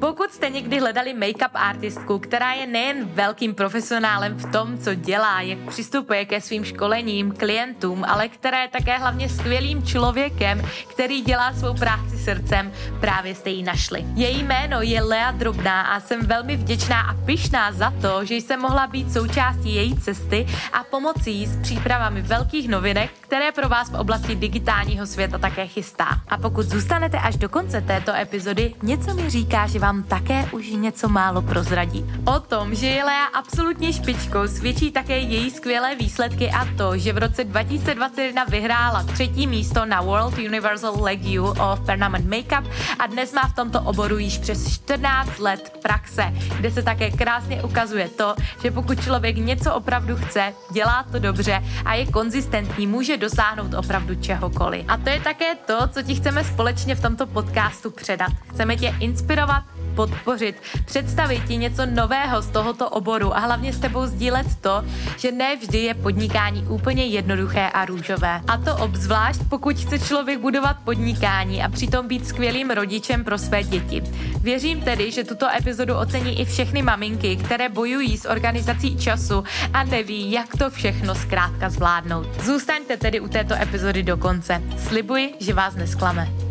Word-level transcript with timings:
Pokud 0.00 0.32
jste 0.32 0.50
někdy 0.50 0.80
hledali 0.80 1.14
make-up 1.14 1.50
artistku, 1.54 2.18
která 2.18 2.52
je 2.52 2.66
nejen 2.66 3.04
velkým 3.04 3.54
profesionálem 3.54 4.34
v 4.34 4.52
tom, 4.52 4.78
co 4.78 4.94
dělá, 4.94 5.40
jak 5.40 5.58
přistupuje 5.58 6.24
ke 6.24 6.40
svým 6.40 6.64
školením, 6.64 7.32
klientům, 7.32 8.04
ale 8.04 8.28
která 8.28 8.62
je 8.62 8.68
také 8.68 8.98
hlavně 8.98 9.28
skvělým 9.28 9.82
člověkem, 9.82 10.62
který 10.90 11.20
dělá 11.22 11.52
svou 11.52 11.74
práci 11.74 12.18
srdcem, 12.18 12.72
právě 13.00 13.34
jste 13.34 13.50
ji 13.50 13.62
našli. 13.62 14.04
Její 14.14 14.42
jméno 14.42 14.82
je 14.82 15.02
Lea 15.02 15.30
Drobná 15.30 15.82
a 15.82 16.00
jsem 16.00 16.20
velmi 16.20 16.56
vděčná 16.56 17.00
a 17.00 17.14
pyšná 17.14 17.72
za 17.72 17.92
to, 18.00 18.24
že 18.24 18.34
jsem 18.34 18.60
mohla 18.60 18.86
být 18.86 19.12
součástí 19.12 19.74
její 19.74 20.00
cesty 20.00 20.46
a 20.72 20.84
pomoci 20.84 21.30
jí 21.30 21.46
s 21.46 21.56
přípravami 21.62 22.22
velkých 22.22 22.68
novinek, 22.68 23.10
které 23.20 23.52
pro 23.52 23.68
vás 23.68 23.90
v 23.90 23.94
oblasti 23.94 24.34
digitálního 24.34 25.06
světa 25.06 25.38
také 25.38 25.66
chystá. 25.66 26.08
A 26.28 26.38
pokud 26.38 26.66
zůstanete 26.66 27.18
až 27.18 27.36
do 27.36 27.48
konce 27.48 27.80
této 27.80 28.12
epizody, 28.14 28.74
něco 28.82 29.14
mi 29.14 29.30
říká, 29.30 29.66
že 29.66 29.78
vám 29.78 29.89
také 30.08 30.48
už 30.52 30.70
něco 30.70 31.08
málo 31.08 31.42
prozradí. 31.42 32.04
O 32.24 32.40
tom, 32.40 32.74
že 32.74 32.86
je 32.86 33.04
Lea 33.04 33.24
absolutně 33.24 33.92
špičkou, 33.92 34.46
svědčí 34.46 34.90
také 34.90 35.18
její 35.18 35.50
skvělé 35.50 35.94
výsledky 35.94 36.50
a 36.50 36.68
to, 36.76 36.98
že 36.98 37.12
v 37.12 37.18
roce 37.18 37.44
2021 37.44 38.44
vyhrála 38.44 39.02
třetí 39.02 39.46
místo 39.46 39.86
na 39.86 40.00
World 40.00 40.38
Universal 40.38 41.02
Legue 41.02 41.40
of 41.40 41.80
Permanent 41.86 42.26
Makeup 42.26 42.70
a 42.98 43.06
dnes 43.06 43.32
má 43.32 43.42
v 43.42 43.54
tomto 43.54 43.80
oboru 43.80 44.18
již 44.18 44.38
přes 44.38 44.74
14 44.74 45.38
let 45.38 45.78
praxe, 45.82 46.32
kde 46.56 46.70
se 46.70 46.82
také 46.82 47.10
krásně 47.10 47.62
ukazuje 47.62 48.08
to, 48.08 48.34
že 48.62 48.70
pokud 48.70 49.00
člověk 49.00 49.36
něco 49.36 49.74
opravdu 49.74 50.16
chce, 50.16 50.54
dělá 50.72 51.04
to 51.12 51.18
dobře 51.18 51.62
a 51.84 51.94
je 51.94 52.06
konzistentní, 52.06 52.86
může 52.86 53.16
dosáhnout 53.16 53.74
opravdu 53.74 54.14
čehokoliv. 54.14 54.84
A 54.88 54.96
to 54.96 55.08
je 55.08 55.20
také 55.20 55.54
to, 55.54 55.88
co 55.88 56.02
ti 56.02 56.14
chceme 56.14 56.44
společně 56.44 56.94
v 56.94 57.02
tomto 57.02 57.26
podcastu 57.26 57.90
předat. 57.90 58.32
Chceme 58.48 58.76
tě 58.76 58.94
inspirovat, 59.00 59.64
podpořit, 59.94 60.62
představit 60.84 61.42
ti 61.48 61.56
něco 61.56 61.86
nového 61.86 62.42
z 62.42 62.46
tohoto 62.46 62.88
oboru 62.88 63.36
a 63.36 63.40
hlavně 63.40 63.72
s 63.72 63.78
tebou 63.78 64.06
sdílet 64.06 64.46
to, 64.60 64.84
že 65.16 65.32
ne 65.32 65.56
vždy 65.56 65.78
je 65.78 65.94
podnikání 65.94 66.66
úplně 66.68 67.06
jednoduché 67.06 67.70
a 67.70 67.84
růžové. 67.84 68.40
A 68.48 68.56
to 68.56 68.76
obzvlášť, 68.76 69.40
pokud 69.48 69.76
chce 69.76 69.98
člověk 69.98 70.40
budovat 70.40 70.76
podnikání 70.84 71.62
a 71.62 71.68
přitom 71.68 72.08
být 72.08 72.26
skvělým 72.26 72.70
rodičem 72.70 73.24
pro 73.24 73.38
své 73.38 73.62
děti. 73.62 74.02
Věřím 74.42 74.80
tedy, 74.80 75.12
že 75.12 75.24
tuto 75.24 75.46
epizodu 75.58 75.94
ocení 75.94 76.40
i 76.40 76.44
všechny 76.44 76.82
maminky, 76.82 77.36
které 77.36 77.68
bojují 77.68 78.18
s 78.18 78.28
organizací 78.28 78.96
času 78.96 79.44
a 79.72 79.84
neví, 79.84 80.32
jak 80.32 80.56
to 80.56 80.70
všechno 80.70 81.14
zkrátka 81.14 81.70
zvládnout. 81.70 82.26
Zůstaňte 82.44 82.96
tedy 82.96 83.20
u 83.20 83.28
této 83.28 83.54
epizody 83.54 84.02
do 84.02 84.16
konce. 84.16 84.62
Slibuji, 84.78 85.34
že 85.40 85.54
vás 85.54 85.74
nesklame. 85.74 86.49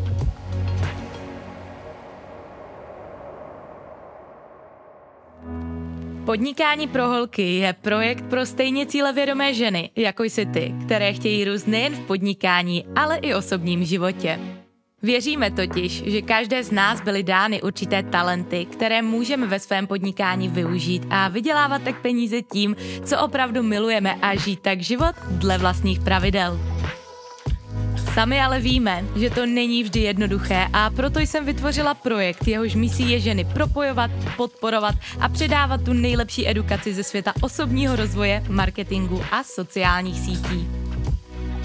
Podnikání 6.30 6.88
pro 6.88 7.08
holky 7.08 7.56
je 7.56 7.74
projekt 7.74 8.26
pro 8.30 8.46
stejně 8.46 8.86
cílevědomé 8.86 9.54
ženy, 9.54 9.90
jako 9.96 10.24
jsi 10.24 10.46
ty, 10.46 10.74
které 10.86 11.14
chtějí 11.14 11.46
růst 11.46 11.68
nejen 11.68 11.94
v 11.94 12.00
podnikání, 12.00 12.86
ale 12.96 13.18
i 13.18 13.34
osobním 13.34 13.86
životě. 13.86 14.40
Věříme 15.02 15.52
totiž, 15.52 16.04
že 16.06 16.22
každé 16.22 16.64
z 16.64 16.72
nás 16.72 17.02
byly 17.02 17.24
dány 17.24 17.62
určité 17.62 18.04
talenty, 18.04 18.66
které 18.66 19.02
můžeme 19.02 19.48
ve 19.48 19.60
svém 19.60 19.88
podnikání 19.88 20.48
využít 20.50 21.06
a 21.10 21.28
vydělávat 21.28 21.82
tak 21.84 22.02
peníze 22.02 22.42
tím, 22.42 22.76
co 23.06 23.20
opravdu 23.20 23.64
milujeme 23.64 24.16
a 24.22 24.36
žít 24.36 24.60
tak 24.60 24.82
život 24.82 25.16
dle 25.32 25.58
vlastních 25.58 26.00
pravidel. 26.00 26.79
Sami 28.14 28.42
ale 28.42 28.60
víme, 28.60 29.04
že 29.16 29.30
to 29.30 29.46
není 29.46 29.84
vždy 29.84 30.00
jednoduché 30.00 30.68
a 30.74 30.90
proto 30.90 31.20
jsem 31.20 31.46
vytvořila 31.46 31.94
projekt, 31.94 32.48
jehož 32.48 32.76
misí 32.76 33.12
je 33.12 33.20
ženy 33.20 33.46
propojovat, 33.46 34.12
podporovat 34.38 34.96
a 35.20 35.30
předávat 35.30 35.84
tu 35.84 35.94
nejlepší 35.94 36.50
edukaci 36.50 36.94
ze 36.94 37.04
světa 37.04 37.34
osobního 37.42 37.96
rozvoje, 37.96 38.44
marketingu 38.50 39.22
a 39.32 39.44
sociálních 39.44 40.20
sítí. 40.20 40.79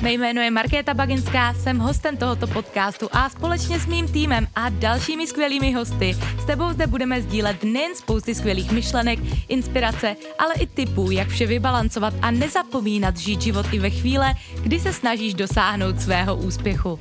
Mé 0.03 0.12
jméno 0.12 0.43
je 0.43 0.50
Markéta 0.50 0.94
Baginská, 0.94 1.55
jsem 1.55 1.78
hostem 1.78 2.16
tohoto 2.16 2.47
podcastu 2.47 3.09
a 3.12 3.28
společně 3.28 3.81
s 3.81 3.87
mým 3.87 4.09
týmem 4.09 4.47
a 4.55 4.69
dalšími 4.69 5.27
skvělými 5.27 5.72
hosty 5.72 6.16
s 6.41 6.44
tebou 6.44 6.72
zde 6.72 6.87
budeme 6.87 7.22
sdílet 7.22 7.65
nejen 7.65 7.94
spousty 7.94 8.34
skvělých 8.34 8.72
myšlenek, 8.72 9.19
inspirace, 9.49 10.16
ale 10.38 10.55
i 10.55 10.66
typů, 10.66 11.10
jak 11.10 11.28
vše 11.28 11.47
vybalancovat 11.47 12.15
a 12.22 12.31
nezapomínat 12.31 13.16
žít 13.16 13.43
život 13.43 13.66
i 13.72 13.78
ve 13.78 13.91
chvíle, 13.91 14.34
kdy 14.62 14.81
se 14.81 14.93
snažíš 14.93 15.34
dosáhnout 15.34 16.00
svého 16.00 16.37
úspěchu. 16.37 16.99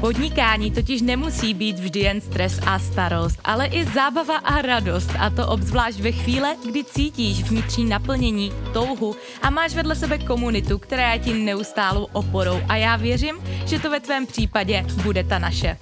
Podnikání 0.00 0.70
totiž 0.70 1.02
nemusí 1.02 1.54
být 1.54 1.78
vždy 1.78 2.00
jen 2.00 2.20
stres 2.20 2.60
a 2.66 2.78
starost, 2.78 3.40
ale 3.44 3.66
i 3.66 3.84
zábava 3.84 4.36
a 4.36 4.62
radost 4.62 5.10
a 5.18 5.30
to 5.30 5.48
obzvlášť 5.48 6.00
ve 6.00 6.12
chvíle, 6.12 6.56
kdy 6.68 6.84
cítíš 6.84 7.42
vnitřní 7.42 7.84
naplnění, 7.84 8.52
touhu 8.72 9.16
a 9.42 9.50
máš 9.50 9.74
vedle 9.74 9.96
sebe 9.96 10.18
komunitu, 10.18 10.78
která 10.78 11.12
je 11.12 11.18
ti 11.18 11.34
neustálou 11.34 12.04
oporou 12.12 12.60
a 12.68 12.76
já 12.76 12.96
věřím, 12.96 13.36
že 13.66 13.78
to 13.78 13.90
ve 13.90 14.00
tvém 14.00 14.26
případě 14.26 14.86
bude 15.02 15.24
ta 15.24 15.38
naše. 15.38 15.76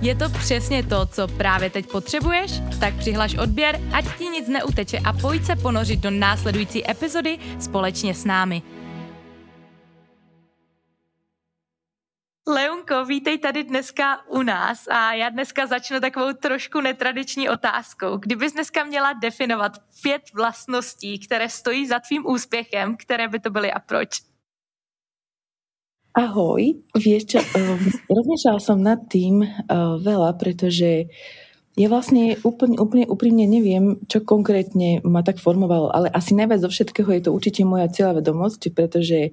Je 0.00 0.14
to 0.14 0.28
přesně 0.28 0.82
to, 0.82 1.06
co 1.06 1.28
právě 1.28 1.70
teď 1.70 1.86
potřebuješ? 1.86 2.52
Tak 2.80 2.94
přihlaš 2.94 3.34
odběr, 3.34 3.80
ať 3.92 4.04
ti 4.18 4.24
nic 4.24 4.48
neuteče 4.48 4.98
a 4.98 5.12
pojď 5.12 5.44
se 5.44 5.56
ponořit 5.56 6.00
do 6.00 6.10
následující 6.10 6.90
epizody 6.90 7.38
společně 7.58 8.14
s 8.14 8.24
námi. 8.24 8.62
Leunko, 12.48 13.04
vítej 13.04 13.38
tady 13.38 13.64
dneska 13.64 14.04
u 14.28 14.42
nás 14.42 14.88
a 14.88 15.12
já 15.12 15.28
dneska 15.28 15.66
začnu 15.66 16.00
takovou 16.00 16.32
trošku 16.32 16.80
netradiční 16.80 17.48
otázkou. 17.48 18.16
Kdybys 18.16 18.52
dneska 18.52 18.84
měla 18.84 19.12
definovat 19.12 19.72
pět 20.02 20.22
vlastností, 20.34 21.18
které 21.18 21.48
stojí 21.48 21.86
za 21.86 21.98
tvým 21.98 22.26
úspěchem, 22.26 22.96
které 22.96 23.28
by 23.28 23.40
to 23.40 23.50
byly 23.50 23.72
a 23.72 23.80
proč? 23.80 24.08
Ahoj, 26.18 26.82
vieš 26.98 27.30
čo, 27.30 27.38
um, 27.38 27.78
rozmýšľala 28.10 28.58
som 28.58 28.82
nad 28.82 29.06
tým 29.06 29.38
uh, 29.44 30.00
veľa, 30.02 30.34
pretože 30.34 31.06
ja 31.78 31.86
vlastne 31.86 32.34
úplne, 32.42 32.74
úplne 32.74 33.06
úprimne 33.06 33.46
neviem, 33.46 34.02
čo 34.10 34.26
konkrétne 34.26 34.98
ma 35.06 35.22
tak 35.22 35.38
formovalo, 35.38 35.94
ale 35.94 36.10
asi 36.10 36.34
najviac 36.34 36.66
zo 36.66 36.74
všetkého 36.74 37.06
je 37.06 37.22
to 37.22 37.30
určite 37.30 37.62
moja 37.62 37.86
vedomosť, 37.86 38.74
pretože 38.74 39.30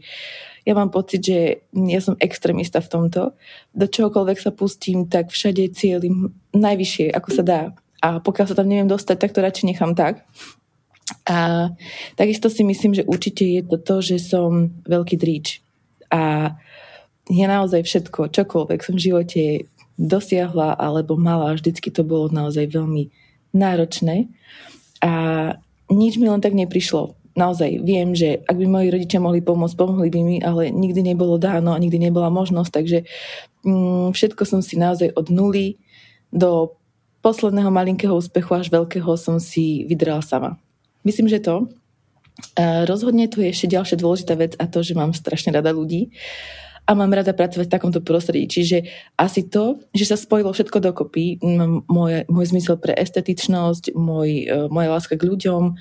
ja 0.66 0.74
mám 0.74 0.90
pocit, 0.90 1.22
že 1.22 1.70
ja 1.72 2.02
som 2.02 2.18
extrémista 2.18 2.82
v 2.82 2.90
tomto. 2.90 3.38
Do 3.78 3.86
čohokoľvek 3.86 4.38
sa 4.42 4.50
pustím, 4.50 5.06
tak 5.06 5.30
všade 5.30 5.70
cieľim 5.78 6.34
najvyššie, 6.58 7.14
ako 7.14 7.30
sa 7.30 7.44
dá. 7.46 7.62
A 8.02 8.18
pokiaľ 8.18 8.46
sa 8.50 8.58
tam 8.58 8.66
neviem 8.66 8.90
dostať, 8.90 9.18
tak 9.22 9.32
to 9.38 9.46
radšej 9.46 9.70
nechám 9.70 9.94
tak. 9.94 10.26
A 11.30 11.70
takisto 12.18 12.50
si 12.50 12.66
myslím, 12.66 12.98
že 12.98 13.06
určite 13.06 13.46
je 13.46 13.62
to 13.62 13.78
to, 13.78 13.96
že 14.02 14.18
som 14.26 14.74
veľký 14.90 15.16
dríč. 15.22 15.62
A 16.10 16.54
ja 17.30 17.46
naozaj 17.46 17.86
všetko, 17.86 18.34
čokoľvek 18.34 18.80
som 18.82 18.98
v 18.98 19.06
živote 19.06 19.44
dosiahla 20.02 20.78
alebo 20.78 21.14
mala, 21.14 21.54
vždycky 21.54 21.94
to 21.94 22.02
bolo 22.02 22.30
naozaj 22.34 22.66
veľmi 22.74 23.14
náročné. 23.54 24.34
A 25.06 25.12
nič 25.94 26.18
mi 26.18 26.26
len 26.26 26.42
tak 26.42 26.58
neprišlo 26.58 27.14
naozaj 27.36 27.84
viem, 27.84 28.16
že 28.16 28.42
ak 28.48 28.56
by 28.56 28.66
moji 28.66 28.88
rodičia 28.90 29.20
mohli 29.20 29.44
pomôcť, 29.44 29.76
pomohli 29.76 30.08
by 30.08 30.22
mi, 30.24 30.38
ale 30.40 30.72
nikdy 30.72 31.04
nebolo 31.04 31.36
dáno 31.36 31.76
a 31.76 31.82
nikdy 31.84 32.00
nebola 32.00 32.32
možnosť, 32.32 32.72
takže 32.72 33.04
mm, 33.68 34.16
všetko 34.16 34.44
som 34.48 34.64
si 34.64 34.80
naozaj 34.80 35.12
od 35.14 35.28
nuly 35.30 35.78
do 36.32 36.74
posledného 37.20 37.70
malinkého 37.70 38.16
úspechu 38.16 38.56
až 38.56 38.72
veľkého 38.72 39.10
som 39.20 39.42
si 39.42 39.84
vydrala 39.90 40.24
sama. 40.24 40.56
Myslím, 41.04 41.28
že 41.28 41.44
to. 41.44 41.70
Rozhodne 42.60 43.32
tu 43.32 43.40
je 43.40 43.50
ešte 43.50 43.72
ďalšia 43.72 43.98
dôležitá 43.98 44.34
vec 44.36 44.54
a 44.60 44.68
to, 44.68 44.84
že 44.84 44.94
mám 44.94 45.16
strašne 45.16 45.56
rada 45.56 45.72
ľudí 45.72 46.12
a 46.86 46.94
mám 46.94 47.10
rada 47.10 47.34
pracovať 47.34 47.66
v 47.66 47.74
takomto 47.74 48.00
prostredí. 48.06 48.46
Čiže 48.46 48.86
asi 49.18 49.50
to, 49.50 49.82
že 49.90 50.06
sa 50.06 50.18
spojilo 50.20 50.54
všetko 50.54 50.78
dokopy, 50.86 51.42
môj, 51.90 52.30
môj 52.30 52.46
zmysel 52.54 52.78
pre 52.78 52.94
estetičnosť, 52.94 53.98
môj, 53.98 54.30
e, 54.46 54.70
moja 54.70 54.94
láska 54.94 55.18
k 55.18 55.26
ľuďom, 55.26 55.74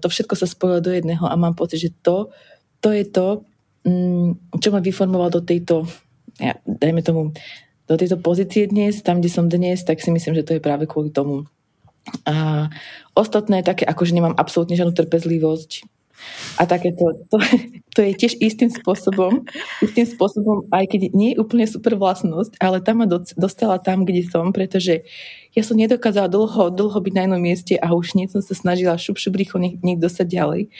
to 0.00 0.06
všetko 0.10 0.34
sa 0.34 0.46
spojilo 0.50 0.80
do 0.82 0.90
jedného 0.90 1.24
a 1.24 1.34
mám 1.38 1.54
pocit, 1.54 1.78
že 1.78 1.90
to, 2.02 2.30
to 2.82 2.90
je 2.90 3.04
to, 3.06 3.46
mm, 3.86 4.58
čo 4.58 4.68
ma 4.74 4.80
vyformoval 4.82 5.30
do 5.30 5.40
tejto, 5.40 5.86
ja, 6.42 6.58
dajme 6.66 7.00
tomu, 7.06 7.30
do 7.84 7.94
tejto 7.94 8.16
pozície 8.18 8.66
dnes, 8.66 9.04
tam, 9.04 9.20
kde 9.20 9.30
som 9.30 9.46
dnes, 9.46 9.84
tak 9.84 10.00
si 10.00 10.10
myslím, 10.10 10.34
že 10.34 10.44
to 10.44 10.56
je 10.56 10.64
práve 10.64 10.88
kvôli 10.88 11.12
tomu. 11.12 11.44
A 12.28 12.68
ostatné 13.16 13.64
také, 13.64 13.84
ako 13.88 14.04
že 14.04 14.16
nemám 14.16 14.36
absolútne 14.36 14.76
žiadnu 14.76 14.92
trpezlivosť, 14.92 15.84
a 16.54 16.62
takéto, 16.66 17.26
to, 17.30 17.36
to 17.94 18.00
je 18.02 18.12
tiež 18.14 18.38
istým 18.38 18.70
spôsobom, 18.70 19.42
istým 19.82 20.06
spôsobom, 20.06 20.70
aj 20.70 20.86
keď 20.90 21.00
nie 21.14 21.34
je 21.34 21.40
úplne 21.42 21.66
super 21.66 21.98
vlastnosť, 21.98 22.58
ale 22.62 22.78
tam 22.78 23.02
ma 23.02 23.06
dostala 23.34 23.82
tam, 23.82 24.06
kde 24.06 24.26
som, 24.30 24.54
pretože 24.54 25.02
ja 25.54 25.62
som 25.62 25.78
nedokázala 25.78 26.30
dlho, 26.30 26.70
dlho 26.70 26.98
byť 26.98 27.12
na 27.14 27.22
jednom 27.26 27.42
mieste 27.42 27.74
a 27.78 27.94
už 27.94 28.14
nie 28.18 28.26
som 28.30 28.42
sa 28.42 28.54
snažila 28.54 28.98
šup, 28.98 29.18
šup 29.18 29.34
rýchlo 29.34 29.62
niekto 29.62 30.06
sa 30.06 30.22
ďalej. 30.26 30.70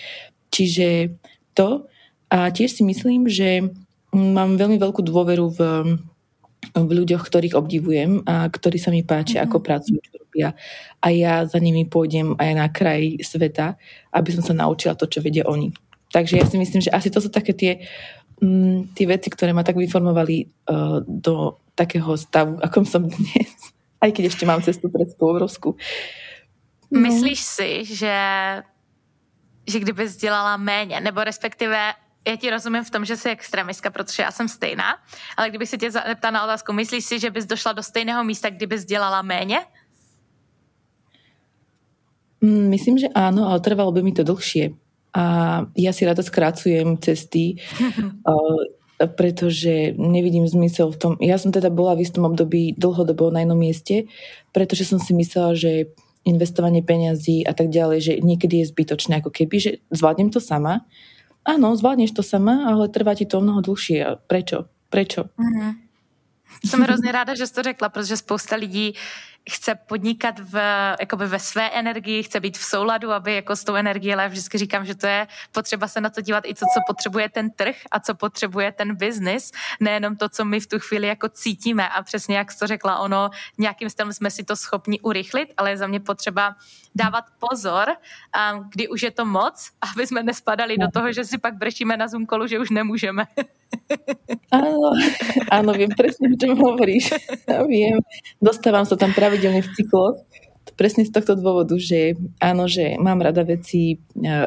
Čiže 0.55 1.19
to 1.59 1.91
a 2.35 2.51
tiež 2.51 2.81
si 2.81 2.83
myslím, 2.83 3.31
že 3.31 3.71
mám 4.15 4.59
veľmi 4.59 4.79
veľkú 4.79 5.03
dôveru 5.07 5.47
v, 5.55 5.61
v 6.75 6.91
ľuďoch, 6.91 7.23
ktorých 7.23 7.59
obdivujem 7.59 8.27
a 8.27 8.47
ktorí 8.51 8.79
sa 8.79 8.91
mi 8.91 9.07
páčia, 9.07 9.43
mm-hmm. 9.43 9.55
ako 9.55 9.59
pracujú, 9.63 9.99
čo 10.03 10.24
robia. 10.35 10.59
A 10.99 11.15
ja 11.15 11.47
za 11.47 11.63
nimi 11.63 11.87
pôjdem 11.87 12.35
aj 12.43 12.51
na 12.59 12.67
kraj 12.67 13.23
sveta, 13.23 13.79
aby 14.11 14.35
som 14.35 14.43
sa 14.43 14.51
naučila 14.59 14.99
to, 14.99 15.07
čo 15.07 15.23
vedia 15.23 15.47
oni. 15.47 15.71
Takže 16.11 16.43
ja 16.43 16.47
si 16.47 16.59
myslím, 16.59 16.83
že 16.83 16.91
asi 16.91 17.07
to 17.11 17.23
sú 17.23 17.31
také 17.31 17.55
tie, 17.55 17.87
mm, 18.43 18.99
tie 18.99 19.07
veci, 19.07 19.31
ktoré 19.31 19.55
ma 19.55 19.63
tak 19.63 19.79
vyformovali 19.79 20.51
uh, 20.67 20.99
do 21.07 21.63
takého 21.79 22.19
stavu, 22.19 22.59
akom 22.59 22.83
som 22.83 23.07
dnes. 23.07 23.51
Aj 24.03 24.11
keď 24.11 24.35
ešte 24.35 24.45
mám 24.45 24.61
cestu 24.61 24.91
pred 24.91 25.09
obrovskú. 25.17 25.79
No. 26.93 27.01
Myslíš 27.01 27.41
si, 27.41 27.71
že, 27.89 28.17
že 29.65 29.79
kdybys 29.81 30.21
dělala 30.21 30.61
méně, 30.61 31.01
nebo 31.01 31.25
respektive 31.25 31.95
já 32.29 32.37
ti 32.37 32.51
rozumím 32.51 32.85
v 32.85 32.91
tom, 32.91 33.05
že 33.05 33.17
jsi 33.17 33.31
extremistka, 33.31 33.91
protože 33.91 34.23
já 34.23 34.31
jsem 34.31 34.49
stejná, 34.49 34.97
ale 35.37 35.49
kdybych 35.49 35.69
se 35.69 35.79
tě 35.79 35.91
zeptala 35.91 36.31
na 36.31 36.45
otázku, 36.45 36.73
myslíš 36.73 37.05
si, 37.05 37.19
že 37.19 37.31
bys 37.31 37.47
došla 37.47 37.73
do 37.73 37.83
stejného 37.83 38.25
místa, 38.25 38.51
kdybys 38.51 38.85
dělala 38.85 39.23
méně? 39.23 39.61
Mm, 42.45 42.69
myslím, 42.69 43.01
že 43.01 43.09
áno, 43.17 43.49
ale 43.49 43.65
trvalo 43.65 43.89
by 43.97 44.05
mi 44.05 44.13
to 44.13 44.21
dlhšie. 44.21 44.77
A 45.17 45.25
ja 45.73 45.97
si 45.97 46.05
rada 46.05 46.21
skrácujem 46.21 47.01
cesty, 47.01 47.57
pretože 49.19 49.97
nevidím 49.97 50.45
zmysel 50.45 50.93
v 50.93 50.99
tom. 51.01 51.13
Ja 51.25 51.41
som 51.41 51.49
teda 51.49 51.73
bola 51.73 51.97
v 51.97 52.05
istom 52.05 52.29
období 52.29 52.77
dlhodobo 52.77 53.33
na 53.33 53.41
jednom 53.43 53.57
mieste, 53.57 54.05
pretože 54.53 54.85
som 54.85 55.01
si 55.01 55.17
myslela, 55.17 55.57
že 55.57 55.89
investovanie 56.29 56.85
peňazí 56.85 57.49
a 57.49 57.57
tak 57.57 57.73
ďalej, 57.73 57.99
že 58.01 58.13
niekedy 58.21 58.61
je 58.61 58.71
zbytočné, 58.73 59.25
ako 59.25 59.33
keby, 59.33 59.57
že 59.57 59.71
zvládnem 59.89 60.29
to 60.29 60.41
sama 60.41 60.85
áno, 61.45 61.77
zvládneš 61.77 62.17
to 62.17 62.25
sama, 62.25 62.65
ale 62.67 62.89
trvá 62.89 63.15
ti 63.15 63.29
to 63.29 63.41
mnoho 63.41 63.61
dlhšie. 63.61 64.25
Prečo? 64.27 64.65
Prečo? 64.89 65.29
Mm-hmm. 65.37 65.73
Jsem 66.65 66.81
hrozně 66.81 67.13
ráda, 67.13 67.35
že 67.35 67.47
jsi 67.47 67.55
to 67.55 67.63
řekla, 67.63 67.89
protože 67.89 68.17
spousta 68.17 68.57
lidí 68.57 68.95
chce 69.51 69.75
podnikat 69.75 70.39
v, 70.39 70.55
jakoby 71.01 71.27
ve 71.27 71.39
své 71.39 71.71
energii, 71.71 72.23
chce 72.23 72.41
být 72.41 72.59
v 72.59 72.65
souladu, 72.65 73.13
aby 73.13 73.35
jako 73.35 73.57
s 73.57 73.65
tou 73.65 73.75
energií, 73.75 74.13
ale 74.13 74.23
já 74.23 74.29
vždycky 74.29 74.59
říkám, 74.59 74.87
že 74.87 74.95
to 74.95 75.07
je 75.07 75.27
potřeba 75.53 75.89
se 75.89 76.01
na 76.01 76.11
to 76.11 76.21
dívat 76.21 76.45
i 76.47 76.55
to, 76.55 76.67
co 76.75 76.81
potřebuje 76.87 77.29
ten 77.29 77.51
trh 77.51 77.77
a 77.91 78.01
co 78.01 78.15
potřebuje 78.15 78.73
ten 78.73 78.97
biznis, 78.97 79.53
nejenom 79.81 80.17
to, 80.17 80.29
co 80.29 80.45
my 80.45 80.61
v 80.61 80.67
tu 80.67 80.79
chvíli 80.79 81.07
jako 81.07 81.29
cítíme 81.29 81.89
a 81.89 82.03
přesně 82.03 82.37
jak 82.37 82.53
jsi 82.53 82.59
to 82.59 82.67
řekla, 82.67 82.99
ono 82.99 83.31
nějakým 83.59 83.91
stylem 83.91 84.13
jsme 84.13 84.31
si 84.31 84.45
to 84.45 84.57
schopni 84.57 85.01
urychlit, 85.01 85.53
ale 85.57 85.71
je 85.71 85.77
za 85.77 85.87
mě 85.87 86.01
potřeba 86.01 86.57
dávat 86.95 87.25
pozor, 87.39 87.89
um, 87.89 88.71
kdy 88.73 88.89
už 88.89 89.03
je 89.03 89.11
to 89.11 89.25
moc, 89.25 89.71
aby 89.93 90.07
jsme 90.07 90.23
nespadali 90.23 90.79
do 90.79 90.87
toho, 90.95 91.13
že 91.13 91.25
si 91.25 91.39
pak 91.39 91.55
brečíme 91.55 91.97
na 91.97 92.09
Zoom 92.09 92.27
kolu, 92.27 92.47
že 92.47 92.59
už 92.59 92.71
nemůžeme. 92.71 93.27
Áno, 94.55 94.95
áno, 95.51 95.71
viem 95.75 95.91
presne, 95.91 96.31
o 96.31 96.37
čom 96.39 96.55
hovoríš. 96.55 97.11
Viem. 97.67 97.99
Dostávam 98.39 98.87
sa 98.87 98.95
tam 98.95 99.11
pravidelne 99.35 99.67
v 99.67 99.73
cykloch. 99.75 100.17
Presne 100.79 101.03
z 101.03 101.11
tohto 101.11 101.35
dôvodu, 101.35 101.75
že 101.75 102.15
áno, 102.39 102.71
že 102.71 102.95
mám 103.03 103.19
rada 103.19 103.43
veci 103.43 103.95
e, 103.95 103.97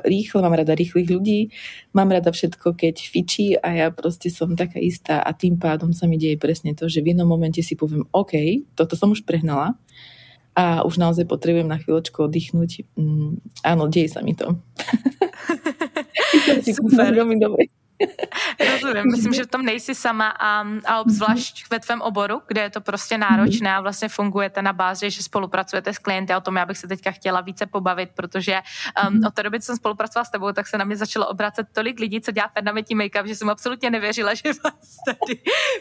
rýchle, 0.03 0.43
mám 0.43 0.55
rada 0.55 0.75
rýchlych 0.75 1.07
ľudí, 1.07 1.51
mám 1.91 2.11
rada 2.11 2.31
všetko, 2.31 2.71
keď 2.71 2.95
fičí 3.03 3.55
a 3.55 3.67
ja 3.71 3.87
proste 3.91 4.31
som 4.31 4.55
taká 4.55 4.79
istá 4.79 5.19
a 5.23 5.31
tým 5.31 5.59
pádom 5.59 5.91
sa 5.91 6.07
mi 6.07 6.15
deje 6.19 6.35
presne 6.39 6.71
to, 6.71 6.87
že 6.87 7.03
v 7.03 7.15
jednom 7.15 7.27
momente 7.27 7.63
si 7.63 7.75
poviem, 7.75 8.07
OK, 8.11 8.63
toto 8.75 8.95
som 8.95 9.11
už 9.11 9.27
prehnala, 9.27 9.75
a 10.57 10.81
už 10.81 10.97
naozaj 10.97 11.29
potrebujem 11.29 11.69
na 11.69 11.77
chvíľočku 11.77 12.17
oddychnúť. 12.17 12.97
Mm, 12.97 13.37
áno, 13.61 13.93
deje 13.93 14.09
sa 14.09 14.25
mi 14.25 14.33
to. 14.33 14.57
Super. 16.65 17.13
Veľmi 17.13 17.37
dobre. 17.37 17.69
Rozumím, 18.71 19.11
myslím, 19.11 19.33
že 19.33 19.43
v 19.43 19.47
tom 19.47 19.65
nejsi 19.65 19.95
sama 19.95 20.29
a, 20.29 20.65
a 20.85 21.01
obzvlášť 21.01 21.69
ve 21.71 21.79
tvém 21.79 22.01
oboru, 22.01 22.41
kde 22.47 22.61
je 22.61 22.69
to 22.69 22.81
prostě 22.81 23.17
náročné 23.17 23.75
a 23.75 23.81
vlastně 23.81 24.09
fungujete 24.09 24.61
na 24.61 24.73
bázi, 24.73 25.11
že 25.11 25.23
spolupracujete 25.23 25.93
s 25.93 25.97
klienty 25.97 26.33
a 26.33 26.37
o 26.37 26.41
tom 26.41 26.55
já 26.55 26.65
bych 26.65 26.77
se 26.77 26.87
teďka 26.87 27.11
chtěla 27.11 27.41
více 27.41 27.65
pobavit, 27.65 28.09
protože 28.15 28.61
um, 29.09 29.25
od 29.27 29.33
té 29.33 29.43
doby, 29.43 29.59
co 29.59 29.65
jsem 29.65 29.75
spolupracovala 29.75 30.25
s 30.25 30.31
tebou, 30.31 30.51
tak 30.51 30.67
se 30.67 30.77
na 30.77 30.85
mě 30.85 30.95
začalo 30.95 31.27
obracet 31.27 31.67
tolik 31.73 31.99
lidí, 31.99 32.21
co 32.21 32.31
dělá 32.31 32.47
permanentní 32.47 32.95
make-up, 32.95 33.25
že 33.25 33.35
jsem 33.35 33.49
absolutně 33.49 33.89
nevěřila, 33.89 34.33
že 34.33 34.49
vás 34.63 34.97
tady 35.05 35.39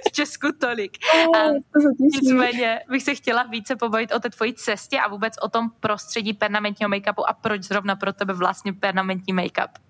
v 0.08 0.12
Česku 0.12 0.48
tolik. 0.60 0.98
Um, 1.14 1.84
nicméně 2.00 2.80
bych 2.90 3.02
se 3.02 3.14
chtěla 3.14 3.42
více 3.42 3.76
pobavit 3.76 4.12
o 4.12 4.20
té 4.20 4.30
tvojí 4.30 4.54
cestě 4.54 5.00
a 5.00 5.08
vůbec 5.08 5.34
o 5.42 5.48
tom 5.48 5.70
prostředí 5.80 6.32
permanentního 6.32 6.90
make-upu 6.90 7.24
a 7.28 7.32
proč 7.32 7.62
zrovna 7.62 7.96
pro 7.96 8.12
tebe 8.12 8.32
vlastně 8.32 8.72
permanentní 8.72 9.34
make-up. 9.34 9.85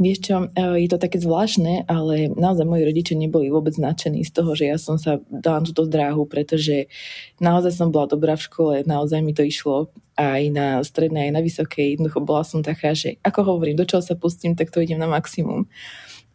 Vieš 0.00 0.18
čo, 0.24 0.48
e, 0.48 0.80
je 0.80 0.88
to 0.88 0.96
také 0.96 1.20
zvláštne, 1.20 1.84
ale 1.84 2.32
naozaj 2.32 2.64
moji 2.64 2.88
rodičia 2.88 3.20
neboli 3.20 3.52
vôbec 3.52 3.76
nadšení 3.76 4.24
z 4.24 4.32
toho, 4.32 4.56
že 4.56 4.72
ja 4.72 4.80
som 4.80 4.96
sa 4.96 5.20
dala 5.28 5.60
na 5.60 5.68
túto 5.68 5.84
dráhu, 5.84 6.24
pretože 6.24 6.88
naozaj 7.36 7.76
som 7.76 7.92
bola 7.92 8.08
dobrá 8.08 8.32
v 8.32 8.46
škole, 8.48 8.74
naozaj 8.88 9.20
mi 9.20 9.36
to 9.36 9.44
išlo 9.44 9.92
aj 10.16 10.48
na 10.56 10.80
strednej, 10.80 11.28
aj 11.28 11.32
na 11.36 11.44
vysokej. 11.44 12.00
Jednoducho 12.00 12.24
bola 12.24 12.48
som 12.48 12.64
taká, 12.64 12.96
že 12.96 13.20
ako 13.20 13.44
hovorím, 13.56 13.76
do 13.76 13.84
čoho 13.84 14.00
sa 14.00 14.16
pustím, 14.16 14.56
tak 14.56 14.72
to 14.72 14.80
idem 14.80 14.96
na 14.96 15.04
maximum. 15.04 15.68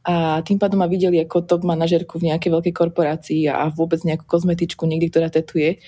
A 0.05 0.45
tým 0.45 0.61
pádom 0.61 0.77
ma 0.77 0.85
videli 0.85 1.17
ako 1.17 1.49
top 1.49 1.65
manažerku 1.65 2.21
v 2.21 2.29
nejakej 2.29 2.53
veľkej 2.53 2.73
korporácii 2.77 3.49
a 3.49 3.73
vôbec 3.73 4.05
nejakú 4.05 4.29
kozmetičku 4.29 4.85
niekde, 4.85 5.09
ktorá 5.09 5.33
tetuje. 5.33 5.81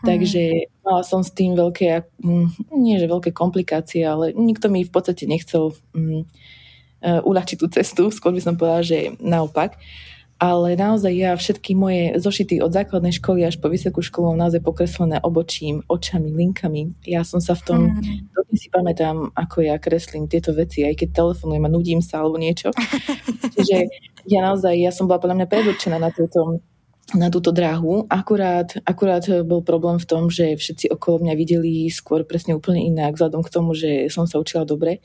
Hmm. 0.00 0.08
Takže 0.08 0.72
mala 0.80 1.04
som 1.04 1.20
s 1.20 1.36
tým 1.36 1.52
veľké, 1.52 2.08
mm, 2.24 2.72
nie 2.80 2.96
že 2.96 3.04
veľké 3.04 3.36
komplikácie, 3.36 4.00
ale 4.08 4.32
nikto 4.32 4.72
mi 4.72 4.88
v 4.88 4.92
podstate 4.92 5.28
nechcel 5.28 5.76
mm, 5.92 6.24
Eh, 6.98 7.22
uľahčiť 7.22 7.58
tú 7.62 7.70
cestu, 7.70 8.10
skôr 8.10 8.34
by 8.34 8.42
som 8.42 8.58
povedala, 8.58 8.82
že 8.82 9.14
naopak. 9.22 9.78
Ale 10.38 10.78
naozaj 10.78 11.14
ja 11.14 11.34
všetky 11.34 11.74
moje 11.74 12.14
zošity 12.18 12.62
od 12.62 12.70
základnej 12.70 13.10
školy 13.10 13.42
až 13.42 13.58
po 13.58 13.66
vysokú 13.66 14.02
školu 14.02 14.38
naozaj 14.38 14.62
pokreslené 14.62 15.18
obočím, 15.22 15.82
očami, 15.90 16.30
linkami. 16.30 16.94
Ja 17.06 17.26
som 17.26 17.42
sa 17.42 17.58
v 17.58 17.62
tom, 17.66 17.78
mm. 17.90 18.34
dodnes 18.34 18.58
si 18.62 18.70
pamätám, 18.70 19.34
ako 19.34 19.66
ja 19.66 19.78
kreslím 19.82 20.30
tieto 20.30 20.54
veci, 20.54 20.86
aj 20.86 20.94
keď 20.94 21.08
telefonujem 21.10 21.66
a 21.66 21.74
nudím 21.74 21.98
sa 22.02 22.22
alebo 22.22 22.38
niečo. 22.38 22.70
Čiže 23.58 23.90
ja 24.30 24.46
naozaj, 24.46 24.78
ja 24.78 24.94
som 24.94 25.10
bola 25.10 25.18
podľa 25.18 25.42
mňa 25.42 25.48
predurčená 25.50 25.98
na 25.98 26.10
túto 26.14 26.62
na 27.16 27.32
túto 27.32 27.56
dráhu. 27.56 28.04
Akurát, 28.12 28.68
akurát 28.84 29.24
bol 29.40 29.64
problém 29.64 29.96
v 29.96 30.04
tom, 30.04 30.28
že 30.28 30.60
všetci 30.60 30.92
okolo 30.92 31.24
mňa 31.24 31.34
videli 31.40 31.88
skôr 31.88 32.20
presne 32.28 32.52
úplne 32.52 32.84
inak, 32.84 33.16
vzhľadom 33.16 33.40
k 33.40 33.48
tomu, 33.48 33.72
že 33.72 34.12
som 34.12 34.28
sa 34.28 34.36
učila 34.36 34.68
dobre. 34.68 35.00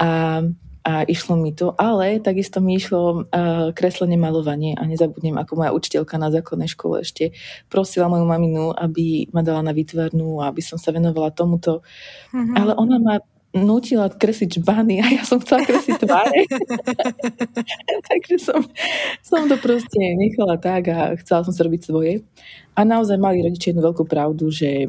A 0.00 0.40
a 0.88 1.04
išlo 1.04 1.36
mi 1.36 1.52
to, 1.52 1.76
ale 1.76 2.16
takisto 2.16 2.64
mi 2.64 2.80
išlo 2.80 3.28
uh, 3.28 3.76
kreslenie, 3.76 4.16
malovanie 4.16 4.72
a 4.72 4.88
nezabudnem, 4.88 5.36
ako 5.36 5.60
moja 5.60 5.76
učiteľka 5.76 6.16
na 6.16 6.32
základnej 6.32 6.72
škole 6.72 7.04
ešte 7.04 7.36
prosila 7.68 8.08
moju 8.08 8.24
maminu, 8.24 8.72
aby 8.72 9.28
ma 9.28 9.44
dala 9.44 9.60
na 9.60 9.76
výtvarnú 9.76 10.40
a 10.40 10.48
aby 10.48 10.64
som 10.64 10.80
sa 10.80 10.88
venovala 10.88 11.28
tomuto. 11.28 11.84
Mm-hmm. 12.32 12.56
Ale 12.56 12.72
ona 12.72 12.96
ma 12.96 13.14
nutila 13.56 14.12
kresliť 14.12 14.60
žbany 14.60 15.00
a 15.00 15.06
ja 15.08 15.22
som 15.24 15.40
chcela 15.40 15.64
kresliť 15.64 16.04
tváre. 16.04 16.44
Takže 18.12 18.36
som, 18.36 18.60
som 19.24 19.48
to 19.48 19.56
proste 19.56 19.96
nechala 20.20 20.60
tak 20.60 20.92
a 20.92 21.16
chcela 21.24 21.48
som 21.48 21.54
sa 21.56 21.64
robiť 21.64 21.80
svoje. 21.80 22.20
A 22.76 22.86
naozaj 22.86 23.18
mali 23.18 23.42
rodičia 23.42 23.72
jednu 23.74 23.82
veľkú 23.82 24.06
pravdu, 24.06 24.52
že 24.54 24.86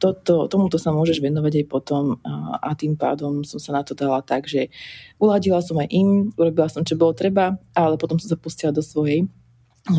to, 0.00 0.08
to, 0.24 0.48
tomuto 0.48 0.80
sa 0.80 0.94
môžeš 0.94 1.20
venovať 1.20 1.60
aj 1.60 1.66
potom 1.68 2.16
a 2.64 2.72
tým 2.72 2.96
pádom 2.96 3.44
som 3.44 3.60
sa 3.60 3.76
na 3.76 3.82
to 3.84 3.92
dala 3.92 4.24
tak, 4.24 4.48
že 4.48 4.72
uladila 5.20 5.60
som 5.60 5.76
aj 5.76 5.88
im, 5.92 6.32
urobila 6.38 6.70
som, 6.72 6.86
čo 6.86 6.96
bolo 6.96 7.12
treba, 7.12 7.60
ale 7.76 8.00
potom 8.00 8.16
som 8.16 8.32
sa 8.32 8.40
pustila 8.40 8.72
do 8.72 8.80
svojej 8.80 9.28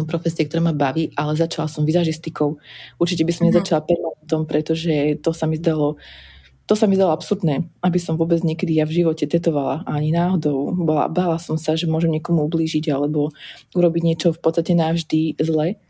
profesie, 0.05 0.45
ktorá 0.45 0.69
ma 0.69 0.73
baví, 0.73 1.13
ale 1.17 1.37
začala 1.37 1.65
som 1.69 1.85
vizažistikou. 1.85 2.57
Určite 3.01 3.25
by 3.25 3.33
som 3.33 3.43
mhm. 3.45 3.49
nezačala 3.53 3.85
permanentom, 3.85 4.41
pretože 4.49 5.17
to 5.21 5.29
sa 5.33 5.45
mi 5.45 5.57
zdalo 5.57 5.97
to 6.69 6.77
sa 6.77 6.85
mi 6.85 6.93
zdalo 6.93 7.17
absurdné, 7.17 7.65
aby 7.81 7.97
som 7.97 8.13
vôbec 8.13 8.45
niekedy 8.45 8.77
ja 8.77 8.85
v 8.85 9.01
živote 9.01 9.25
tetovala 9.25 9.81
ani 9.89 10.13
náhodou. 10.13 10.69
Bola, 10.69 11.09
bála 11.09 11.41
som 11.41 11.57
sa, 11.57 11.73
že 11.73 11.89
môžem 11.89 12.13
niekomu 12.13 12.45
ublížiť 12.45 12.93
alebo 12.93 13.33
urobiť 13.73 14.01
niečo 14.05 14.29
v 14.29 14.37
podstate 14.37 14.77
navždy 14.77 15.41
zle. 15.41 15.81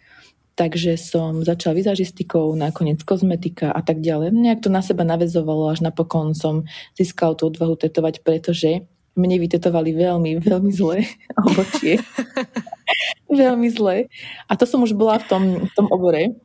Takže 0.55 0.95
som 0.95 1.43
začala 1.43 1.75
vizažistikou, 1.83 2.55
nakoniec 2.55 3.03
kozmetika 3.03 3.75
a 3.75 3.83
tak 3.83 3.99
ďalej. 3.99 4.31
Nejak 4.31 4.63
to 4.63 4.71
na 4.71 4.79
seba 4.79 5.03
navezovalo, 5.03 5.67
až 5.67 5.83
napokon 5.83 6.31
som 6.31 6.63
získala 6.95 7.35
tú 7.35 7.51
odvahu 7.51 7.75
tetovať, 7.75 8.23
pretože 8.23 8.87
mne 9.19 9.35
vytetovali 9.35 9.91
veľmi, 9.91 10.39
veľmi 10.39 10.71
zle 10.71 11.03
obočie. 11.43 11.99
veľmi 13.27 13.67
zle. 13.67 14.07
A 14.47 14.51
to 14.55 14.63
som 14.63 14.79
už 14.79 14.95
bola 14.95 15.19
v 15.19 15.27
tom, 15.27 15.43
v 15.59 15.71
tom 15.75 15.91
obore 15.91 16.39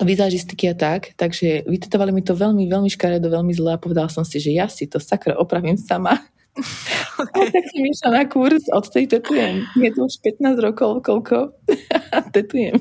vizážistiky 0.00 0.72
a 0.72 0.74
tak, 0.74 1.12
takže 1.14 1.68
vytetovali 1.68 2.10
mi 2.10 2.24
to 2.24 2.32
veľmi, 2.32 2.64
veľmi 2.64 2.88
škaredo, 2.88 3.28
veľmi 3.28 3.52
zle 3.52 3.76
a 3.76 3.80
povedala 3.80 4.08
som 4.08 4.24
si, 4.24 4.40
že 4.40 4.56
ja 4.56 4.64
si 4.64 4.88
to 4.88 4.96
sakra 4.96 5.36
opravím 5.36 5.76
sama. 5.76 6.20
Okay. 7.14 7.46
A 7.46 7.50
tak 7.50 7.64
som 7.70 7.82
išla 7.86 8.10
na 8.10 8.24
kurz, 8.26 8.66
od 8.74 8.90
tej 8.90 9.06
tetujem. 9.06 9.62
Je 9.78 9.90
to 9.94 10.10
už 10.10 10.18
15 10.18 10.58
rokov, 10.58 11.06
koľko? 11.06 11.54
tetujem. 12.34 12.74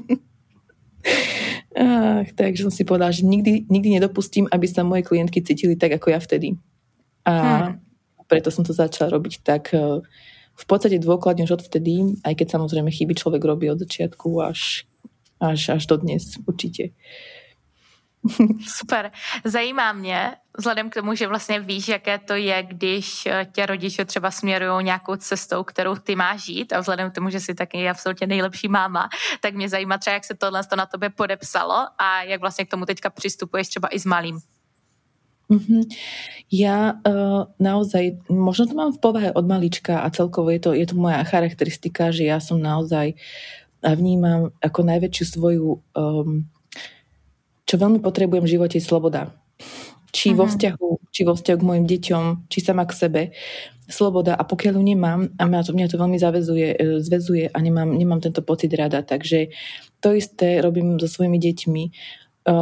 Ach, 1.78 2.26
takže 2.34 2.66
som 2.66 2.74
si 2.74 2.82
povedala, 2.82 3.14
že 3.14 3.26
nikdy, 3.26 3.70
nikdy 3.70 4.02
nedopustím, 4.02 4.50
aby 4.50 4.66
sa 4.66 4.82
moje 4.82 5.06
klientky 5.06 5.42
cítili 5.46 5.78
tak, 5.78 6.02
ako 6.02 6.14
ja 6.14 6.20
vtedy. 6.22 6.58
A 7.30 7.34
hmm. 7.34 7.74
preto 8.26 8.50
som 8.50 8.66
to 8.66 8.74
začala 8.74 9.14
robiť 9.14 9.46
tak 9.46 9.74
eh, 9.74 10.02
v 10.54 10.66
podstate 10.66 11.02
dôkladne 11.02 11.46
už 11.46 11.62
odvtedy, 11.62 12.22
aj 12.26 12.34
keď 12.34 12.58
samozrejme 12.58 12.90
chyby 12.94 13.14
človek 13.18 13.42
robí 13.42 13.70
od 13.74 13.82
začiatku 13.82 14.38
až 14.42 14.90
až, 15.44 15.70
až 15.70 15.86
do 15.86 15.98
dnes 15.98 16.24
určitě. 16.48 16.90
Super. 18.68 19.12
Zajímá 19.46 19.94
mě, 19.94 20.36
vzhledem 20.58 20.90
k 20.90 20.94
tomu, 20.94 21.16
že 21.16 21.28
vlastně 21.28 21.60
víš, 21.60 21.88
jaké 21.88 22.20
to 22.20 22.34
je, 22.34 22.64
když 22.64 23.26
eh, 23.26 23.48
tě 23.52 23.66
rodiče 23.66 24.06
třeba 24.06 24.32
směrují 24.32 24.86
nějakou 24.86 25.16
cestou, 25.16 25.64
kterou 25.64 25.96
ty 25.96 26.16
máš 26.16 26.46
žít 26.46 26.74
a 26.74 26.80
vzhledem 26.80 27.12
k 27.12 27.16
tomu, 27.16 27.30
že 27.30 27.40
jsi 27.40 27.56
taky 27.56 27.90
absolutně 27.90 28.28
nejlepší 28.28 28.68
máma, 28.68 29.10
tak 29.42 29.54
mě 29.54 29.70
zajímá 29.70 29.98
třeba, 29.98 30.14
jak 30.14 30.26
se 30.26 30.36
tohle 30.36 30.62
na 30.78 30.86
tobě 30.86 31.10
podepsalo 31.10 31.76
a 31.98 32.24
jak 32.24 32.42
vlastně 32.42 32.66
k 32.66 32.70
tomu 32.70 32.86
teďka 32.86 33.10
přistupuješ 33.10 33.68
třeba 33.68 33.88
i 33.88 34.00
s 34.00 34.06
malým. 34.06 34.40
Mm-hmm. 35.52 35.86
Ja 36.50 36.98
uh, 37.04 37.52
naozaj, 37.60 38.26
možno 38.32 38.64
to 38.66 38.74
mám 38.74 38.96
v 38.96 39.02
povahe 39.04 39.30
od 39.36 39.44
malička 39.44 40.00
a 40.00 40.08
celkovo 40.10 40.50
je 40.50 40.60
to, 40.64 40.72
je 40.74 40.88
to 40.88 40.96
moja 40.96 41.20
charakteristika, 41.28 42.16
že 42.16 42.32
ja 42.32 42.40
som 42.40 42.64
naozaj 42.64 43.20
a 43.84 43.94
vnímam 43.94 44.56
ako 44.64 44.80
najväčšiu 44.88 45.26
svoju 45.28 45.84
um, 45.94 46.48
čo 47.74 47.82
veľmi 47.82 48.06
potrebujem 48.06 48.46
v 48.46 48.54
živote 48.54 48.78
je 48.78 48.86
sloboda. 48.86 49.34
Či 50.14 50.30
uh-huh. 50.30 50.38
vo 50.38 50.46
mhm. 50.46 50.52
vzťahu, 50.54 50.90
či 51.10 51.22
vo 51.26 51.34
vzťahu 51.34 51.58
k 51.58 51.68
mojim 51.68 51.86
deťom, 51.90 52.24
či 52.46 52.58
sama 52.62 52.86
k 52.86 52.94
sebe. 52.94 53.22
Sloboda 53.90 54.38
a 54.38 54.46
pokiaľ 54.46 54.78
ju 54.78 54.84
nemám, 54.86 55.20
a 55.36 55.44
mňa 55.44 55.62
to, 55.66 55.72
mňa 55.74 55.88
to 55.90 55.98
veľmi 55.98 56.16
zavezuje, 56.16 56.68
e, 56.72 56.86
zvezuje 57.04 57.52
a 57.52 57.58
nemám, 57.60 57.92
nemám 57.92 58.24
tento 58.24 58.40
pocit 58.40 58.72
rada, 58.78 59.04
takže 59.04 59.52
to 60.00 60.16
isté 60.16 60.64
robím 60.64 60.96
so 61.02 61.10
svojimi 61.10 61.36
deťmi. 61.36 61.84
E, 61.84 61.92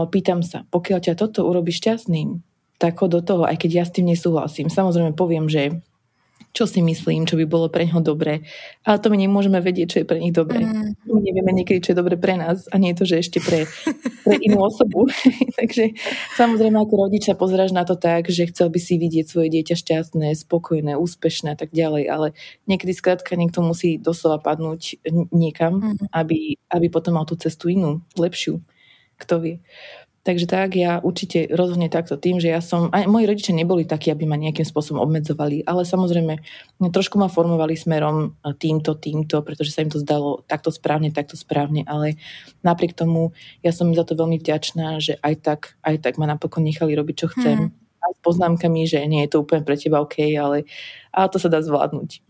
pýtam 0.10 0.42
sa, 0.42 0.66
pokiaľ 0.74 1.00
ťa 1.12 1.14
toto 1.20 1.46
urobí 1.46 1.70
šťastným, 1.76 2.42
tak 2.82 2.98
ho 3.04 3.12
do 3.12 3.22
toho, 3.22 3.46
aj 3.46 3.62
keď 3.62 3.70
ja 3.70 3.86
s 3.86 3.94
tým 3.94 4.10
nesúhlasím. 4.10 4.72
Samozrejme 4.72 5.14
poviem, 5.14 5.46
že 5.46 5.84
čo 6.52 6.68
si 6.68 6.84
myslím, 6.84 7.24
čo 7.24 7.40
by 7.40 7.48
bolo 7.48 7.72
pre 7.72 7.88
ňoho 7.88 8.04
dobré. 8.04 8.44
Ale 8.84 9.00
to 9.00 9.08
my 9.08 9.16
nemôžeme 9.16 9.56
vedieť, 9.64 9.88
čo 9.88 9.98
je 10.04 10.10
pre 10.10 10.20
nich 10.20 10.36
dobré. 10.36 10.68
Mm. 10.68 11.00
My 11.08 11.20
nevieme 11.24 11.52
niekedy, 11.56 11.80
čo 11.80 11.92
je 11.96 12.00
dobré 12.04 12.20
pre 12.20 12.36
nás 12.36 12.68
a 12.68 12.76
nie 12.76 12.92
je 12.92 13.00
to, 13.00 13.06
že 13.08 13.24
ešte 13.24 13.40
pre, 13.40 13.64
pre 14.28 14.36
inú 14.44 14.60
osobu. 14.60 15.08
Takže 15.60 15.96
samozrejme 16.36 16.76
ako 16.76 17.08
rodič 17.08 17.32
sa 17.32 17.40
pozráš 17.40 17.72
na 17.72 17.88
to 17.88 17.96
tak, 17.96 18.28
že 18.28 18.52
chcel 18.52 18.68
by 18.68 18.80
si 18.84 19.00
vidieť 19.00 19.26
svoje 19.32 19.48
dieťa 19.48 19.76
šťastné, 19.80 20.36
spokojné, 20.36 21.00
úspešné 21.00 21.56
a 21.56 21.58
tak 21.58 21.72
ďalej, 21.72 22.04
ale 22.12 22.28
niekedy 22.68 22.92
skrátka 22.92 23.40
niekto 23.40 23.64
musí 23.64 23.96
doslova 23.96 24.44
padnúť 24.44 25.00
niekam, 25.32 25.80
mm. 25.80 26.12
aby, 26.12 26.60
aby 26.68 26.88
potom 26.92 27.16
mal 27.16 27.24
tú 27.24 27.40
cestu 27.40 27.72
inú, 27.72 28.04
lepšiu. 28.20 28.60
Kto 29.22 29.38
vie. 29.38 29.62
Takže 30.22 30.46
tak, 30.46 30.78
ja 30.78 31.02
určite 31.02 31.50
rozhodne 31.50 31.90
takto 31.90 32.14
tým, 32.14 32.38
že 32.38 32.54
ja 32.54 32.62
som, 32.62 32.94
aj 32.94 33.10
moji 33.10 33.26
rodičia 33.26 33.58
neboli 33.58 33.90
takí, 33.90 34.14
aby 34.14 34.30
ma 34.30 34.38
nejakým 34.38 34.70
spôsobom 34.70 35.02
obmedzovali, 35.02 35.66
ale 35.66 35.82
samozrejme 35.82 36.38
trošku 36.94 37.18
ma 37.18 37.26
formovali 37.26 37.74
smerom 37.74 38.38
týmto, 38.62 38.94
týmto, 39.02 39.42
pretože 39.42 39.74
sa 39.74 39.82
im 39.82 39.90
to 39.90 39.98
zdalo 39.98 40.46
takto 40.46 40.70
správne, 40.70 41.10
takto 41.10 41.34
správne, 41.34 41.82
ale 41.90 42.22
napriek 42.62 42.94
tomu 42.94 43.34
ja 43.66 43.74
som 43.74 43.90
za 43.98 44.06
to 44.06 44.14
veľmi 44.14 44.38
vďačná, 44.38 45.02
že 45.02 45.18
aj 45.26 45.34
tak, 45.42 45.60
aj 45.82 45.98
tak 46.06 46.22
ma 46.22 46.30
napokon 46.30 46.62
nechali 46.62 46.94
robiť, 46.94 47.16
čo 47.18 47.28
chcem. 47.34 47.58
Hmm. 47.58 47.74
Aj 48.02 48.14
s 48.18 48.22
poznámkami, 48.22 48.86
že 48.86 49.02
nie 49.10 49.26
je 49.26 49.34
to 49.34 49.42
úplne 49.42 49.66
pre 49.66 49.78
teba 49.78 50.06
OK, 50.06 50.22
ale, 50.38 50.70
ale 51.14 51.28
to 51.34 51.38
sa 51.42 51.50
dá 51.50 51.62
zvládnuť. 51.62 52.22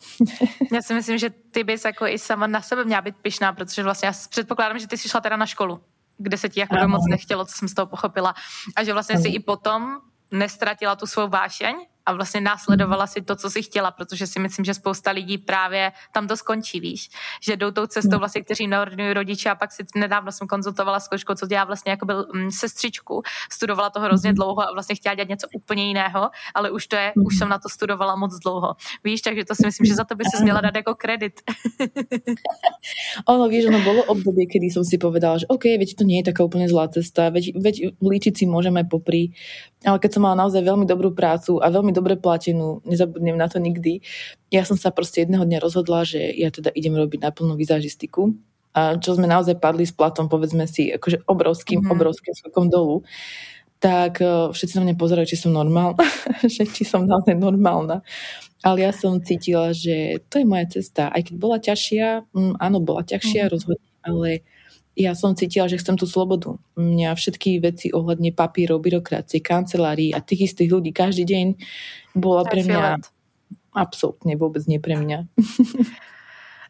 Já 0.72 0.82
si 0.82 0.94
myslím, 0.94 1.18
že 1.18 1.30
ty 1.52 1.64
bys 1.64 1.86
jako 1.86 2.08
i 2.08 2.20
sama 2.20 2.48
na 2.48 2.62
sebe 2.62 2.86
měla 2.86 3.02
být 3.02 3.16
pyšná, 3.22 3.54
protože 3.54 3.84
vlastně 3.84 4.08
já 4.08 4.14
předpokládám, 4.30 4.80
že 4.80 4.88
ty 4.88 4.98
jsi 4.98 5.10
šla 5.10 5.22
teda 5.22 5.38
na 5.38 5.46
školu 5.46 5.80
kde 6.22 6.38
se 6.38 6.50
ti 6.50 6.60
jako 6.60 6.88
moc 6.88 7.02
nechtělo, 7.10 7.46
co 7.46 7.54
jsem 7.56 7.68
z 7.68 7.74
toho 7.74 7.86
pochopila. 7.86 8.34
A 8.76 8.84
že 8.84 8.94
vlastně 8.94 9.18
si 9.18 9.28
i 9.28 9.40
potom 9.40 10.00
nestratila 10.32 10.96
tu 10.96 11.08
svou 11.08 11.28
vášeň 11.28 11.76
a 12.06 12.14
vlastně 12.14 12.42
následovala 12.42 13.08
si 13.08 13.22
to, 13.22 13.36
co 13.36 13.50
si 13.50 13.62
chtěla, 13.64 13.92
protože 13.92 14.28
si 14.28 14.40
myslím, 14.40 14.66
že 14.66 14.74
spousta 14.74 15.12
lidí 15.12 15.38
právě 15.38 15.92
tam 16.14 16.28
to 16.28 16.38
skončí, 16.38 16.80
víš, 16.80 17.10
že 17.42 17.58
jdou 17.58 17.72
tou 17.72 17.86
cestou 17.86 18.20
vlastně, 18.20 18.42
kteří 18.42 18.68
neordinují 18.68 19.14
rodiče 19.14 19.50
a 19.50 19.56
pak 19.56 19.72
si 19.72 19.84
nedávno 19.96 20.32
jsem 20.32 20.48
konzultovala 20.48 21.00
s 21.00 21.08
kočkou, 21.08 21.36
co 21.36 21.48
dělá 21.48 21.64
vlastně 21.64 21.92
jako 21.92 22.06
byl 22.06 22.28
mm, 22.34 22.52
sestřičku, 22.52 23.22
studovala 23.52 23.90
to 23.90 24.00
hrozně 24.00 24.30
mhm. 24.30 24.36
dlouho 24.36 24.62
a 24.62 24.74
vlastně 24.74 24.96
chtěla 24.96 25.16
dělat 25.16 25.30
něco 25.30 25.48
úplně 25.56 25.88
jiného, 25.88 26.30
ale 26.56 26.72
už 26.72 26.88
to 26.88 26.96
je, 26.96 27.14
už 27.26 27.38
jsem 27.38 27.50
na 27.50 27.60
to 27.60 27.70
studovala 27.70 28.16
moc 28.16 28.40
dlouho, 28.40 28.76
víš, 29.04 29.22
takže 29.22 29.46
to 29.46 29.56
si 29.56 29.64
myslím, 29.66 29.86
že 29.86 29.96
za 29.96 30.04
to 30.04 30.16
by 30.16 30.24
si 30.26 30.44
měla 30.44 30.62
dát 30.62 30.76
jako 30.76 30.96
kredit. 30.96 31.42
ono, 33.28 33.48
víš, 33.48 33.66
ono 33.66 33.80
bolo 33.80 34.04
obdobie, 34.04 34.48
kedy 34.48 34.72
som 34.74 34.84
si 34.84 34.98
povedala, 34.98 35.38
že 35.38 35.46
OK, 35.48 35.78
veď 35.78 35.96
to 35.96 36.04
nie 36.04 36.20
je 36.24 36.34
taká 36.34 36.44
úplne 36.44 36.66
zlá 36.68 36.88
cesta, 36.88 37.30
veď, 37.30 37.56
veď 37.60 37.76
líčiť 38.02 38.34
si 38.34 38.46
môžeme 38.48 38.84
popri, 38.88 39.36
ale 39.86 39.98
keď 39.98 40.18
som 40.18 40.22
mala 40.26 40.38
naozaj 40.46 40.62
veľmi 40.62 40.86
dobrú 40.86 41.14
prácu 41.14 41.58
a 41.62 41.68
veľmi 41.70 41.91
veľmi 41.92 42.00
dobre 42.00 42.16
platenú, 42.16 42.80
nezabudnem 42.88 43.36
na 43.36 43.52
to 43.52 43.60
nikdy. 43.60 44.00
Ja 44.48 44.64
som 44.64 44.80
sa 44.80 44.96
proste 44.96 45.28
jedného 45.28 45.44
dňa 45.44 45.60
rozhodla, 45.60 46.08
že 46.08 46.32
ja 46.32 46.48
teda 46.48 46.72
idem 46.72 46.96
robiť 46.96 47.20
naplnú 47.20 47.60
vizažistiku, 47.60 48.32
a 48.72 48.96
čo 48.96 49.20
sme 49.20 49.28
naozaj 49.28 49.60
padli 49.60 49.84
s 49.84 49.92
platom, 49.92 50.32
povedzme 50.32 50.64
si, 50.64 50.96
akože 50.96 51.28
obrovským, 51.28 51.84
mm-hmm. 51.84 51.92
obrovským 51.92 52.32
skokom 52.40 52.72
dolu, 52.72 53.04
tak 53.84 54.24
uh, 54.24 54.48
všetci 54.56 54.80
na 54.80 54.84
mňa 54.88 54.96
pozerajú, 54.96 55.28
či 55.28 55.36
som 55.44 55.52
normálna, 55.52 56.00
že 56.48 56.64
či 56.64 56.88
som 56.88 57.04
naozaj 57.04 57.36
normálna. 57.36 58.00
Ale 58.64 58.88
ja 58.88 58.96
som 58.96 59.20
cítila, 59.20 59.76
že 59.76 60.24
to 60.32 60.40
je 60.40 60.48
moja 60.48 60.70
cesta. 60.72 61.12
Aj 61.12 61.20
keď 61.20 61.36
bola 61.36 61.58
ťažšia, 61.60 62.32
mm, 62.32 62.62
áno, 62.64 62.78
bola 62.80 63.04
ťažšia 63.04 63.44
mm-hmm. 63.44 63.54
rozhodne, 63.58 63.90
ale 64.08 64.30
ja 64.96 65.16
som 65.16 65.36
cítila, 65.36 65.72
že 65.72 65.80
chcem 65.80 65.96
tú 65.96 66.04
slobodu. 66.04 66.60
Mňa 66.76 67.16
všetky 67.16 67.64
veci 67.64 67.88
ohľadne 67.96 68.36
papírov, 68.36 68.84
byrokracie, 68.84 69.40
kancelárií 69.40 70.12
a 70.12 70.20
tých 70.20 70.52
istých 70.52 70.72
ľudí 70.72 70.92
každý 70.92 71.24
deň 71.24 71.48
bola 72.16 72.44
pre 72.44 72.68
mňa 72.68 73.00
absolútne 73.72 74.36
vôbec 74.36 74.68
nie 74.68 74.84
pre 74.84 75.00
mňa. 75.00 75.32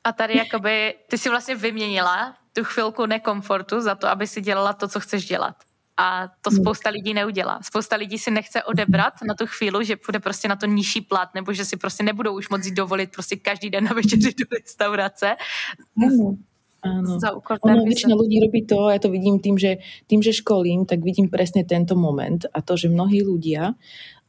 A 0.03 0.11
tady 0.11 0.37
jakoby, 0.37 0.95
ty 1.09 1.17
si 1.17 1.29
vlastně 1.29 1.55
vyměnila 1.55 2.35
tu 2.53 2.63
chvilku 2.63 3.05
nekomfortu 3.05 3.81
za 3.81 3.95
to, 3.95 4.07
aby 4.07 4.27
si 4.27 4.41
dělala 4.41 4.73
to, 4.73 4.87
co 4.87 4.99
chceš 4.99 5.25
dělat. 5.25 5.55
A 5.97 6.27
to 6.41 6.49
hmm. 6.49 6.59
spousta 6.59 6.89
lidí 6.89 7.13
neudělá. 7.13 7.59
Spousta 7.63 7.95
lidí 7.95 8.17
si 8.17 8.31
nechce 8.31 8.63
odebrat 8.63 9.13
na 9.27 9.33
tu 9.33 9.45
chvíli, 9.47 9.85
že 9.85 9.95
půjde 9.95 10.19
prostě 10.19 10.47
na 10.47 10.55
to 10.55 10.65
nižší 10.65 11.01
plat, 11.01 11.29
nebo 11.35 11.53
že 11.53 11.65
si 11.65 11.77
prostě 11.77 12.03
nebudou 12.03 12.35
už 12.35 12.49
moc 12.49 12.67
dovolit 12.67 13.11
prostě 13.11 13.35
každý 13.35 13.69
den 13.69 13.83
na 13.83 13.93
večeři 13.93 14.33
do 14.33 14.45
restaurace. 14.51 15.35
Mm. 15.95 16.43
Áno. 16.81 17.21
Za 17.21 17.37
ono, 17.37 17.85
väčšina 17.85 18.17
ľudí 18.17 18.41
robí 18.41 18.65
to, 18.65 18.89
ja 18.89 18.97
to 18.97 19.13
vidím 19.13 19.37
tým 19.37 19.53
že, 19.53 19.77
tým, 20.09 20.25
že 20.25 20.33
školím, 20.33 20.89
tak 20.89 21.05
vidím 21.05 21.29
presne 21.29 21.61
tento 21.61 21.93
moment 21.93 22.41
a 22.49 22.65
to, 22.65 22.73
že 22.73 22.89
mnohí 22.89 23.21
ľudia 23.21 23.77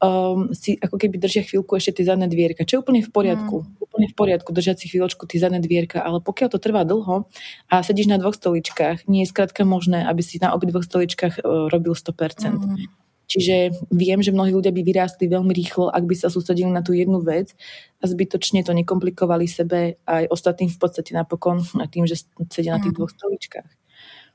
um, 0.04 0.52
si 0.52 0.76
ako 0.76 1.00
keby 1.00 1.16
držia 1.16 1.48
chvíľku 1.48 1.72
ešte 1.80 2.02
tie 2.02 2.12
zadné 2.12 2.28
dvierka, 2.28 2.68
čo 2.68 2.76
je 2.76 2.82
úplne 2.84 3.00
v 3.00 3.08
poriadku. 3.08 3.64
Mm. 3.64 3.88
Úplne 3.88 4.06
v 4.12 4.16
poriadku 4.18 4.50
držať 4.52 4.84
si 4.84 4.86
chvíľočku 4.92 5.24
tie 5.24 5.40
zadné 5.40 5.64
dvierka, 5.64 6.04
ale 6.04 6.20
pokiaľ 6.20 6.48
to 6.52 6.60
trvá 6.60 6.84
dlho 6.84 7.24
a 7.72 7.74
sedíš 7.80 8.12
na 8.12 8.20
dvoch 8.20 8.36
stoličkách, 8.36 9.08
nie 9.08 9.24
je 9.24 9.32
skrátka 9.32 9.64
možné, 9.64 10.04
aby 10.04 10.20
si 10.20 10.36
na 10.36 10.52
obidvoch 10.52 10.84
stoličkách 10.84 11.40
uh, 11.40 11.72
robil 11.72 11.96
100%. 11.96 12.52
Mm. 12.52 12.84
Čiže 13.32 13.88
viem, 13.88 14.20
že 14.20 14.28
mnohí 14.28 14.52
ľudia 14.52 14.76
by 14.76 14.84
vyrástli 14.84 15.24
veľmi 15.24 15.56
rýchlo, 15.56 15.88
ak 15.88 16.04
by 16.04 16.12
sa 16.12 16.28
sústredili 16.28 16.68
na 16.68 16.84
tú 16.84 16.92
jednu 16.92 17.24
vec 17.24 17.56
a 18.00 18.04
zbytočne 18.04 18.60
to 18.60 18.76
nekomplikovali 18.76 19.48
sebe 19.48 19.96
aj 20.04 20.28
ostatným 20.28 20.68
v 20.68 20.76
podstate 20.76 21.16
napokon 21.16 21.64
tým, 21.88 22.04
že 22.04 22.28
sedia 22.52 22.76
na 22.76 22.84
tých 22.84 22.92
mm. 22.92 22.98
dvoch 23.00 23.12
stoličkách. 23.16 23.70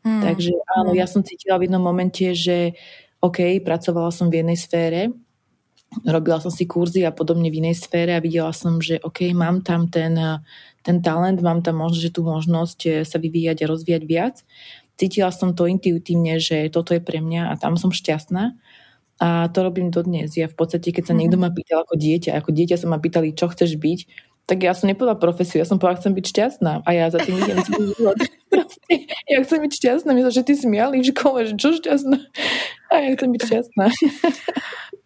Mm. 0.01 0.21
Takže 0.25 0.51
áno, 0.81 0.97
ja 0.97 1.05
som 1.05 1.21
cítila 1.21 1.61
v 1.61 1.69
jednom 1.69 1.83
momente, 1.85 2.25
že 2.33 2.73
OK, 3.21 3.61
pracovala 3.61 4.09
som 4.09 4.33
v 4.33 4.41
jednej 4.41 4.57
sfére, 4.57 5.13
robila 6.09 6.41
som 6.41 6.49
si 6.49 6.65
kurzy 6.65 7.05
a 7.05 7.13
podobne 7.13 7.53
v 7.53 7.61
inej 7.61 7.85
sfére 7.85 8.17
a 8.17 8.23
videla 8.23 8.49
som, 8.51 8.81
že 8.81 8.97
OK, 9.05 9.29
mám 9.37 9.61
tam 9.61 9.87
ten, 9.93 10.17
ten 10.81 10.97
talent, 11.05 11.37
mám 11.45 11.61
tam 11.61 11.79
možnosť, 11.85 12.01
že 12.01 12.13
tú 12.17 12.21
možnosť 12.25 12.79
eh, 12.89 12.91
sa 13.05 13.21
vyvíjať 13.21 13.61
a 13.61 13.69
rozvíjať 13.69 14.03
viac. 14.09 14.41
Cítila 14.97 15.29
som 15.29 15.53
to 15.53 15.69
intuitívne, 15.69 16.41
že 16.41 16.73
toto 16.73 16.97
je 16.97 17.01
pre 17.01 17.21
mňa 17.21 17.53
a 17.53 17.59
tam 17.61 17.77
som 17.77 17.93
šťastná. 17.93 18.57
A 19.17 19.49
to 19.49 19.65
robím 19.65 19.89
dodnes. 19.89 20.37
Ja 20.37 20.45
v 20.45 20.57
podstate, 20.57 20.93
keď 20.93 21.09
sa 21.09 21.13
mhm. 21.13 21.19
niekto 21.19 21.37
ma 21.41 21.49
pýtal 21.49 21.83
ako 21.83 21.97
dieťa, 21.97 22.37
ako 22.37 22.49
dieťa 22.53 22.77
sa 22.77 22.87
ma 22.89 23.01
pýtali, 23.01 23.33
čo 23.33 23.49
chceš 23.49 23.77
byť, 23.77 23.99
tak 24.47 24.63
ja 24.63 24.71
som 24.71 24.87
nepovedala 24.87 25.19
profesiu, 25.19 25.59
ja 25.59 25.67
som 25.67 25.75
povedala, 25.75 25.99
chcem 25.99 26.15
byť 26.15 26.25
šťastná. 26.31 26.73
A 26.87 26.89
ja 26.95 27.11
za 27.11 27.19
tým 27.19 27.35
idem 27.35 27.59
celý 27.67 27.91
život. 27.91 28.15
ja 29.35 29.37
chcem 29.43 29.59
byť 29.59 29.71
šťastná, 29.75 30.09
my 30.15 30.23
sa 30.23 30.31
všetci 30.31 30.53
smiali 30.63 31.03
v 31.03 31.09
škole, 31.11 31.39
že 31.43 31.53
čo 31.59 31.75
šťastná? 31.75 32.17
A 32.87 32.93
ja 33.03 33.09
chcem 33.19 33.29
byť 33.35 33.41
šťastná. 33.43 33.85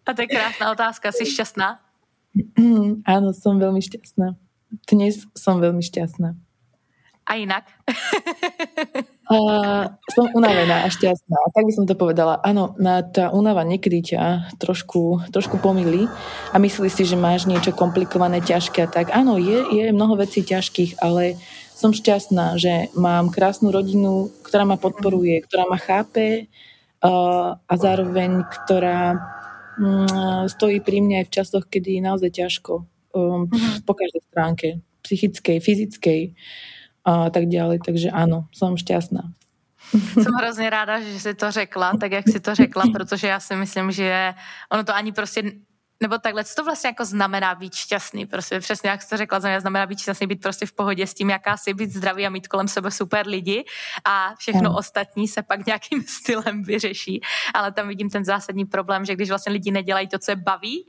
A 0.06 0.08
to 0.14 0.18
je 0.22 0.28
krásna 0.30 0.70
otázka, 0.70 1.10
si 1.10 1.26
šťastná? 1.26 1.82
Áno, 3.02 3.28
som 3.34 3.58
veľmi 3.58 3.82
šťastná. 3.82 4.38
Dnes 4.86 5.26
som 5.34 5.58
veľmi 5.58 5.82
šťastná. 5.82 6.38
A 7.22 7.38
inak? 7.38 7.64
uh, 9.30 9.86
som 10.10 10.26
unavená 10.34 10.82
a 10.82 10.88
šťastná. 10.90 11.38
Tak 11.54 11.64
by 11.64 11.72
som 11.72 11.86
to 11.86 11.94
povedala. 11.94 12.42
Áno, 12.42 12.74
tá 13.14 13.30
únava 13.30 13.62
niekedy 13.62 14.14
ťa 14.14 14.54
trošku, 14.58 15.30
trošku 15.30 15.62
pomýli 15.62 16.10
a 16.50 16.56
myslíš 16.58 16.92
si, 16.92 17.04
že 17.06 17.16
máš 17.16 17.46
niečo 17.46 17.70
komplikované, 17.70 18.42
ťažké 18.42 18.90
tak. 18.90 19.14
Áno, 19.14 19.38
je, 19.38 19.62
je 19.70 19.84
mnoho 19.94 20.18
vecí 20.18 20.42
ťažkých, 20.42 20.98
ale 20.98 21.38
som 21.72 21.94
šťastná, 21.94 22.58
že 22.58 22.90
mám 22.98 23.30
krásnu 23.30 23.70
rodinu, 23.70 24.30
ktorá 24.42 24.66
ma 24.66 24.78
podporuje, 24.78 25.42
ktorá 25.46 25.66
ma 25.70 25.78
chápe 25.78 26.46
uh, 27.02 27.54
a 27.58 27.74
zároveň, 27.78 28.46
ktorá 28.46 29.18
um, 29.78 30.46
stojí 30.50 30.82
pri 30.82 30.98
mne 31.02 31.22
aj 31.22 31.26
v 31.30 31.34
časoch, 31.34 31.64
kedy 31.70 31.98
je 31.98 32.02
naozaj 32.02 32.30
ťažko. 32.34 32.86
Um, 33.12 33.46
uh-huh. 33.46 33.82
Po 33.86 33.94
každej 33.94 34.22
stránke. 34.30 34.68
Psychickej, 35.02 35.58
fyzickej 35.58 36.20
a 37.04 37.30
tak 37.30 37.50
ďalej. 37.50 37.82
Takže 37.82 38.08
áno, 38.10 38.46
som 38.54 38.78
šťastná. 38.78 39.34
Jsem 39.92 40.34
hrozně 40.34 40.70
ráda, 40.70 41.00
že 41.00 41.20
jsi 41.20 41.34
to 41.34 41.50
řekla, 41.50 41.92
tak 42.00 42.12
jak 42.12 42.28
jsi 42.28 42.40
to 42.40 42.54
řekla, 42.54 42.84
protože 42.92 43.28
já 43.28 43.40
si 43.40 43.56
myslím, 43.56 43.90
že 43.90 44.34
ono 44.72 44.84
to 44.84 44.94
ani 44.94 45.12
prostě 45.12 45.42
nebo 46.02 46.18
takhle, 46.18 46.44
co 46.44 46.54
to 46.54 46.64
vlastně 46.64 46.88
jako 46.88 47.04
znamená 47.04 47.54
být 47.54 47.74
šťastný? 47.74 48.26
Prostě 48.26 48.60
přesně 48.60 48.90
jak 48.90 49.02
jsi 49.02 49.08
to 49.08 49.16
řekla, 49.16 49.40
znamená 49.40 49.86
být 49.86 49.98
šťastný, 49.98 50.26
být 50.26 50.42
prostě 50.42 50.66
v 50.66 50.72
pohodě 50.72 51.06
s 51.06 51.14
tím, 51.14 51.30
jaká 51.30 51.56
si 51.56 51.74
být 51.74 51.90
zdravý 51.90 52.26
a 52.26 52.30
mít 52.30 52.48
kolem 52.48 52.68
sebe 52.68 52.90
super 52.90 53.26
lidi 53.26 53.64
a 54.04 54.34
všechno 54.38 54.62
no. 54.62 54.76
ostatní 54.76 55.28
se 55.28 55.42
pak 55.42 55.66
nějakým 55.66 56.02
stylem 56.06 56.62
vyřeší. 56.62 57.20
Ale 57.54 57.72
tam 57.72 57.88
vidím 57.88 58.10
ten 58.10 58.24
zásadní 58.24 58.64
problém, 58.64 59.04
že 59.04 59.14
když 59.14 59.28
vlastně 59.28 59.52
lidi 59.52 59.70
nedělají 59.70 60.08
to, 60.08 60.18
co 60.18 60.30
je 60.30 60.36
baví, 60.36 60.86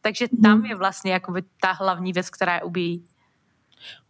takže 0.00 0.26
tam 0.42 0.58
mhm. 0.58 0.66
je 0.66 0.74
vlastně 0.74 1.12
jakoby 1.12 1.42
ta 1.60 1.72
hlavní 1.72 2.12
věc, 2.12 2.30
která 2.30 2.54
je 2.54 2.62
ubíjí. 2.62 3.04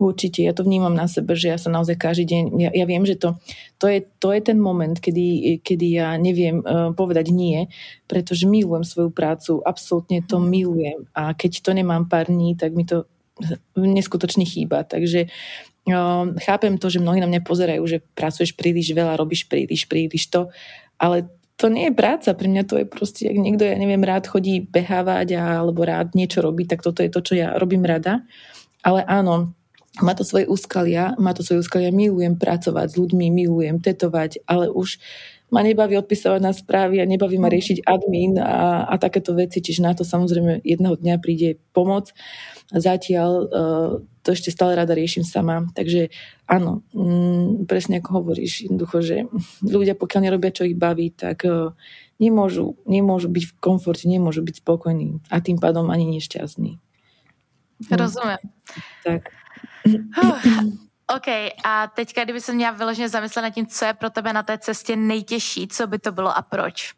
Určite, 0.00 0.44
ja 0.44 0.52
to 0.56 0.64
vnímam 0.64 0.92
na 0.92 1.08
sebe, 1.08 1.36
že 1.36 1.52
ja 1.52 1.58
sa 1.60 1.68
naozaj 1.68 1.96
každý 2.00 2.24
deň, 2.26 2.42
ja, 2.56 2.70
ja 2.72 2.84
viem, 2.88 3.04
že 3.04 3.16
to, 3.16 3.36
to, 3.76 3.86
je, 3.88 4.04
to 4.20 4.32
je 4.32 4.40
ten 4.40 4.58
moment, 4.60 4.96
kedy, 4.96 5.58
kedy 5.60 5.86
ja 6.00 6.16
neviem 6.16 6.64
uh, 6.64 6.92
povedať 6.96 7.32
nie, 7.32 7.68
pretože 8.08 8.48
milujem 8.48 8.84
svoju 8.84 9.10
prácu, 9.12 9.60
absolútne 9.64 10.24
to 10.24 10.40
mhm. 10.40 10.46
milujem 10.48 11.00
a 11.12 11.36
keď 11.36 11.60
to 11.60 11.70
nemám 11.76 12.08
pár 12.08 12.28
dní, 12.28 12.56
tak 12.56 12.72
mi 12.72 12.88
to 12.88 13.04
neskutočne 13.76 14.48
chýba. 14.48 14.88
Takže 14.88 15.28
uh, 15.92 16.24
chápem 16.40 16.80
to, 16.80 16.88
že 16.88 17.04
mnohí 17.04 17.20
na 17.20 17.28
mňa 17.28 17.44
pozerajú, 17.44 17.82
že 17.84 18.00
pracuješ 18.16 18.56
príliš 18.56 18.96
veľa, 18.96 19.20
robíš 19.20 19.44
príliš, 19.44 19.84
príliš 19.84 20.32
to, 20.32 20.48
ale 20.96 21.28
to 21.56 21.72
nie 21.72 21.88
je 21.88 21.94
práca, 21.96 22.36
pre 22.36 22.52
mňa 22.52 22.64
to 22.68 22.74
je 22.84 22.86
proste, 22.86 23.24
ak 23.24 23.36
niekto, 23.36 23.64
ja 23.64 23.80
neviem, 23.80 24.04
rád 24.04 24.28
chodí 24.28 24.60
behávať 24.60 25.40
a, 25.40 25.64
alebo 25.64 25.88
rád 25.88 26.12
niečo 26.12 26.44
robí, 26.44 26.68
tak 26.68 26.84
toto 26.84 27.00
je 27.00 27.08
to, 27.08 27.24
čo 27.24 27.32
ja 27.32 27.56
robím 27.56 27.80
rada. 27.80 28.28
Ale 28.86 29.02
áno, 29.02 29.50
má 29.98 30.12
to 30.14 30.22
svoje 30.22 30.46
úskalia, 30.46 31.18
má 31.18 31.34
to 31.34 31.42
svoje 31.42 31.66
úskalia, 31.66 31.90
milujem 31.90 32.38
pracovať 32.38 32.94
s 32.94 32.98
ľuďmi, 33.00 33.26
milujem 33.34 33.82
tetovať, 33.82 34.46
ale 34.46 34.70
už 34.70 35.02
ma 35.50 35.62
nebaví 35.62 35.94
odpisovať 35.94 36.40
na 36.42 36.50
správy 36.50 36.98
a 36.98 37.06
nebaví 37.06 37.38
ma 37.38 37.46
riešiť 37.46 37.86
admin 37.86 38.34
a, 38.42 38.86
a 38.90 38.94
takéto 38.98 39.30
veci, 39.30 39.62
čiže 39.62 39.80
na 39.82 39.94
to 39.94 40.02
samozrejme 40.02 40.58
jedného 40.66 40.98
dňa 40.98 41.22
príde 41.22 41.62
pomoc. 41.70 42.10
Zatiaľ 42.74 43.30
uh, 43.46 43.90
to 44.26 44.28
ešte 44.34 44.50
stále 44.50 44.74
rada 44.74 44.90
riešim 44.90 45.22
sama, 45.22 45.70
takže 45.70 46.10
áno, 46.50 46.82
mm, 46.90 47.70
presne 47.70 48.02
ako 48.02 48.22
hovoríš, 48.22 48.66
jednoducho, 48.66 48.98
že 49.06 49.16
ľudia 49.62 49.94
pokiaľ 49.94 50.20
nerobia, 50.26 50.50
čo 50.50 50.66
ich 50.66 50.74
baví, 50.74 51.14
tak 51.14 51.46
uh, 51.46 51.70
nemôžu, 52.18 52.74
nemôžu 52.82 53.30
byť 53.30 53.44
v 53.46 53.56
komforte, 53.62 54.10
nemôžu 54.10 54.42
byť 54.42 54.66
spokojní 54.66 55.22
a 55.30 55.38
tým 55.38 55.62
pádom 55.62 55.94
ani 55.94 56.10
nešťastní. 56.18 56.82
Rozumiem. 57.90 58.42
Tak. 59.04 59.22
OK, 61.16 61.28
a 61.64 61.86
teďka, 61.86 62.24
kdyby 62.24 62.40
se 62.40 62.52
měla 62.52 62.72
vyloženě 62.72 63.08
zamyslet 63.08 63.42
nad 63.42 63.50
tím, 63.50 63.66
co 63.66 63.84
je 63.84 63.94
pro 63.94 64.10
tebe 64.10 64.32
na 64.32 64.42
té 64.42 64.58
cestě 64.58 64.96
nejtěžší, 64.96 65.68
co 65.68 65.86
by 65.86 65.98
to 65.98 66.12
bylo 66.12 66.36
a 66.36 66.42
proč? 66.42 66.94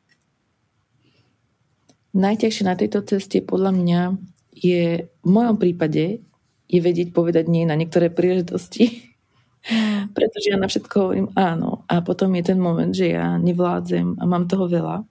Najťažšie 2.15 2.65
na 2.65 2.75
tejto 2.75 3.05
ceste 3.05 3.45
podľa 3.45 3.73
mňa 3.79 4.01
je 4.57 5.07
v 5.07 5.29
mojom 5.29 5.61
prípade 5.61 6.25
je 6.69 6.81
vedieť 6.81 7.13
povedať 7.13 7.49
nie 7.49 7.65
na 7.65 7.77
niektoré 7.77 8.13
príležitosti. 8.13 9.13
Hmm. 9.69 10.09
Pretože 10.17 10.51
ja 10.53 10.57
na 10.61 10.69
všetko 10.69 10.95
hovorím 11.01 11.29
áno. 11.37 11.85
A 11.89 12.01
potom 12.01 12.33
je 12.37 12.45
ten 12.45 12.61
moment, 12.61 12.93
že 12.93 13.13
ja 13.13 13.37
nevládzem 13.41 14.21
a 14.21 14.25
mám 14.25 14.49
toho 14.49 14.69
veľa. 14.69 15.05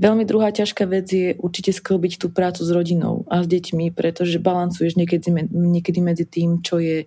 Veľmi 0.00 0.24
druhá 0.24 0.48
ťažká 0.48 0.88
vec 0.88 1.12
je 1.12 1.36
určite 1.36 1.76
sklbiť 1.76 2.16
tú 2.16 2.32
prácu 2.32 2.64
s 2.64 2.70
rodinou 2.72 3.28
a 3.28 3.44
s 3.44 3.46
deťmi, 3.46 3.92
pretože 3.92 4.40
balancuješ 4.40 4.96
niekedy, 4.96 5.28
niekedy 5.52 6.00
medzi 6.00 6.24
tým, 6.24 6.64
čo 6.64 6.80
je 6.80 7.04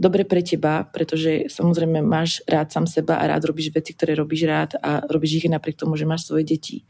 dobre 0.00 0.24
pre 0.24 0.40
teba, 0.40 0.88
pretože 0.88 1.52
samozrejme 1.52 2.00
máš 2.00 2.40
rád 2.48 2.72
sám 2.72 2.88
seba 2.88 3.20
a 3.20 3.28
rád 3.28 3.52
robíš 3.52 3.68
veci, 3.76 3.92
ktoré 3.92 4.16
robíš 4.16 4.48
rád 4.48 4.80
a 4.80 5.04
robíš 5.04 5.44
ich 5.44 5.52
napriek 5.52 5.76
tomu, 5.76 5.92
že 6.00 6.08
máš 6.08 6.24
svoje 6.24 6.48
deti. 6.48 6.88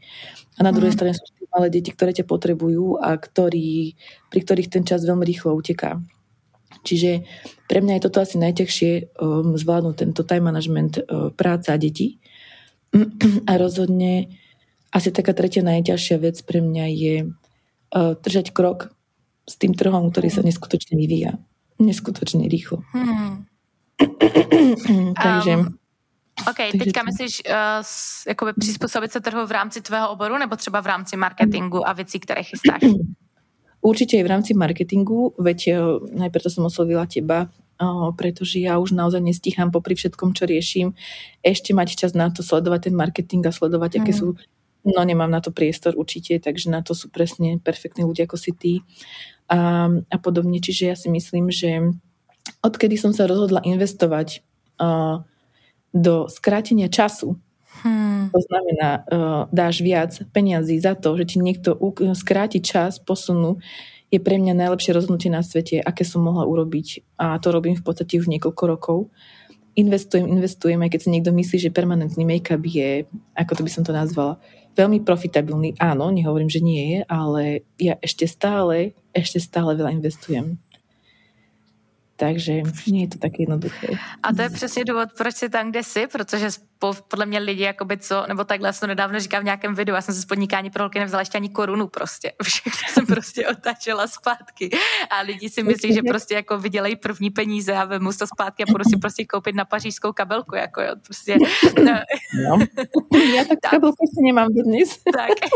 A 0.55 0.63
na 0.63 0.71
druhej 0.71 0.95
mm. 0.95 0.97
strane 0.97 1.13
sú 1.13 1.27
malé 1.51 1.67
deti, 1.67 1.91
ktoré 1.91 2.15
ťa 2.15 2.23
potrebujú 2.23 3.03
a 3.03 3.19
ktorý, 3.19 3.99
pri 4.31 4.39
ktorých 4.41 4.71
ten 4.71 4.87
čas 4.87 5.03
veľmi 5.03 5.27
rýchlo 5.27 5.53
uteká. 5.53 5.99
Čiže 6.87 7.27
pre 7.67 7.83
mňa 7.83 7.99
je 7.99 8.03
toto 8.09 8.23
asi 8.23 8.39
najťažšie 8.39 8.91
um, 9.19 9.53
zvládnuť 9.59 9.95
tento 9.99 10.23
time 10.25 10.49
management 10.49 11.03
uh, 11.03 11.29
práca 11.35 11.75
a 11.75 11.77
deti. 11.77 12.17
A 13.49 13.57
rozhodne 13.57 14.42
asi 14.93 15.09
taká 15.09 15.33
tretia 15.33 15.65
najťažšia 15.65 16.17
vec 16.21 16.37
pre 16.45 16.61
mňa 16.61 16.85
je 16.93 17.15
uh, 17.25 18.13
držať 18.21 18.53
krok 18.53 18.93
s 19.49 19.57
tým 19.57 19.73
trhom, 19.73 20.13
ktorý 20.13 20.29
sa 20.29 20.45
neskutočne 20.45 20.95
vyvíja. 20.95 21.41
Neskutočne 21.81 22.45
rýchlo. 22.45 22.85
Hmm. 22.93 23.49
takže... 25.17 25.53
Um. 25.57 25.81
OK, 26.33 26.57
takže 26.57 26.77
teďka 26.77 27.01
to... 27.01 27.05
myslíš 27.05 27.33
uh, 27.45 27.83
jakoby 28.27 28.51
přizpůsobit 28.53 29.11
se 29.11 29.21
trhu 29.21 29.45
v 29.45 29.51
rámci 29.51 29.81
tvého 29.81 30.09
oboru 30.09 30.37
nebo 30.37 30.55
třeba 30.55 30.81
v 30.81 30.87
rámci 30.87 31.17
marketingu 31.17 31.87
a 31.87 31.93
věcí, 31.93 32.19
které 32.19 32.43
chystáš? 32.43 32.81
Určite 33.83 34.15
aj 34.15 34.23
v 34.23 34.31
rámci 34.31 34.51
marketingu, 34.55 35.35
veď 35.35 35.59
uh, 35.75 35.99
najprv 36.07 36.39
to 36.39 36.47
som 36.47 36.63
oslovila 36.63 37.03
teba, 37.03 37.51
pretože 38.15 38.61
ja 38.61 38.77
už 38.77 38.93
naozaj 38.93 39.21
nestíham 39.21 39.73
popri 39.73 39.97
všetkom, 39.97 40.31
čo 40.31 40.45
riešim, 40.45 40.87
ešte 41.41 41.73
mať 41.73 41.99
čas 41.99 42.11
na 42.13 42.29
to 42.29 42.45
sledovať 42.45 42.89
ten 42.89 42.95
marketing 42.95 43.43
a 43.43 43.51
sledovať, 43.51 43.97
mm. 43.97 43.99
aké 43.99 44.11
sú 44.13 44.27
No 44.83 45.01
nemám 45.07 45.31
na 45.31 45.39
to 45.39 45.55
priestor 45.55 45.95
určite, 45.95 46.39
takže 46.43 46.67
na 46.67 46.83
to 46.83 46.91
sú 46.91 47.07
presne 47.07 47.59
perfektní 47.59 48.03
ľudia 48.03 48.27
ako 48.27 48.37
si 48.37 48.51
ty 48.51 48.73
a, 49.47 49.87
a 49.87 50.17
podobne. 50.19 50.59
Čiže 50.59 50.83
ja 50.83 50.95
si 50.99 51.07
myslím, 51.07 51.47
že 51.47 51.95
odkedy 52.59 52.99
som 52.99 53.15
sa 53.15 53.23
rozhodla 53.23 53.63
investovať 53.63 54.43
uh, 54.79 55.23
do 55.95 56.27
skrátenia 56.27 56.91
času, 56.91 57.39
Hmm. 57.73 58.29
To 58.29 58.39
znamená, 58.39 59.01
uh, 59.01 59.43
dáš 59.49 59.81
viac 59.81 60.13
peniazy 60.29 60.77
za 60.77 60.93
to, 60.93 61.17
že 61.17 61.35
ti 61.35 61.37
niekto 61.41 61.73
skráti 62.13 62.61
čas, 62.61 63.01
posunú, 63.01 63.57
je 64.13 64.21
pre 64.21 64.37
mňa 64.37 64.53
najlepšie 64.53 64.93
rozhodnutie 64.93 65.33
na 65.33 65.41
svete, 65.41 65.81
aké 65.81 66.05
som 66.05 66.21
mohla 66.21 66.45
urobiť. 66.45 67.17
A 67.17 67.41
to 67.41 67.49
robím 67.49 67.73
v 67.73 67.81
podstate 67.81 68.21
už 68.21 68.29
niekoľko 68.29 68.63
rokov. 68.69 68.97
Investujem, 69.73 70.29
investujem, 70.29 70.77
aj 70.85 70.89
keď 70.93 70.99
si 71.01 71.09
niekto 71.09 71.33
myslí, 71.33 71.57
že 71.57 71.73
permanentný 71.73 72.21
make-up 72.21 72.61
je, 72.61 73.09
ako 73.33 73.51
to 73.57 73.61
by 73.65 73.71
som 73.73 73.81
to 73.81 73.89
nazvala, 73.89 74.37
veľmi 74.73 75.05
profitabilný. 75.05 75.77
Áno, 75.77 76.09
nehovorím, 76.09 76.49
že 76.49 76.65
nie 76.65 76.83
je, 76.97 76.99
ale 77.09 77.63
ja 77.77 77.97
ešte 78.01 78.25
stále, 78.25 78.97
ešte 79.13 79.37
stále 79.37 79.77
veľa 79.77 79.93
investujem. 79.93 80.57
Takže 82.15 82.61
nie 82.87 83.03
je 83.03 83.07
to 83.07 83.17
tak 83.17 83.39
jednoduché. 83.39 83.97
A 84.23 84.33
to 84.33 84.41
je 84.41 84.49
přesně 84.49 84.85
důvod, 84.85 85.09
proč 85.17 85.35
jsi 85.35 85.49
tam, 85.49 85.69
kde 85.69 85.83
jsi, 85.83 86.07
protože 86.07 86.49
podle 87.07 87.25
mě 87.25 87.39
lidi, 87.39 87.63
jakoby 87.63 87.97
co, 87.97 88.25
nebo 88.27 88.43
takhle, 88.43 88.67
já 88.67 88.73
jsem 88.73 88.79
to 88.79 88.87
nedávno 88.87 89.19
říkal 89.19 89.41
v 89.41 89.43
nějakém 89.43 89.75
videu, 89.75 89.93
já 89.95 90.01
jsem 90.01 90.15
se 90.15 90.21
z 90.21 90.25
podnikání 90.25 90.69
pro 90.69 90.83
holky 90.83 90.99
nevzala 90.99 91.21
ještě 91.21 91.37
ani 91.37 91.49
korunu 91.49 91.87
prostě. 91.87 92.31
Všechno 92.43 92.81
jsem 92.89 93.05
prostě 93.05 93.47
otáčela 93.47 94.07
zpátky. 94.07 94.69
A 95.09 95.21
lidi 95.21 95.49
si 95.49 95.63
myslí, 95.63 95.93
že 95.93 96.01
prostě 96.07 96.33
jako 96.33 96.57
vydělají 96.57 96.95
první 96.95 97.29
peníze 97.29 97.73
a 97.73 97.85
vemu 97.85 98.13
to 98.13 98.27
zpátky 98.27 98.63
a 98.63 98.71
budu 98.71 98.83
si 98.83 98.97
prostě 98.97 99.25
koupit 99.25 99.55
na 99.55 99.65
pařížskou 99.65 100.13
kabelku, 100.13 100.55
jako 100.55 100.81
jo, 100.81 100.95
prostě. 101.05 101.37
No. 101.83 101.99
no. 102.49 102.59
Já 103.35 103.45
tak 103.45 103.59
kabelku 103.71 104.05
si 104.15 104.21
nemám 104.23 104.47
dnes. 104.53 104.97
Tak. 105.03 105.49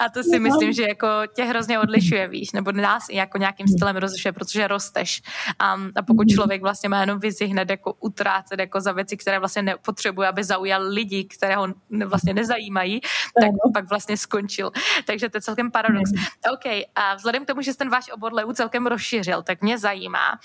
A 0.00 0.08
to 0.08 0.22
si 0.22 0.38
myslím, 0.38 0.72
že 0.72 0.82
jako 0.82 1.06
tě 1.36 1.44
hrozně 1.44 1.78
odlišuje, 1.78 2.28
víš, 2.28 2.52
nebo 2.52 2.72
nás 2.72 3.08
jako 3.10 3.38
nějakým 3.38 3.68
stylem 3.68 3.96
rozlišuje, 3.96 4.32
protože 4.32 4.68
rosteš. 4.68 5.22
A, 5.58 5.72
a 5.96 6.02
pokud 6.06 6.26
mhm. 6.26 6.34
člověk 6.34 6.62
vlastně 6.62 6.88
má 6.88 7.00
jenom 7.00 7.18
vizi 7.18 7.46
hned 7.46 7.70
jako 7.70 7.92
utrácet 8.00 8.60
jako 8.60 8.80
za 8.80 8.92
věci, 8.92 9.16
které 9.16 9.38
vlastně 9.38 9.62
nepotřebuje, 9.62 10.28
aby 10.28 10.44
zaujal 10.44 10.82
lidi, 10.82 11.24
které 11.24 11.56
ho 11.56 11.68
vlastně 12.06 12.34
nezajímají, 12.34 13.00
tak 13.40 13.50
pak 13.74 13.88
vlastně 13.88 14.16
skončil. 14.16 14.70
Takže 15.06 15.28
to 15.28 15.36
je 15.36 15.42
celkem 15.42 15.70
paradox. 15.70 16.10
OK, 16.52 16.84
a 16.94 17.14
vzhledem 17.14 17.44
k 17.44 17.46
tomu, 17.46 17.62
že 17.62 17.76
ten 17.76 17.88
váš 17.88 18.10
obor 18.12 18.32
leu 18.32 18.52
celkem 18.52 18.86
rozšířil, 18.86 19.42
tak 19.42 19.62
mě 19.62 19.78
zajímá, 19.78 20.38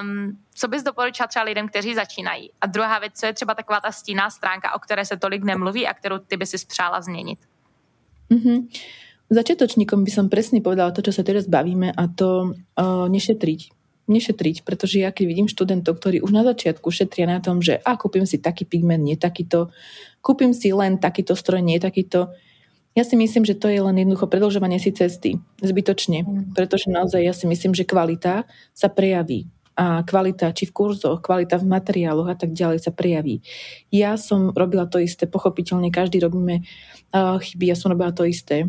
um, 0.00 0.38
co 0.54 0.68
bys 0.68 0.82
doporučila 0.82 1.26
třeba 1.26 1.44
lidem, 1.44 1.68
kteří 1.68 1.94
začínají? 1.94 2.52
A 2.60 2.66
druhá 2.66 2.98
věc, 2.98 3.12
co 3.14 3.26
je 3.26 3.32
třeba 3.32 3.54
taková 3.54 3.80
ta 3.80 3.92
stíná 3.92 4.30
stránka, 4.30 4.74
o 4.74 4.78
které 4.78 5.04
se 5.04 5.16
tolik 5.16 5.44
nemluví 5.44 5.86
a 5.88 5.94
kterou 5.94 6.18
ty 6.18 6.36
by 6.36 6.46
si 6.46 6.58
spřála 6.58 7.00
změnit? 7.00 7.38
Mm-hmm. 8.30 8.58
Začiatočníkom 9.30 10.02
by 10.02 10.10
som 10.10 10.26
presne 10.26 10.58
povedala 10.58 10.90
to, 10.90 11.06
čo 11.06 11.14
sa 11.14 11.22
teraz 11.22 11.46
bavíme 11.46 11.94
a 11.94 12.02
to 12.10 12.54
uh, 12.54 13.06
nešetriť. 13.06 13.60
Nešetriť, 14.10 14.66
pretože 14.66 14.98
ja 14.98 15.14
keď 15.14 15.24
vidím 15.30 15.46
študentov, 15.46 16.02
ktorí 16.02 16.18
už 16.18 16.34
na 16.34 16.42
začiatku 16.42 16.90
šetria 16.90 17.30
na 17.30 17.38
tom, 17.38 17.62
že 17.62 17.78
a 17.78 17.94
kúpim 17.94 18.26
si 18.26 18.42
taký 18.42 18.66
pigment, 18.66 19.06
nie 19.06 19.14
takýto, 19.14 19.70
kúpim 20.18 20.50
si 20.50 20.74
len 20.74 20.98
takýto 20.98 21.38
stroj, 21.38 21.62
nie 21.62 21.78
takýto, 21.78 22.34
ja 22.98 23.06
si 23.06 23.14
myslím, 23.14 23.46
že 23.46 23.54
to 23.54 23.70
je 23.70 23.78
len 23.78 24.02
jednoducho 24.02 24.26
predlžovanie 24.26 24.82
si 24.82 24.90
cesty. 24.90 25.38
Zbytočne. 25.62 26.26
Mm. 26.26 26.58
Pretože 26.58 26.90
naozaj 26.90 27.22
ja 27.22 27.30
si 27.30 27.46
myslím, 27.46 27.70
že 27.70 27.86
kvalita 27.86 28.50
sa 28.74 28.90
prejaví 28.90 29.46
a 29.80 30.04
kvalita 30.04 30.52
či 30.52 30.68
v 30.68 30.76
kurzoch, 30.76 31.24
kvalita 31.24 31.56
v 31.56 31.72
materiáloch 31.72 32.28
a 32.28 32.36
tak 32.36 32.52
ďalej 32.52 32.84
sa 32.84 32.92
prejaví. 32.92 33.40
Ja 33.88 34.20
som 34.20 34.52
robila 34.52 34.84
to 34.84 35.00
isté, 35.00 35.24
pochopiteľne 35.24 35.88
každý 35.88 36.20
robíme 36.20 36.60
uh, 37.16 37.40
chyby, 37.40 37.72
ja 37.72 37.76
som 37.80 37.88
robila 37.88 38.12
to 38.12 38.28
isté. 38.28 38.68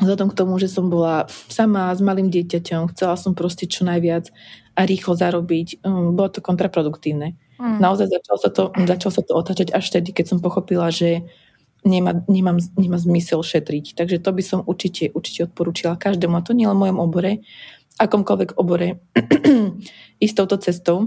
Vzhľadom 0.00 0.32
k 0.32 0.38
tomu, 0.40 0.56
že 0.56 0.72
som 0.72 0.88
bola 0.88 1.28
sama 1.52 1.92
s 1.92 2.00
malým 2.00 2.32
dieťaťom, 2.32 2.96
chcela 2.96 3.20
som 3.20 3.36
proste 3.36 3.68
čo 3.68 3.84
najviac 3.84 4.32
a 4.72 4.88
rýchlo 4.88 5.20
zarobiť, 5.20 5.84
um, 5.84 6.16
bolo 6.16 6.32
to 6.32 6.40
kontraproduktívne. 6.40 7.36
Mm. 7.60 7.82
Naozaj 7.84 8.08
začalo 8.08 8.38
sa, 8.40 8.50
to, 8.54 8.62
začalo 8.88 9.12
sa 9.12 9.22
to 9.26 9.32
otáčať 9.36 9.68
až 9.76 9.84
vtedy, 9.92 10.16
keď 10.16 10.32
som 10.32 10.38
pochopila, 10.40 10.88
že 10.88 11.28
nemá, 11.84 12.24
nemám, 12.30 12.56
nemá 12.78 12.96
zmysel 12.96 13.42
šetriť. 13.44 13.98
Takže 13.98 14.16
to 14.22 14.30
by 14.32 14.42
som 14.42 14.64
určite, 14.64 15.10
určite 15.12 15.50
odporúčila 15.50 15.98
každému, 15.98 16.38
a 16.38 16.46
to 16.46 16.56
nie 16.56 16.64
len 16.64 16.78
v 16.78 16.88
mojom 16.88 16.98
obore, 17.02 17.42
akomkoľvek 17.98 18.56
obore, 18.56 19.02
ísť 20.24 20.34
touto 20.38 20.56
cestou. 20.62 20.98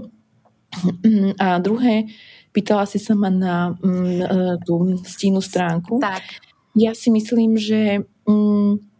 A 1.36 1.60
druhé, 1.60 2.08
pýtala 2.52 2.84
si 2.84 3.00
sa 3.00 3.16
ma 3.16 3.32
na 3.32 3.76
mm, 3.76 4.20
e, 4.20 4.26
tú 4.64 4.96
stínu 5.00 5.40
stránku. 5.40 6.00
Tak. 6.00 6.24
Ja 6.72 6.96
si 6.96 7.12
myslím, 7.12 7.60
že 7.60 8.04
mm, 8.28 8.92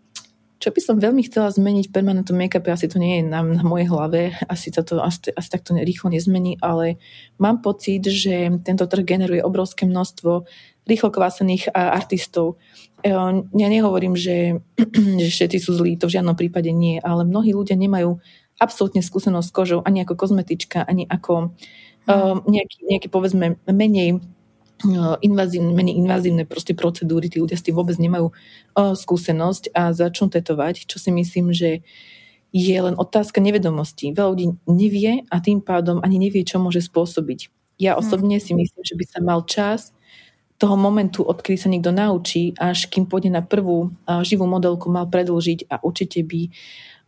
čo 0.62 0.70
by 0.70 0.78
som 0.78 1.02
veľmi 1.02 1.26
chcela 1.26 1.50
zmeniť 1.50 1.90
v 1.90 1.94
permanentnom 1.94 2.38
make-upe, 2.38 2.70
asi 2.70 2.86
to 2.86 3.02
nie 3.02 3.18
je 3.18 3.22
na, 3.26 3.42
na 3.42 3.66
mojej 3.66 3.90
hlave, 3.90 4.30
asi, 4.46 4.70
to, 4.70 4.86
asi, 5.02 5.34
asi 5.34 5.48
takto 5.50 5.74
rýchlo 5.74 6.14
nezmení, 6.14 6.54
ale 6.62 7.02
mám 7.42 7.58
pocit, 7.66 8.06
že 8.06 8.62
tento 8.62 8.86
trh 8.86 9.02
generuje 9.02 9.42
obrovské 9.42 9.90
množstvo 9.90 10.46
rýchlo 10.88 11.14
kvásených 11.14 11.70
artistov. 11.74 12.58
E, 13.02 13.10
ja 13.12 13.68
nehovorím, 13.70 14.18
že, 14.18 14.62
že 15.22 15.28
všetci 15.30 15.58
sú 15.62 15.78
zlí, 15.78 15.94
to 15.98 16.10
v 16.10 16.18
žiadnom 16.18 16.34
prípade 16.34 16.70
nie, 16.74 16.98
ale 17.02 17.26
mnohí 17.26 17.54
ľudia 17.54 17.78
nemajú 17.78 18.18
absolútne 18.58 19.02
skúsenosť 19.02 19.48
s 19.48 19.54
kožou, 19.54 19.80
ani 19.82 20.06
ako 20.06 20.14
kozmetička, 20.14 20.86
ani 20.86 21.02
ako 21.08 21.50
uh, 22.06 22.36
nejaký, 22.46 22.78
nejaký 22.86 23.08
povedzme 23.10 23.58
menej 23.66 24.22
Eh, 24.82 25.16
invazívne, 25.22 25.70
menej 25.78 25.94
invazívne 25.94 26.42
proste 26.42 26.74
procedúry, 26.74 27.30
tí 27.30 27.38
ľudia 27.38 27.54
s 27.54 27.62
tým 27.62 27.78
vôbec 27.78 27.94
nemajú 28.02 28.34
uh, 28.34 28.98
skúsenosť 28.98 29.70
a 29.78 29.94
začnú 29.94 30.26
tetovať, 30.26 30.90
čo 30.90 30.98
si 30.98 31.14
myslím, 31.14 31.54
že 31.54 31.86
je 32.50 32.74
len 32.74 32.98
otázka 32.98 33.38
nevedomosti. 33.38 34.10
Veľa 34.10 34.30
ľudí 34.34 34.46
nevie 34.66 35.22
a 35.30 35.38
tým 35.38 35.62
pádom 35.62 36.02
ani 36.02 36.18
nevie, 36.18 36.42
čo 36.42 36.58
môže 36.58 36.82
spôsobiť. 36.82 37.46
Ja 37.78 37.94
hm. 37.94 37.98
osobne 38.02 38.36
si 38.42 38.58
myslím, 38.58 38.82
že 38.82 38.98
by 38.98 39.04
sa 39.06 39.18
mal 39.22 39.46
čas 39.46 39.94
toho 40.62 40.78
momentu, 40.78 41.26
odkedy 41.26 41.58
sa 41.58 41.66
niekto 41.66 41.90
naučí, 41.90 42.54
až 42.54 42.86
kým 42.86 43.10
pôjde 43.10 43.34
na 43.34 43.42
prvú 43.42 43.90
živú 44.22 44.46
modelku, 44.46 44.86
mal 44.86 45.10
predlžiť 45.10 45.66
a 45.66 45.82
určite 45.82 46.22
by 46.22 46.46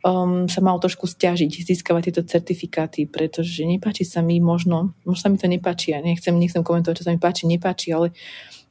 um, 0.03 0.51
sa 0.51 0.59
mal 0.59 0.83
trošku 0.83 1.07
stiažiť, 1.07 1.63
získavať 1.63 2.11
tieto 2.11 2.23
certifikáty, 2.27 3.07
pretože 3.07 3.63
nepáči 3.63 4.03
sa 4.03 4.27
mi 4.27 4.43
možno, 4.43 4.99
možno 5.07 5.21
sa 5.23 5.31
mi 5.31 5.39
to 5.39 5.47
nepáči, 5.47 5.95
ja 5.95 6.03
nechcem, 6.03 6.35
nechcem 6.35 6.67
komentovať, 6.67 6.99
čo 6.99 7.07
sa 7.07 7.15
mi 7.15 7.23
páči, 7.23 7.47
nepáči, 7.47 7.95
ale 7.95 8.11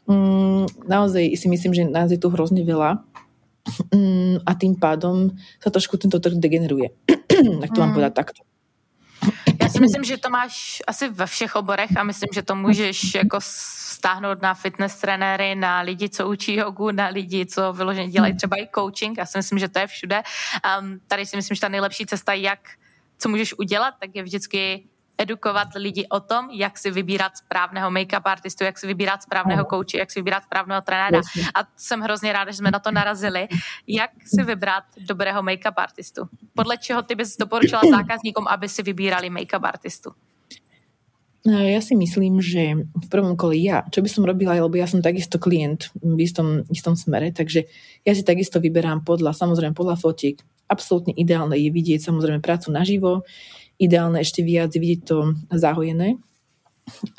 um, 0.03 0.67
naozaj 0.83 1.31
si 1.39 1.47
myslím, 1.47 1.71
že 1.71 1.87
nás 1.87 2.11
je 2.11 2.19
tu 2.19 2.27
hrozne 2.27 2.67
veľa 2.67 2.99
um, 3.95 4.35
a 4.43 4.51
tým 4.59 4.75
pádom 4.75 5.31
sa 5.63 5.71
trošku 5.71 5.95
tento 5.95 6.19
trh 6.19 6.35
degeneruje. 6.35 6.91
tak 7.63 7.71
to 7.71 7.79
mm. 7.79 7.83
mám 7.87 7.95
povedať 7.95 8.13
takto. 8.19 8.43
Myslím, 9.83 10.03
že 10.03 10.17
to 10.17 10.29
máš 10.29 10.81
asi 10.87 11.09
ve 11.09 11.25
všech 11.25 11.55
oborech 11.55 11.97
a 11.97 12.03
myslím, 12.03 12.29
že 12.33 12.41
to 12.41 12.55
můžeš 12.55 13.15
jako 13.15 13.37
stáhnout 13.41 14.41
na 14.41 14.53
fitness 14.53 14.95
trenéry, 14.95 15.55
na 15.55 15.81
lidi, 15.81 16.09
co 16.09 16.29
učí 16.29 16.55
jogu, 16.55 16.91
na 16.91 17.07
lidi, 17.07 17.45
co 17.45 17.73
vyloženě 17.73 18.11
dělají 18.11 18.37
třeba 18.37 18.57
i 18.57 18.67
coaching. 18.75 19.17
Já 19.17 19.25
si 19.25 19.37
myslím, 19.37 19.59
že 19.59 19.69
to 19.69 19.79
je 19.79 19.87
všude. 19.87 20.23
Um, 20.79 20.99
tady 21.07 21.25
si 21.25 21.35
myslím, 21.35 21.55
že 21.55 21.61
ta 21.61 21.67
nejlepší 21.69 22.05
cesta, 22.05 22.33
jak 22.33 22.59
co 23.17 23.29
můžeš 23.29 23.53
udělat, 23.57 23.93
tak 23.99 24.09
je 24.13 24.23
vždycky 24.23 24.83
edukovat 25.17 25.67
lidi 25.75 26.07
o 26.09 26.19
tom, 26.19 26.49
jak 26.49 26.77
si 26.77 26.91
vybírat 26.91 27.37
správného 27.37 27.91
make-up 27.91 28.25
artistu, 28.25 28.63
jak 28.63 28.79
si 28.79 28.87
vybírat 28.87 29.23
správného 29.23 29.65
kouče, 29.65 29.97
jak 29.97 30.11
si 30.11 30.19
vybírat 30.19 30.43
správného 30.43 30.81
trenéra. 30.81 31.21
A 31.55 31.59
jsem 31.77 32.01
hrozně 32.01 32.33
ráda, 32.33 32.51
že 32.51 32.57
jsme 32.57 32.71
na 32.71 32.79
to 32.79 32.91
narazili. 32.91 33.47
Jak 33.87 34.11
si 34.25 34.43
vybrat 34.43 34.83
dobrého 34.97 35.43
make-up 35.43 35.77
artistu? 35.77 36.25
Podle 36.53 36.77
čeho 36.77 37.01
ty 37.01 37.15
bys 37.15 37.37
doporučila 37.37 37.81
zákazníkom, 37.89 38.47
aby 38.47 38.69
si 38.69 38.83
vybírali 38.83 39.29
make-up 39.29 39.63
artistu? 39.63 40.11
No, 41.43 41.59
ja 41.59 41.83
si 41.83 41.91
myslím, 41.91 42.39
že 42.39 42.87
v 42.87 43.07
prvom 43.11 43.35
kole 43.35 43.59
ja, 43.59 43.83
čo 43.91 43.99
by 43.99 44.07
som 44.07 44.23
robila, 44.23 44.55
lebo 44.55 44.79
ja 44.79 44.87
som 44.87 45.03
takisto 45.03 45.35
klient 45.35 45.91
v 45.99 46.23
istom, 46.23 46.63
istom 46.71 46.95
smere, 46.95 47.35
takže 47.35 47.67
ja 48.07 48.15
si 48.15 48.23
takisto 48.23 48.63
vyberám 48.63 49.03
podľa, 49.03 49.35
samozrejme 49.35 49.75
podľa 49.75 49.99
fotiek. 49.99 50.39
Absolútne 50.71 51.11
ideálne 51.11 51.59
je 51.59 51.67
vidieť 51.67 51.99
samozrejme 51.99 52.39
prácu 52.39 52.71
naživo, 52.71 53.27
ideálne 53.83 54.23
ešte 54.23 54.39
viac 54.39 54.71
vidieť 54.71 55.01
to 55.03 55.35
zahojené, 55.51 56.15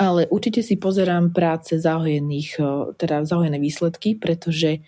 ale 0.00 0.24
určite 0.33 0.64
si 0.64 0.81
pozerám 0.81 1.37
práce 1.37 1.77
zahojených, 1.77 2.61
teda 2.96 3.29
zahojené 3.29 3.61
výsledky, 3.61 4.16
pretože 4.16 4.81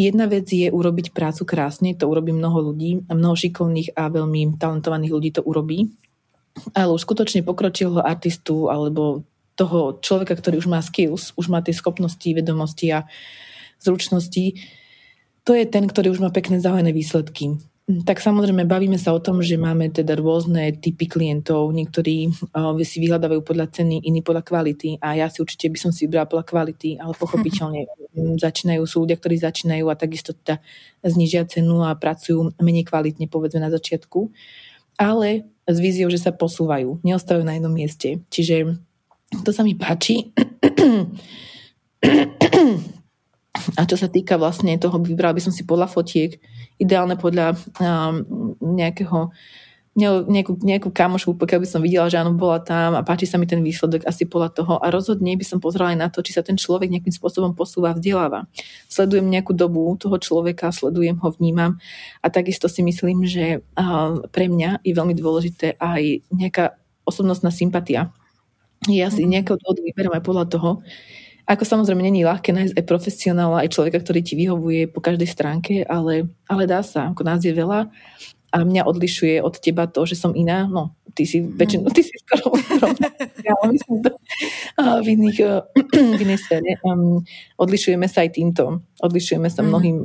jedna 0.00 0.24
vec 0.24 0.48
je 0.48 0.72
urobiť 0.72 1.12
prácu 1.12 1.44
krásne, 1.44 1.92
to 1.92 2.08
urobí 2.08 2.32
mnoho 2.32 2.72
ľudí, 2.72 3.04
mnoho 3.08 3.36
šikovných 3.36 3.92
a 3.96 4.08
veľmi 4.08 4.56
talentovaných 4.56 5.12
ľudí 5.12 5.30
to 5.36 5.44
urobí, 5.44 5.92
ale 6.72 6.96
už 6.96 7.04
skutočne 7.04 7.44
pokročilého 7.44 8.00
artistu 8.00 8.72
alebo 8.72 9.24
toho 9.60 10.00
človeka, 10.00 10.32
ktorý 10.40 10.56
už 10.56 10.68
má 10.72 10.80
skills, 10.80 11.36
už 11.36 11.52
má 11.52 11.60
tie 11.60 11.76
schopnosti, 11.76 12.24
vedomosti 12.24 12.96
a 12.96 13.04
zručnosti, 13.76 14.56
to 15.44 15.56
je 15.56 15.64
ten, 15.68 15.84
ktorý 15.88 16.12
už 16.12 16.20
má 16.20 16.28
pekné 16.32 16.60
zahojené 16.60 16.92
výsledky. 16.92 17.60
Tak 17.90 18.22
samozrejme 18.22 18.70
bavíme 18.70 18.94
sa 18.94 19.10
o 19.10 19.18
tom, 19.18 19.42
že 19.42 19.58
máme 19.58 19.90
teda 19.90 20.14
rôzne 20.14 20.78
typy 20.78 21.10
klientov. 21.10 21.74
Niektorí 21.74 22.30
uh, 22.54 22.78
si 22.86 23.02
vyhľadávajú 23.02 23.42
podľa 23.42 23.66
ceny, 23.74 24.06
iní 24.06 24.22
podľa 24.22 24.46
kvality 24.46 25.02
a 25.02 25.18
ja 25.18 25.26
si 25.26 25.42
určite 25.42 25.66
by 25.66 25.78
som 25.80 25.90
si 25.90 26.06
vybrala 26.06 26.30
podľa 26.30 26.46
kvality, 26.46 27.02
ale 27.02 27.18
pochopiteľne 27.18 27.90
mm-hmm. 27.90 28.38
začínajú, 28.38 28.82
sú 28.86 29.02
ľudia, 29.02 29.18
ktorí 29.18 29.42
začínajú 29.42 29.90
a 29.90 29.98
takisto 29.98 30.30
teda 30.38 30.62
znižia 31.02 31.50
cenu 31.50 31.82
a 31.82 31.90
pracujú 31.98 32.54
menej 32.62 32.86
kvalitne 32.86 33.26
povedzme 33.26 33.58
na 33.58 33.74
začiatku. 33.74 34.30
Ale 34.94 35.50
s 35.66 35.78
víziou, 35.82 36.06
že 36.12 36.22
sa 36.22 36.30
posúvajú, 36.30 37.02
neostávajú 37.02 37.42
na 37.42 37.58
jednom 37.58 37.74
mieste. 37.74 38.22
Čiže 38.30 38.78
to 39.42 39.50
sa 39.50 39.66
mi 39.66 39.74
páči. 39.74 40.30
A 43.76 43.84
čo 43.84 43.96
sa 44.00 44.08
týka 44.08 44.40
vlastne 44.40 44.76
toho, 44.80 44.96
vybrala 44.98 45.36
by 45.36 45.42
som 45.44 45.52
si 45.54 45.62
podľa 45.66 45.90
fotiek, 45.90 46.40
ideálne 46.80 47.14
podľa 47.20 47.56
um, 47.80 48.24
nejakého 48.60 49.30
nejakú, 49.98 50.62
nejakú 50.62 50.88
kamošku, 50.94 51.34
pokiaľ 51.34 51.60
by 51.60 51.68
som 51.68 51.82
videla, 51.82 52.06
že 52.06 52.22
áno, 52.22 52.38
bola 52.38 52.62
tam 52.62 52.94
a 52.94 53.02
páči 53.02 53.26
sa 53.26 53.42
mi 53.42 53.50
ten 53.50 53.58
výsledok 53.58 54.06
asi 54.06 54.22
podľa 54.22 54.50
toho 54.54 54.74
a 54.78 54.86
rozhodne 54.86 55.34
by 55.34 55.42
som 55.42 55.58
pozrela 55.58 55.90
aj 55.90 55.98
na 55.98 56.08
to, 56.08 56.22
či 56.22 56.30
sa 56.30 56.46
ten 56.46 56.54
človek 56.54 56.88
nejakým 56.88 57.10
spôsobom 57.10 57.58
posúva, 57.58 57.90
vzdeláva. 57.92 58.46
Sledujem 58.86 59.26
nejakú 59.26 59.50
dobu 59.50 59.90
toho 59.98 60.14
človeka, 60.22 60.70
sledujem 60.70 61.18
ho, 61.18 61.28
vnímam 61.34 61.82
a 62.22 62.26
takisto 62.30 62.70
si 62.70 62.86
myslím, 62.86 63.26
že 63.26 63.66
pre 64.30 64.46
mňa 64.46 64.86
je 64.86 64.92
veľmi 64.94 65.14
dôležité 65.18 65.74
aj 65.82 66.22
nejaká 66.30 66.78
osobnostná 67.02 67.50
sympatia. 67.50 68.14
Ja 68.86 69.10
si 69.10 69.26
mhm. 69.26 69.30
nejakého 69.36 69.58
dôvodu 69.58 69.80
vyberám 69.84 70.14
aj 70.16 70.24
podľa 70.24 70.46
toho, 70.48 70.70
ako 71.50 71.66
samozrejme 71.66 71.98
není 71.98 72.22
ľahké 72.22 72.54
nájsť 72.54 72.78
aj 72.78 72.84
profesionála, 72.86 73.66
aj 73.66 73.74
človeka, 73.74 73.98
ktorý 73.98 74.22
ti 74.22 74.38
vyhovuje 74.38 74.86
po 74.86 75.02
každej 75.02 75.26
stránke, 75.26 75.82
ale, 75.82 76.30
ale 76.46 76.62
dá 76.70 76.78
sa, 76.86 77.10
ako 77.10 77.26
nás 77.26 77.42
je 77.42 77.50
veľa 77.50 77.90
a 78.50 78.56
mňa 78.66 78.82
odlišuje 78.82 79.38
od 79.42 79.54
teba 79.62 79.86
to, 79.86 80.02
že 80.06 80.18
som 80.18 80.34
iná. 80.34 80.66
No, 80.66 80.94
ty 81.14 81.22
si 81.22 81.38
mm. 81.38 81.54
väčšinu, 81.54 81.82
ty 81.94 82.02
si 82.02 82.14
skoro 82.26 82.50
ja 83.46 83.54
myslím 83.70 84.02
to 84.02 84.10
v, 84.78 85.06
iných, 85.06 85.38
v 86.18 86.20
inej 86.22 86.38
sfére. 86.42 86.78
Um, 86.82 87.22
odlišujeme 87.58 88.10
sa 88.10 88.26
aj 88.26 88.34
týmto. 88.34 88.82
Odlišujeme 88.98 89.46
sa 89.46 89.62
mm. 89.62 89.66
mnohým. 89.70 89.96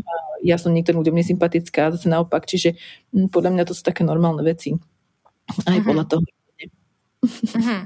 Ja 0.46 0.62
som 0.62 0.78
niektorým 0.78 1.02
ľuďom 1.02 1.18
nesympatická, 1.18 1.90
zase 1.98 2.06
naopak. 2.06 2.46
Čiže 2.46 2.78
m, 3.14 3.34
podľa 3.34 3.58
mňa 3.58 3.64
to 3.66 3.74
sú 3.74 3.82
také 3.82 4.06
normálne 4.06 4.46
veci. 4.46 4.78
Aj 5.66 5.74
mm-hmm. 5.74 5.86
podľa 5.86 6.06
toho. 6.06 6.22
Mm-hmm. 7.26 7.82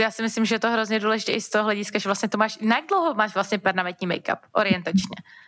Já 0.00 0.10
si 0.10 0.22
myslím, 0.22 0.44
že 0.44 0.54
je 0.54 0.58
to 0.58 0.70
hrozně 0.70 1.00
důležité 1.00 1.32
i 1.32 1.40
z 1.40 1.48
toho 1.48 1.64
hlediska, 1.64 1.98
že 1.98 2.08
vlastně 2.08 2.28
to 2.28 2.38
máš, 2.38 2.58
jak 2.60 2.86
dlouho 2.88 3.14
máš 3.14 3.34
vlastně 3.34 3.58
permanentní 3.58 4.06
make-up 4.06 4.38
orientačně? 4.52 5.16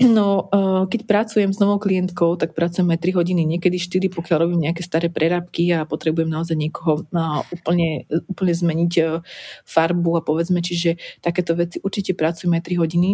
No, 0.00 0.48
eh, 0.54 0.86
keď 0.86 1.00
pracujem 1.06 1.50
s 1.52 1.58
novou 1.58 1.78
klientkou, 1.78 2.36
tak 2.36 2.54
pracujem 2.54 2.90
aj 2.90 2.98
3 3.02 3.12
hodiny, 3.12 3.42
niekedy 3.44 3.76
4, 3.76 4.08
pokiaľ 4.08 4.36
robím 4.38 4.60
nejaké 4.64 4.80
staré 4.80 5.12
prerábky 5.12 5.74
a 5.74 5.84
potrebujem 5.84 6.30
naozaj 6.30 6.56
niekoho 6.56 7.04
úplne, 7.52 8.06
úplne 8.30 8.54
zmeniť 8.54 8.92
eh, 9.02 9.20
farbu 9.66 10.16
a 10.16 10.24
povedzme, 10.24 10.62
čiže 10.62 10.96
takéto 11.20 11.58
veci 11.58 11.82
určite 11.82 12.14
pracujem 12.14 12.54
aj 12.56 12.62
3 12.62 12.82
hodiny. 12.82 13.10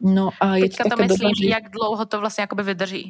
No 0.00 0.30
a 0.38 0.56
je 0.56 0.70
Teďka 0.70 0.84
to, 0.84 0.96
to 0.96 1.02
myslím, 1.02 1.30
doba, 1.34 1.36
že... 1.36 1.44
jak 1.50 1.64
dlouho 1.74 2.04
to 2.06 2.16
vlastne 2.22 2.42
akoby 2.46 2.62
vydrží? 2.62 3.04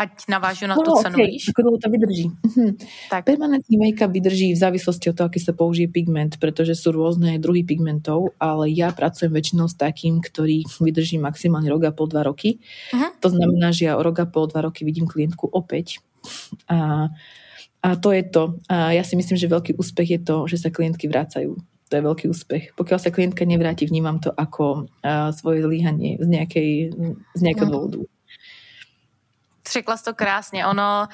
Ať 0.00 0.32
navážu 0.32 0.64
na 0.64 0.72
no, 0.72 0.80
tú 0.80 0.96
cenu, 1.04 1.20
okay. 1.20 1.36
víš? 1.36 1.52
Ako 1.52 1.60
dlho 1.60 1.76
to 1.76 1.88
vydrží. 1.92 2.26
Mhm. 2.32 2.70
Tak. 3.12 3.28
Permanentný 3.28 3.76
make-up 3.76 4.08
vydrží 4.08 4.56
v 4.56 4.58
závislosti 4.58 5.12
od 5.12 5.16
toho, 5.20 5.28
aký 5.28 5.40
sa 5.44 5.52
použije 5.52 5.92
pigment, 5.92 6.40
pretože 6.40 6.72
sú 6.72 6.96
rôzne 6.96 7.36
druhy 7.36 7.60
pigmentov, 7.60 8.32
ale 8.40 8.72
ja 8.72 8.88
pracujem 8.96 9.28
väčšinou 9.28 9.68
s 9.68 9.76
takým, 9.76 10.24
ktorý 10.24 10.64
vydrží 10.80 11.20
maximálne 11.20 11.68
rok 11.68 11.84
a 11.84 11.92
pol, 11.92 12.08
dva 12.08 12.24
roky. 12.24 12.64
Uh-huh. 12.96 13.12
To 13.20 13.28
znamená, 13.28 13.76
že 13.76 13.92
ja 13.92 14.00
o 14.00 14.02
rok 14.02 14.24
a 14.24 14.26
pol, 14.26 14.48
dva 14.48 14.64
roky 14.64 14.88
vidím 14.88 15.04
klientku 15.04 15.44
opäť. 15.52 16.00
A, 16.72 17.12
a 17.84 17.88
to 18.00 18.16
je 18.16 18.24
to. 18.24 18.56
A 18.72 18.96
ja 18.96 19.04
si 19.04 19.20
myslím, 19.20 19.36
že 19.36 19.52
veľký 19.52 19.76
úspech 19.76 20.08
je 20.16 20.20
to, 20.24 20.36
že 20.48 20.64
sa 20.64 20.72
klientky 20.72 21.12
vrácajú. 21.12 21.60
To 21.90 21.92
je 21.98 22.06
veľký 22.06 22.26
úspech. 22.30 22.64
Pokiaľ 22.78 22.98
sa 23.02 23.10
klientka 23.10 23.42
nevráti, 23.42 23.82
vnímam 23.84 24.22
to 24.22 24.30
ako 24.30 24.86
uh, 25.02 25.34
svoje 25.34 25.66
zlíhanie 25.66 26.22
z, 26.22 26.28
nejakej, 26.30 26.70
z 27.34 27.40
nejakého 27.42 27.66
uh-huh. 27.66 27.74
dôvodu 27.74 28.00
Řekla 29.72 29.96
jsi 29.96 30.04
to 30.04 30.14
krásně. 30.14 30.66
Ono, 30.66 31.08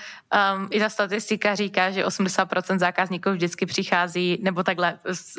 um, 0.57 0.69
i 0.71 0.81
ta 0.81 0.89
statistika 0.89 1.55
říká, 1.55 1.91
že 1.91 2.05
80% 2.05 2.79
zákazníků 2.79 3.31
vždycky 3.31 3.67
přichází, 3.67 4.39
nebo 4.43 4.63
takhle, 4.63 4.99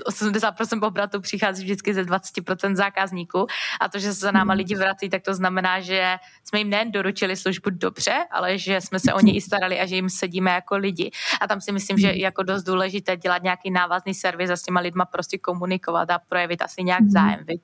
80% 0.09 0.87
obratu 0.87 1.21
přichází 1.21 1.63
vždycky 1.63 1.93
ze 1.93 2.03
20% 2.03 2.75
zákazníků 2.75 3.47
a 3.81 3.89
to, 3.89 3.99
že 3.99 4.13
se 4.13 4.19
za 4.19 4.31
náma 4.31 4.53
mhm. 4.53 4.57
lidi 4.57 4.75
vrací, 4.75 5.09
tak 5.09 5.21
to 5.21 5.33
znamená, 5.33 5.79
že 5.79 6.17
jsme 6.43 6.59
jim 6.59 6.69
nejen 6.69 6.91
doručili 6.91 7.35
službu 7.35 7.69
dobře, 7.69 8.15
ale 8.31 8.57
že 8.57 8.81
jsme 8.81 8.99
se 8.99 9.13
o 9.13 9.19
ně 9.19 9.33
i 9.35 9.41
starali 9.41 9.79
a 9.79 9.85
že 9.85 9.95
jim 9.95 10.09
sedíme 10.09 10.51
jako 10.51 10.77
lidi. 10.77 11.11
A 11.41 11.47
tam 11.47 11.61
si 11.61 11.71
myslím, 11.71 11.97
že 11.97 12.07
je 12.07 12.21
jako 12.21 12.43
dost 12.43 12.63
důležité 12.63 13.17
dělat 13.17 13.43
nějaký 13.43 13.71
návazný 13.71 14.13
servis 14.13 14.49
a 14.49 14.55
s 14.55 14.63
těma 14.63 14.79
lidma 14.79 15.05
prostě 15.05 15.37
komunikovat 15.37 16.09
a 16.09 16.19
projevit 16.19 16.61
asi 16.61 16.83
nějak 16.83 17.01
mhm. 17.01 17.09
zájem, 17.09 17.39
viď? 17.47 17.61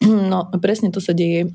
No, 0.34 0.50
presne 0.58 0.90
to 0.90 1.00
sa 1.00 1.12
deje. 1.14 1.54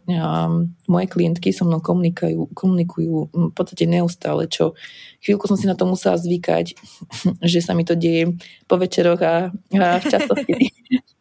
Moje 0.88 1.08
klientky 1.12 1.52
so 1.52 1.67
mnou 1.67 1.84
komunikujú, 1.84 2.49
komunikujú 2.56 3.30
v 3.34 3.54
podstate 3.54 3.86
neustále, 3.86 4.47
čo 4.47 4.73
chvíľku 5.21 5.45
som 5.45 5.58
si 5.60 5.67
na 5.67 5.75
to 5.75 5.86
musela 5.86 6.15
zvykať, 6.17 6.75
že 7.52 7.60
sa 7.60 7.75
mi 7.75 7.84
to 7.86 7.93
deje 7.93 8.36
po 8.65 8.80
večeroch 8.80 9.21
a, 9.21 9.52
a 9.54 9.88
v 9.99 10.06
časoch, 10.06 10.39
kedy, 10.43 10.65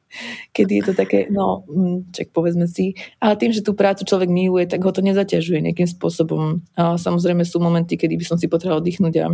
kedy 0.56 0.72
je 0.80 0.84
to 0.88 0.94
také, 0.96 1.28
no, 1.28 1.66
čak 2.14 2.32
povedzme 2.32 2.70
si. 2.70 2.96
Ale 3.20 3.36
tým, 3.36 3.52
že 3.52 3.64
tú 3.64 3.74
prácu 3.74 4.06
človek 4.06 4.30
miluje, 4.30 4.64
tak 4.70 4.80
ho 4.82 4.92
to 4.94 5.04
nezaťažuje 5.04 5.60
nejakým 5.62 5.88
spôsobom. 5.88 6.64
Samozrejme 6.76 7.44
sú 7.44 7.60
momenty, 7.60 7.98
kedy 7.98 8.16
by 8.16 8.24
som 8.24 8.36
si 8.40 8.48
potrebovala 8.48 8.80
oddychnúť 8.80 9.14
a 9.18 9.26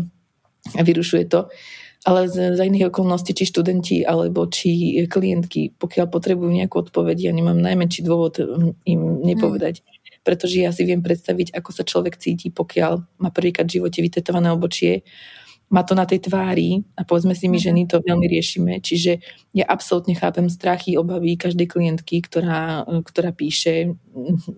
vyrušuje 0.81 1.25
to 1.29 1.53
ale 2.05 2.29
za 2.29 2.65
iných 2.65 2.93
okolností, 2.93 3.33
či 3.33 3.49
študenti 3.49 3.97
alebo 4.05 4.45
či 4.45 5.01
klientky, 5.09 5.73
pokiaľ 5.73 6.13
potrebujú 6.13 6.53
nejakú 6.53 6.85
odpoveď, 6.85 7.17
ja 7.29 7.33
nemám 7.33 7.57
najmenší 7.57 8.05
dôvod 8.05 8.45
mm, 8.45 8.85
im 8.85 9.01
nepovedať. 9.25 9.81
Mm. 9.81 10.21
Pretože 10.25 10.57
ja 10.61 10.73
si 10.73 10.85
viem 10.85 11.01
predstaviť, 11.01 11.57
ako 11.57 11.71
sa 11.73 11.85
človek 11.85 12.21
cíti, 12.21 12.53
pokiaľ 12.53 13.21
má 13.21 13.29
prvýkrát 13.33 13.69
v 13.69 13.81
živote 13.81 14.05
vytetované 14.05 14.53
obočie, 14.53 15.05
má 15.73 15.81
to 15.81 15.97
na 15.97 16.05
tej 16.05 16.29
tvári 16.29 16.85
a 16.93 17.09
povedzme 17.09 17.33
si 17.33 17.49
my 17.49 17.57
mhm. 17.57 17.65
ženy 17.65 17.83
to 17.89 18.05
veľmi 18.05 18.27
riešime. 18.29 18.73
Čiže 18.85 19.25
ja 19.57 19.65
absolútne 19.65 20.13
chápem 20.13 20.47
strachy, 20.53 21.01
obavy 21.01 21.41
každej 21.41 21.67
klientky, 21.67 22.21
ktorá, 22.21 22.85
ktorá 22.85 23.33
píše 23.33 23.97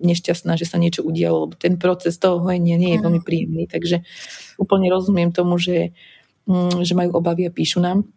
nešťastná, 0.03 0.59
že 0.59 0.67
sa 0.67 0.75
niečo 0.75 1.07
udialo, 1.07 1.47
lebo 1.47 1.55
ten 1.55 1.79
proces 1.79 2.19
toho 2.19 2.43
hojenia 2.43 2.75
nie 2.75 2.99
je 2.99 3.03
veľmi 3.03 3.21
príjemný. 3.23 3.71
Takže 3.71 4.03
úplne 4.59 4.91
rozumiem 4.91 5.31
tomu, 5.31 5.55
že 5.55 5.95
že 6.81 6.95
majú 6.95 7.19
obavy 7.19 7.47
a 7.47 7.51
píšu 7.51 7.83
nám. 7.83 8.07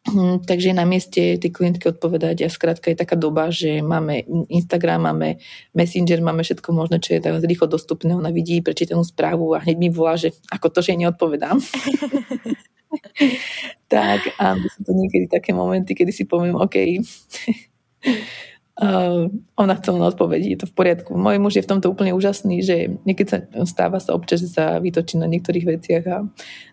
Mm, 0.00 0.48
takže 0.48 0.72
na 0.72 0.88
mieste 0.88 1.36
tej 1.36 1.52
klientky 1.52 1.92
odpovedať 1.92 2.40
a 2.40 2.48
skrátka 2.48 2.88
je 2.88 2.96
taká 2.96 3.20
doba, 3.20 3.52
že 3.52 3.84
máme 3.84 4.24
Instagram, 4.48 5.12
máme 5.12 5.36
Messenger, 5.76 6.24
máme 6.24 6.40
všetko 6.40 6.72
možné, 6.72 7.04
čo 7.04 7.16
je 7.16 7.20
tak 7.20 7.44
rýchlo 7.44 7.68
dostupné. 7.68 8.16
Ona 8.16 8.32
vidí, 8.32 8.64
prečítanú 8.64 9.04
správu 9.04 9.52
a 9.52 9.60
hneď 9.60 9.76
mi 9.76 9.88
volá, 9.92 10.16
že 10.16 10.32
ako 10.48 10.72
to, 10.72 10.80
že 10.80 10.96
neodpovedám. 10.96 11.60
tak 13.92 14.20
a 14.40 14.56
sú 14.56 14.80
to 14.88 14.92
niekedy 14.96 15.28
také 15.28 15.52
momenty, 15.52 15.92
kedy 15.92 16.16
si 16.16 16.24
poviem, 16.24 16.56
OK, 16.56 17.04
Uh, 18.80 19.28
ona 19.60 19.76
chcela 19.76 20.00
na 20.00 20.08
odpovedí, 20.08 20.56
je 20.56 20.64
to 20.64 20.70
v 20.72 20.72
poriadku. 20.72 21.12
Môj 21.12 21.36
muž 21.36 21.60
je 21.60 21.64
v 21.64 21.68
tomto 21.68 21.92
úplne 21.92 22.16
úžasný, 22.16 22.64
že 22.64 22.96
niekedy 23.04 23.28
sa 23.28 23.38
stáva 23.68 24.00
sa 24.00 24.16
občas, 24.16 24.40
že 24.40 24.48
sa 24.48 24.80
vytočí 24.80 25.20
na 25.20 25.28
niektorých 25.28 25.68
veciach 25.68 26.04
a 26.08 26.24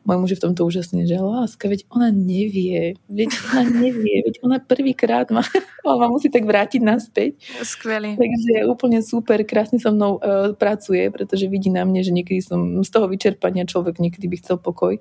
môj 0.07 0.17
muž 0.23 0.29
je 0.31 0.39
v 0.39 0.45
tomto 0.47 0.63
úžasný, 0.63 1.03
že 1.03 1.19
láska, 1.19 1.67
veď 1.67 1.83
ona 1.91 2.07
nevie, 2.07 2.95
veď 3.11 3.31
ona 3.51 3.63
nevie, 3.67 4.23
veď 4.23 4.39
ona 4.39 4.57
prvýkrát 4.63 5.27
má, 5.35 5.43
ona 5.83 6.07
musí 6.07 6.31
tak 6.31 6.47
vrátiť 6.47 6.79
naspäť. 6.79 7.43
Skvelý. 7.67 8.15
Takže 8.15 8.63
úplne 8.71 9.03
super, 9.03 9.43
krásne 9.43 9.75
so 9.75 9.91
mnou 9.91 10.23
uh, 10.23 10.55
pracuje, 10.55 11.11
pretože 11.11 11.51
vidí 11.51 11.67
na 11.67 11.83
mne, 11.83 12.07
že 12.07 12.15
niekedy 12.15 12.39
som 12.39 12.87
z 12.87 12.87
toho 12.87 13.11
vyčerpania 13.11 13.67
človek 13.67 13.99
niekedy 13.99 14.31
by 14.31 14.39
chcel 14.39 14.55
pokoj 14.55 14.95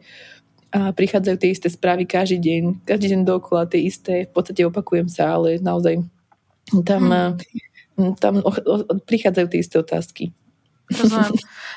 a 0.75 0.91
prichádzajú 0.91 1.37
tie 1.39 1.51
isté 1.55 1.69
správy 1.71 2.05
každý 2.05 2.43
deň, 2.43 2.63
každý 2.83 3.15
deň 3.15 3.21
dokola 3.23 3.71
tie 3.71 3.87
isté, 3.87 4.27
v 4.27 4.33
podstate 4.35 4.67
opakujem 4.67 5.07
sa, 5.07 5.39
ale 5.39 5.63
naozaj 5.63 6.03
tam, 6.87 7.03
hmm. 7.97 8.15
tam 8.19 8.35
prichádzajú 9.07 9.47
tie 9.51 9.61
isté 9.63 9.77
otázky. 9.79 10.25
Rozumím. 10.91 11.33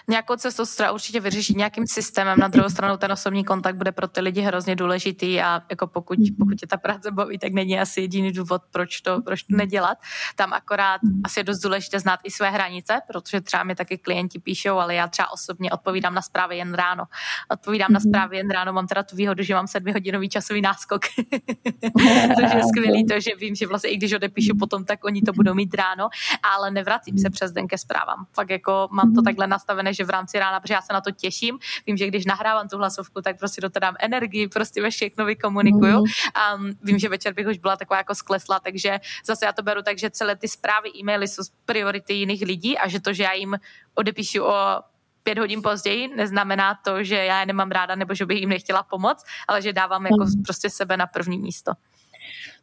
Nějakou 0.08 0.36
cestu 0.36 0.66
se 0.66 0.92
určitě 0.92 1.20
vyřešit 1.20 1.58
nějakým 1.58 1.88
systémem. 1.88 2.40
Na 2.40 2.48
druhou 2.48 2.70
stranu 2.70 2.98
ten 2.98 3.12
osobní 3.12 3.44
kontakt 3.44 3.76
bude 3.76 3.92
pro 3.92 4.08
ty 4.08 4.22
lidi 4.22 4.42
hrozně 4.42 4.76
důležitý 4.76 5.42
a 5.42 5.62
jako 5.70 5.88
pokud, 5.88 6.20
mhm. 6.20 6.36
pokud 6.40 6.56
tě 6.56 6.68
ta 6.68 6.78
práce 6.78 7.12
baví, 7.12 7.38
tak 7.40 7.54
není 7.54 7.80
asi 7.80 8.02
jediný 8.02 8.32
důvod, 8.32 8.62
proč 8.72 9.02
to, 9.02 9.22
proč 9.22 9.44
to 9.44 9.56
nedělat. 9.56 9.98
Tam 10.36 10.54
akorát 10.54 11.04
mhm. 11.04 11.22
asi 11.24 11.40
je 11.40 11.44
dost 11.44 11.60
důležité 11.60 12.00
znát 12.00 12.20
i 12.24 12.32
své 12.32 12.50
hranice, 12.50 13.00
protože 13.08 13.42
třeba 13.42 13.64
mi 13.64 13.76
taky 13.76 13.98
klienti 13.98 14.40
píšou, 14.40 14.78
ale 14.78 14.96
já 14.96 15.08
třeba 15.08 15.32
osobně 15.32 15.72
odpovídám 15.72 16.14
na 16.14 16.22
zprávy 16.22 16.58
jen 16.58 16.74
ráno. 16.74 17.04
Odpovídám 17.52 17.92
na 17.92 18.00
mhm. 18.00 18.10
zprávy 18.10 18.38
jen 18.38 18.50
ráno, 18.50 18.74
mám 18.74 18.88
teda 18.88 19.04
tu 19.04 19.16
výhodu, 19.16 19.44
že 19.44 19.56
mám 19.56 19.68
sedmihodinový 19.68 20.30
časový 20.30 20.62
náskok. 20.62 21.02
Což 22.40 22.54
je 22.54 22.62
skvělý 22.64 23.06
to, 23.06 23.20
že 23.20 23.32
vím, 23.40 23.56
že 23.56 23.68
vlastně 23.68 23.90
i 23.90 23.98
když 23.98 24.14
odepíšu 24.14 24.58
potom, 24.60 24.86
tak 24.86 25.04
oni 25.04 25.22
to 25.22 25.34
budou 25.34 25.54
mít 25.54 25.74
ráno, 25.74 26.10
ale 26.56 26.72
nevracím 26.72 27.18
se 27.18 27.30
přes 27.30 27.52
den 27.52 27.68
ke 27.68 27.78
zprávám. 27.78 28.26
Fakt 28.34 28.50
jako 28.50 28.88
mám 29.00 29.14
to 29.16 29.22
takhle 29.22 29.48
nastavené, 29.48 29.94
že 29.94 30.04
v 30.04 30.10
rámci 30.10 30.40
rána, 30.40 30.60
protože 30.60 30.74
já 30.74 30.82
se 30.82 30.94
na 30.94 31.02
to 31.02 31.12
těším. 31.12 31.60
Vím, 31.88 31.98
že 31.98 32.08
když 32.08 32.26
nahrávám 32.26 32.68
tu 32.68 32.78
hlasovku, 32.78 33.22
tak 33.22 33.40
prostě 33.40 33.62
do 33.62 33.70
toho 33.70 33.82
dám 33.82 33.96
energii, 34.00 34.48
prostě 34.48 34.82
ve 34.82 34.90
všechno 34.90 35.26
vykomunikuju. 35.26 35.98
Mhm. 35.98 36.06
A 36.36 36.58
vím, 36.84 37.00
že 37.00 37.10
večer 37.10 37.34
bych 37.34 37.48
už 37.48 37.58
byla 37.58 37.78
taková 37.78 37.98
jako 37.98 38.16
sklesla, 38.16 38.60
takže 38.60 39.00
zase 39.26 39.46
já 39.46 39.54
to 39.54 39.64
beru 39.64 39.82
tak, 39.82 39.98
že 39.98 40.10
celé 40.10 40.36
ty 40.36 40.48
zprávy, 40.48 40.90
e-maily 41.00 41.28
jsou 41.28 41.44
priority 41.66 42.14
jiných 42.14 42.42
lidí 42.42 42.78
a 42.78 42.88
že 42.88 43.00
to, 43.00 43.14
že 43.14 43.24
já 43.24 43.34
jim 43.34 43.60
odepíšu 43.96 44.44
o 44.44 44.56
pět 45.24 45.40
hodin 45.40 45.62
později, 45.62 46.08
neznamená 46.08 46.80
to, 46.86 47.04
že 47.04 47.16
já 47.16 47.40
je 47.40 47.46
nemám 47.46 47.72
ráda 47.72 47.96
nebo 47.96 48.14
že 48.14 48.26
bych 48.26 48.40
jim 48.40 48.50
nechtěla 48.50 48.84
pomoct, 48.84 49.26
ale 49.48 49.62
že 49.62 49.74
dávám 49.74 50.06
jako 50.06 50.24
mhm. 50.24 50.44
prostě 50.44 50.70
sebe 50.70 50.98
na 50.98 51.08
první 51.08 51.38
místo. 51.38 51.72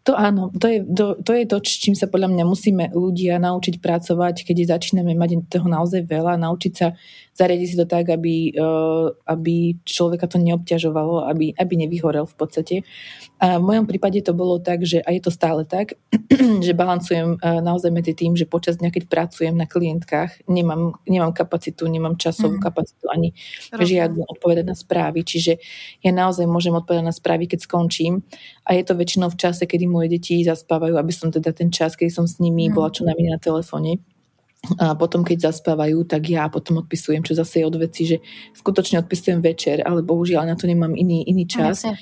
To 0.07 0.15
áno, 0.15 0.55
to 0.55 0.71
je 0.71 0.79
to, 0.87 1.19
to 1.19 1.33
je 1.35 1.45
to, 1.51 1.57
čím 1.67 1.99
sa 1.99 2.07
podľa 2.07 2.31
mňa 2.31 2.45
musíme 2.47 2.85
ľudia 2.95 3.43
naučiť 3.43 3.83
pracovať, 3.83 4.47
keď 4.47 4.79
začíname 4.79 5.19
mať 5.19 5.51
toho 5.51 5.67
naozaj 5.67 6.07
veľa, 6.07 6.39
naučiť 6.39 6.73
sa 6.73 6.95
zariadiť 7.37 7.69
si 7.69 7.77
to 7.77 7.85
tak, 7.85 8.09
aby, 8.09 8.57
uh, 8.57 9.13
aby 9.29 9.77
človeka 9.85 10.25
to 10.25 10.41
neobťažovalo, 10.41 11.29
aby, 11.29 11.53
aby 11.53 11.75
nevyhorel 11.77 12.25
v 12.25 12.37
podstate. 12.37 12.77
A 13.37 13.61
v 13.61 13.67
mojom 13.69 13.85
prípade 13.85 14.25
to 14.25 14.33
bolo 14.33 14.57
tak, 14.57 14.81
že 14.89 15.05
a 15.05 15.13
je 15.13 15.21
to 15.21 15.29
stále 15.29 15.69
tak, 15.69 16.01
že 16.65 16.73
balancujem 16.73 17.37
uh, 17.37 17.61
naozaj 17.61 17.93
medzi 17.93 18.17
tým, 18.17 18.33
že 18.33 18.49
počas 18.49 18.81
dňa, 18.81 18.89
keď 18.89 19.03
pracujem 19.13 19.53
na 19.53 19.69
klientkách, 19.69 20.49
nemám, 20.49 20.97
nemám 21.05 21.37
kapacitu, 21.37 21.85
nemám 21.85 22.17
časovú 22.17 22.57
mm. 22.57 22.65
kapacitu 22.65 23.05
ani 23.13 23.37
žiadnu 23.77 24.25
odpovedať 24.25 24.65
na 24.65 24.73
správy, 24.73 25.21
čiže 25.21 25.61
ja 26.01 26.13
naozaj 26.17 26.49
môžem 26.49 26.73
odpovedať 26.73 27.05
na 27.05 27.13
správy, 27.13 27.45
keď 27.45 27.69
skončím 27.69 28.25
a 28.65 28.73
je 28.73 28.83
to 28.83 28.97
väčšinou 28.97 29.29
v 29.29 29.37
čase, 29.37 29.69
kedy 29.69 29.85
moje 29.97 30.13
deti 30.13 30.45
zaspávajú, 30.45 31.01
aby 31.01 31.13
som 31.17 31.33
teda 31.33 31.57
ten 31.57 31.73
čas, 31.73 31.97
keď 31.97 32.13
som 32.13 32.25
s 32.29 32.37
nimi, 32.37 32.69
mm. 32.69 32.77
bola 32.77 32.93
čo 32.93 33.09
najmenej 33.09 33.33
na 33.33 33.41
telefóne 33.41 34.05
a 34.75 34.99
potom, 34.99 35.23
keď 35.23 35.53
zaspávajú, 35.53 36.03
tak 36.11 36.27
ja 36.27 36.51
potom 36.51 36.83
odpisujem, 36.83 37.23
čo 37.23 37.39
zase 37.39 37.63
je 37.63 37.69
od 37.69 37.77
veci, 37.79 38.03
že 38.09 38.17
skutočne 38.59 38.99
odpisujem 39.05 39.39
večer, 39.39 39.87
ale 39.87 40.03
bohužiaľ 40.03 40.43
na 40.49 40.57
to 40.59 40.67
nemám 40.67 40.97
iný, 40.99 41.23
iný 41.23 41.47
čas. 41.47 41.87
No, 41.87 41.95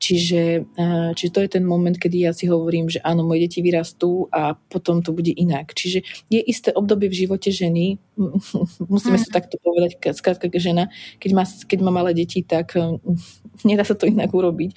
Čiže, 0.00 0.64
čiže 1.12 1.30
to 1.36 1.44
je 1.44 1.50
ten 1.60 1.64
moment, 1.68 1.92
kedy 1.92 2.24
ja 2.24 2.32
si 2.32 2.48
hovorím, 2.48 2.88
že 2.88 3.04
áno, 3.04 3.20
moje 3.20 3.44
deti 3.44 3.60
vyrastú 3.60 4.32
a 4.32 4.56
potom 4.56 5.04
to 5.04 5.12
bude 5.12 5.28
inak. 5.28 5.76
Čiže 5.76 6.00
je 6.32 6.40
isté 6.40 6.72
obdobie 6.72 7.12
v 7.12 7.28
živote 7.28 7.52
ženy, 7.52 8.00
musíme 8.92 9.20
mm. 9.20 9.24
sa 9.28 9.28
takto 9.28 9.60
povedať, 9.60 10.00
skrátka 10.16 10.48
žena, 10.56 10.88
keď 11.20 11.30
má, 11.36 11.44
keď 11.44 11.78
má 11.84 11.92
malé 11.92 12.16
deti, 12.16 12.40
tak 12.40 12.72
nedá 13.68 13.84
sa 13.84 13.92
to 13.92 14.08
inak 14.08 14.32
urobiť. 14.32 14.72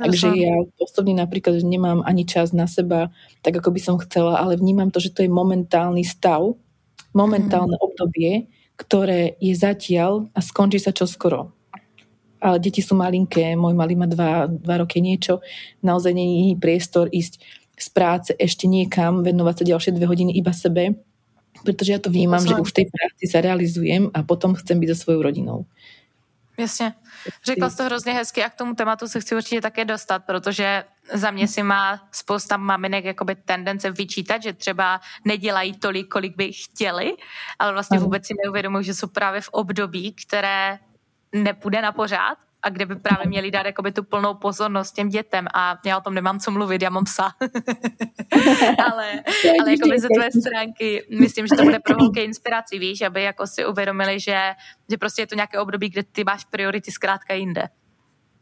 Takže 0.00 0.40
ja 0.40 0.56
osobne 0.80 1.20
napríklad 1.20 1.60
nemám 1.60 2.00
ani 2.08 2.24
čas 2.24 2.56
na 2.56 2.64
seba, 2.64 3.12
tak 3.44 3.60
ako 3.60 3.76
by 3.76 3.80
som 3.84 4.00
chcela, 4.00 4.40
ale 4.40 4.56
vnímam 4.56 4.88
to, 4.88 5.04
že 5.04 5.12
to 5.12 5.20
je 5.20 5.28
momentálny 5.28 6.00
stav, 6.00 6.56
momentálne 7.12 7.76
mm. 7.76 7.84
obdobie, 7.84 8.48
ktoré 8.80 9.36
je 9.36 9.52
zatiaľ 9.52 10.32
a 10.32 10.40
skončí 10.40 10.80
sa 10.80 10.96
čoskoro 10.96 11.52
ale 12.42 12.58
deti 12.58 12.82
sú 12.82 12.98
malinké, 12.98 13.54
môj 13.54 13.78
malý 13.78 13.94
má 13.94 14.10
dva, 14.10 14.50
dva 14.50 14.82
roky 14.82 14.98
niečo, 14.98 15.38
naozaj 15.80 16.10
není 16.10 16.58
priestor 16.58 17.06
ísť 17.14 17.38
z 17.78 17.88
práce 17.94 18.30
ešte 18.34 18.66
niekam, 18.66 19.22
venovať 19.22 19.62
sa 19.62 19.64
ďalšie 19.74 19.94
dve 19.94 20.06
hodiny 20.10 20.34
iba 20.34 20.50
sebe, 20.50 20.98
pretože 21.62 21.94
ja 21.94 22.00
to 22.02 22.10
vnímam, 22.10 22.42
že 22.42 22.58
už 22.58 22.74
v 22.74 22.78
tej 22.82 22.86
práci 22.90 23.24
sa 23.30 23.38
realizujem 23.38 24.10
a 24.10 24.26
potom 24.26 24.58
chcem 24.58 24.76
byť 24.82 24.88
so 24.92 24.96
svojou 25.06 25.22
rodinou. 25.22 25.64
Jasně. 26.58 26.94
Řekla 27.44 27.70
jsi 27.70 27.76
to 27.76 27.84
hrozně 27.84 28.12
hezky 28.12 28.44
a 28.44 28.50
k 28.50 28.54
tomu 28.54 28.74
tématu 28.74 29.08
se 29.08 29.20
chci 29.20 29.36
určitě 29.36 29.60
také 29.60 29.84
dostat, 29.84 30.18
protože 30.18 30.84
za 31.12 31.30
mě 31.30 31.48
si 31.48 31.62
má 31.62 32.08
spousta 32.12 32.56
maminek 32.56 33.04
jakoby 33.04 33.34
tendence 33.34 33.90
vyčítat, 33.90 34.42
že 34.42 34.52
třeba 34.52 35.00
nedělají 35.24 35.72
tolik, 35.72 36.08
kolik 36.08 36.36
by 36.36 36.52
chtěli, 36.52 37.12
ale 37.58 37.72
vlastně 37.72 37.98
vůbec 37.98 38.26
si 38.26 38.34
neuvědomují, 38.44 38.84
že 38.84 38.94
jsou 38.94 39.06
právě 39.06 39.40
v 39.40 39.48
období, 39.48 40.12
které 40.12 40.78
nepůjde 41.32 41.82
na 41.82 41.92
pořád 41.92 42.38
a 42.62 42.68
kde 42.68 42.86
by 42.86 42.96
právě 42.96 43.26
měli 43.26 43.50
dát 43.50 43.66
jakoby 43.66 43.92
tu 43.92 44.02
plnou 44.02 44.34
pozornost 44.34 44.92
těm 44.92 45.08
dětem 45.08 45.46
a 45.54 45.78
já 45.86 45.98
o 45.98 46.00
tom 46.00 46.14
nemám 46.14 46.38
co 46.38 46.50
mluvit, 46.50 46.82
já 46.82 46.90
mám 46.90 47.04
psa. 47.04 47.22
ale 48.92 49.22
ale 49.60 49.70
jakoby 49.70 49.98
ze 50.00 50.08
tvé 50.16 50.28
stránky 50.40 51.06
myslím, 51.18 51.46
že 51.46 51.56
to 51.56 51.62
bude 51.62 51.78
pro 51.78 51.94
holky 51.98 52.20
inspirací, 52.20 52.78
víš, 52.78 53.02
aby 53.02 53.22
jako 53.22 53.46
si 53.46 53.66
uvědomili, 53.66 54.20
že, 54.20 54.38
že 54.90 54.98
prostě 54.98 55.22
je 55.22 55.26
to 55.26 55.34
nějaké 55.34 55.58
období, 55.58 55.88
kde 55.88 56.02
ty 56.02 56.24
máš 56.24 56.44
priority 56.44 56.90
zkrátka 56.90 57.34
jinde. 57.34 57.68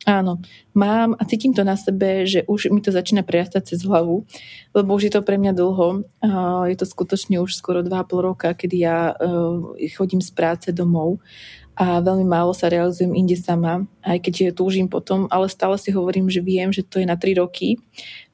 Áno, 0.08 0.40
mám 0.72 1.12
a 1.20 1.28
cítim 1.28 1.52
to 1.52 1.60
na 1.60 1.76
sebe, 1.76 2.24
že 2.24 2.40
už 2.48 2.72
mi 2.72 2.80
to 2.80 2.88
začína 2.88 3.20
prejastať 3.20 3.76
cez 3.76 3.84
hlavu, 3.84 4.24
lebo 4.72 4.96
už 4.96 5.02
je 5.02 5.12
to 5.12 5.20
pre 5.20 5.36
mňa 5.36 5.52
dlho. 5.52 6.08
Je 6.64 6.76
to 6.80 6.88
skutočne 6.88 7.36
už 7.36 7.52
skoro 7.52 7.84
2,5 7.84 8.08
roka, 8.24 8.56
kedy 8.56 8.76
ja 8.80 9.12
e, 9.12 9.92
chodím 9.92 10.24
z 10.24 10.32
práce 10.32 10.72
domov 10.72 11.20
a 11.80 11.96
veľmi 12.04 12.28
málo 12.28 12.52
sa 12.52 12.68
realizujem 12.68 13.16
inde 13.16 13.40
sama, 13.40 13.88
aj 14.04 14.20
keď 14.20 14.52
túžim 14.52 14.84
potom, 14.84 15.24
ale 15.32 15.48
stále 15.48 15.80
si 15.80 15.88
hovorím, 15.88 16.28
že 16.28 16.44
viem, 16.44 16.68
že 16.68 16.84
to 16.84 17.00
je 17.00 17.08
na 17.08 17.16
3 17.16 17.40
roky. 17.40 17.80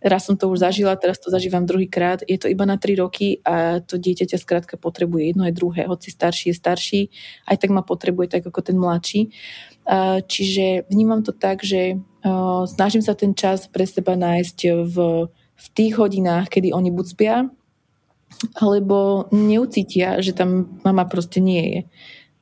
Raz 0.03 0.27
som 0.27 0.35
to 0.35 0.51
už 0.51 0.67
zažila, 0.67 0.99
teraz 0.99 1.23
to 1.23 1.31
zažívam 1.31 1.63
druhýkrát. 1.63 2.27
Je 2.27 2.43
to 2.43 2.51
iba 2.51 2.67
na 2.67 2.75
3 2.75 2.99
roky 2.99 3.39
a 3.47 3.79
to 3.79 4.03
dieťa 4.03 4.35
ťa 4.35 4.43
skrátka 4.43 4.75
potrebuje 4.75 5.31
jedno 5.31 5.47
aj 5.47 5.55
druhé. 5.55 5.87
Hoci 5.87 6.11
starší 6.11 6.51
je 6.51 6.59
starší, 6.59 7.01
aj 7.47 7.57
tak 7.63 7.71
ma 7.71 7.87
potrebuje 7.87 8.35
tak 8.35 8.43
ako 8.51 8.61
ten 8.67 8.75
mladší. 8.83 9.31
Čiže 10.27 10.91
vnímam 10.91 11.23
to 11.23 11.31
tak, 11.31 11.63
že 11.63 12.03
snažím 12.67 13.07
sa 13.07 13.15
ten 13.15 13.31
čas 13.31 13.71
pre 13.71 13.87
seba 13.87 14.19
nájsť 14.19 14.59
v, 14.91 14.97
v 15.31 15.67
tých 15.71 15.95
hodinách, 15.95 16.51
kedy 16.51 16.75
oni 16.75 16.91
buď 16.91 17.07
spia, 17.07 17.47
alebo 18.59 19.31
neucítia, 19.31 20.19
že 20.19 20.35
tam 20.35 20.83
mama 20.83 21.07
proste 21.07 21.39
nie 21.39 21.63
je. 21.63 21.81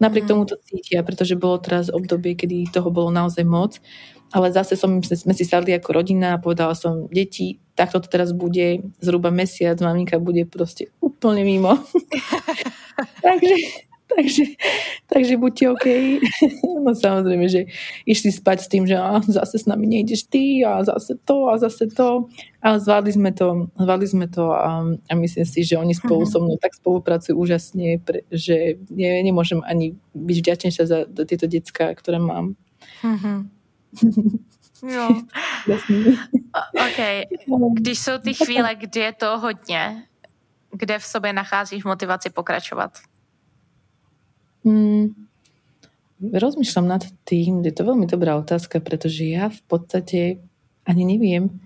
Napriek 0.02 0.26
mm. 0.26 0.30
tomu 0.30 0.42
to 0.44 0.58
cítia, 0.58 1.06
pretože 1.06 1.38
bolo 1.38 1.62
teraz 1.62 1.86
obdobie, 1.90 2.34
kedy 2.34 2.70
toho 2.74 2.90
bolo 2.90 3.14
naozaj 3.14 3.46
moc. 3.46 3.78
Ale 4.34 4.50
zase 4.50 4.74
som, 4.74 4.98
sme 4.98 5.30
si 5.30 5.46
sadli 5.46 5.70
ako 5.70 5.94
rodina 5.94 6.34
a 6.34 6.42
povedala 6.42 6.74
som, 6.74 7.06
deti, 7.06 7.62
takto 7.78 8.02
to 8.02 8.10
teraz 8.10 8.34
bude, 8.34 8.82
zhruba 8.98 9.30
mesiac, 9.30 9.78
maminka 9.78 10.18
bude 10.18 10.42
proste 10.50 10.90
úplne 10.98 11.46
mimo. 11.46 11.78
takže, 13.26 13.54
takže, 14.12 14.44
takže 15.08 15.34
buďte 15.36 15.64
OK. 15.70 15.86
no 16.84 16.92
samozrejme, 16.92 17.48
že 17.48 17.72
išli 18.04 18.28
spať 18.28 18.58
s 18.60 18.68
tým, 18.68 18.84
že 18.84 19.00
á, 19.00 19.20
zase 19.24 19.58
s 19.58 19.66
nami 19.66 19.88
nejdeš 19.88 20.28
ty 20.28 20.60
a 20.60 20.84
zase 20.84 21.16
to 21.24 21.48
a 21.48 21.56
zase 21.56 21.88
to. 21.88 22.28
Ale 22.60 22.80
zvládli 22.80 23.12
sme 23.12 23.30
to, 23.32 23.68
zvládli 23.76 24.08
sme 24.08 24.26
to 24.28 24.52
a, 24.52 24.84
a 25.08 25.12
myslím 25.16 25.44
si, 25.44 25.64
že 25.64 25.80
oni 25.80 25.96
spolu 25.96 26.24
so 26.28 26.40
mnou 26.40 26.56
tak 26.60 26.76
spolupracujú 26.76 27.36
úžasne, 27.36 28.00
pre, 28.00 28.24
že 28.28 28.80
ne, 28.92 29.24
nemôžem 29.24 29.60
ani 29.64 29.96
byť 30.12 30.36
vďačnejšia 30.40 30.84
za 30.84 30.98
tieto 31.24 31.48
decka, 31.48 31.92
ktoré 31.96 32.20
mám. 32.20 32.56
Mm-hmm. 33.00 33.38
Jo. 34.84 35.08
OK. 36.74 37.00
Když 37.72 37.98
jsou 37.98 38.18
ty 38.18 38.34
chvíle, 38.34 38.74
kdy 38.74 39.00
je 39.00 39.12
to 39.12 39.38
hodně, 39.38 40.04
kde 40.72 40.98
v 40.98 41.04
sobě 41.04 41.32
nacházíš 41.32 41.84
motivaci 41.84 42.30
pokračovat? 42.30 42.92
Mm, 44.64 45.12
rozmýšľam 46.20 46.86
nad 46.88 47.04
tým, 47.28 47.60
je 47.60 47.74
to 47.74 47.84
veľmi 47.84 48.08
dobrá 48.08 48.40
otázka, 48.40 48.80
pretože 48.80 49.28
ja 49.28 49.52
v 49.52 49.60
podstate 49.68 50.40
ani 50.88 51.04
neviem, 51.04 51.60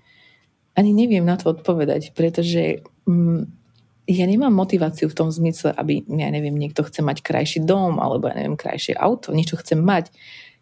ani 0.75 0.91
neviem 0.91 1.23
na 1.23 1.39
to 1.39 1.51
odpovedať, 1.55 2.11
pretože 2.15 2.83
mm, 3.07 3.47
ja 4.09 4.25
nemám 4.25 4.51
motiváciu 4.51 5.05
v 5.05 5.17
tom 5.17 5.29
zmysle, 5.29 5.69
aby, 5.75 6.01
ja 6.07 6.33
neviem, 6.33 6.55
niekto 6.57 6.81
chce 6.81 7.05
mať 7.05 7.21
krajší 7.21 7.59
dom, 7.61 8.01
alebo 8.01 8.25
ja 8.27 8.35
neviem, 8.35 8.57
krajšie 8.57 8.97
auto, 8.97 9.35
niečo 9.35 9.59
chcem 9.61 9.77
mať. 9.77 10.09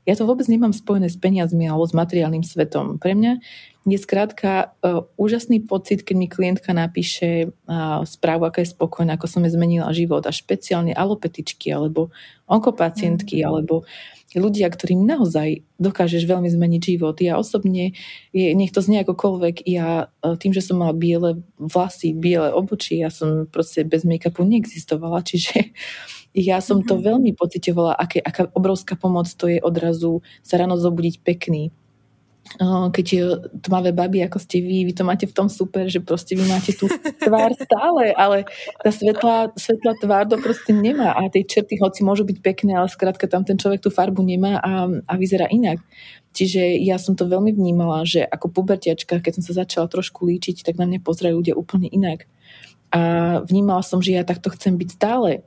Ja 0.03 0.15
to 0.15 0.27
vôbec 0.27 0.47
nemám 0.47 0.71
spojené 0.71 1.11
s 1.11 1.19
peniazmi 1.19 1.67
alebo 1.67 1.83
s 1.83 1.95
materiálnym 1.95 2.43
svetom. 2.43 2.95
Pre 2.95 3.11
mňa 3.11 3.39
je 3.87 3.99
skrátka 4.03 4.75
uh, 4.83 5.07
úžasný 5.15 5.63
pocit, 5.63 6.03
keď 6.03 6.15
mi 6.19 6.27
klientka 6.27 6.75
napíše 6.75 7.47
uh, 7.47 8.03
správu, 8.03 8.43
aká 8.43 8.59
je 8.59 8.75
spokojná, 8.75 9.15
ako 9.15 9.31
som 9.31 9.47
jej 9.47 9.55
zmenila 9.55 9.95
život 9.95 10.27
a 10.27 10.35
špeciálne 10.35 10.91
alopetičky 10.91 11.71
alebo 11.71 12.11
onkopacientky 12.51 13.39
mm. 13.39 13.45
alebo 13.47 13.87
ľudia, 14.35 14.67
ktorým 14.67 15.07
naozaj 15.07 15.63
dokážeš 15.79 16.27
veľmi 16.27 16.51
zmeniť 16.51 16.81
život. 16.83 17.15
Ja 17.23 17.39
osobne, 17.39 17.95
je, 18.35 18.51
nech 18.51 18.75
to 18.75 18.83
znie 18.83 19.07
akokoľvek, 19.07 19.63
ja 19.63 20.11
uh, 20.11 20.35
tým, 20.35 20.51
že 20.51 20.59
som 20.59 20.83
mala 20.83 20.91
biele 20.91 21.39
vlasy, 21.55 22.11
biele 22.11 22.51
obočí, 22.51 22.99
ja 22.99 23.07
som 23.07 23.47
proste 23.47 23.87
bez 23.87 24.03
make-upu 24.03 24.43
neexistovala, 24.43 25.23
čiže 25.23 25.71
ja 26.51 26.59
som 26.59 26.83
to 26.83 26.99
mhm. 26.99 27.03
veľmi 27.07 27.31
pocitovala, 27.39 27.95
aké, 27.95 28.19
aká 28.19 28.51
obrovská 28.51 28.99
pomoc 28.99 29.31
to 29.31 29.47
je 29.47 29.63
odrazu 29.63 30.19
sa 30.43 30.59
ráno 30.59 30.75
zobudiť 30.75 31.23
pekný. 31.23 31.71
Keď 32.93 33.07
tmavé 33.61 33.91
baby, 33.91 34.23
ako 34.23 34.39
ste 34.39 34.63
vy, 34.63 34.87
vy 34.87 34.93
to 34.95 35.03
máte 35.03 35.27
v 35.27 35.35
tom 35.35 35.51
super, 35.51 35.85
že 35.91 35.99
proste 35.99 36.33
vy 36.33 36.47
máte 36.47 36.71
tú 36.73 36.87
tvár 37.19 37.51
stále, 37.53 38.15
ale 38.15 38.47
tá 38.81 38.89
svetlá, 38.89 39.51
svetlá 39.59 39.93
tvár 39.99 40.25
to 40.31 40.39
proste 40.39 40.71
nemá 40.71 41.11
a 41.13 41.27
tie 41.27 41.43
čerty, 41.43 41.75
hoci 41.77 42.01
môžu 42.01 42.23
byť 42.23 42.37
pekné, 42.39 42.79
ale 42.79 42.87
skrátka 42.87 43.27
tam 43.27 43.43
ten 43.43 43.59
človek 43.59 43.83
tú 43.83 43.91
farbu 43.91 44.23
nemá 44.23 44.57
a, 44.63 44.87
a 44.87 45.13
vyzerá 45.19 45.51
inak. 45.51 45.83
Čiže 46.37 46.81
ja 46.85 47.01
som 47.01 47.17
to 47.17 47.25
veľmi 47.25 47.49
vnímala, 47.49 48.05
že 48.05 48.21
ako 48.21 48.53
pubertiačka, 48.53 49.19
keď 49.19 49.41
som 49.41 49.43
sa 49.43 49.65
začala 49.65 49.89
trošku 49.89 50.25
líčiť, 50.25 50.61
tak 50.61 50.77
na 50.77 50.85
mňa 50.85 51.01
pozerajú 51.01 51.41
ľudia 51.41 51.57
úplne 51.57 51.89
inak. 51.89 52.29
A 52.93 53.01
vnímala 53.43 53.81
som, 53.81 53.99
že 53.99 54.15
ja 54.15 54.23
takto 54.23 54.53
chcem 54.53 54.77
byť 54.77 54.89
stále. 54.95 55.43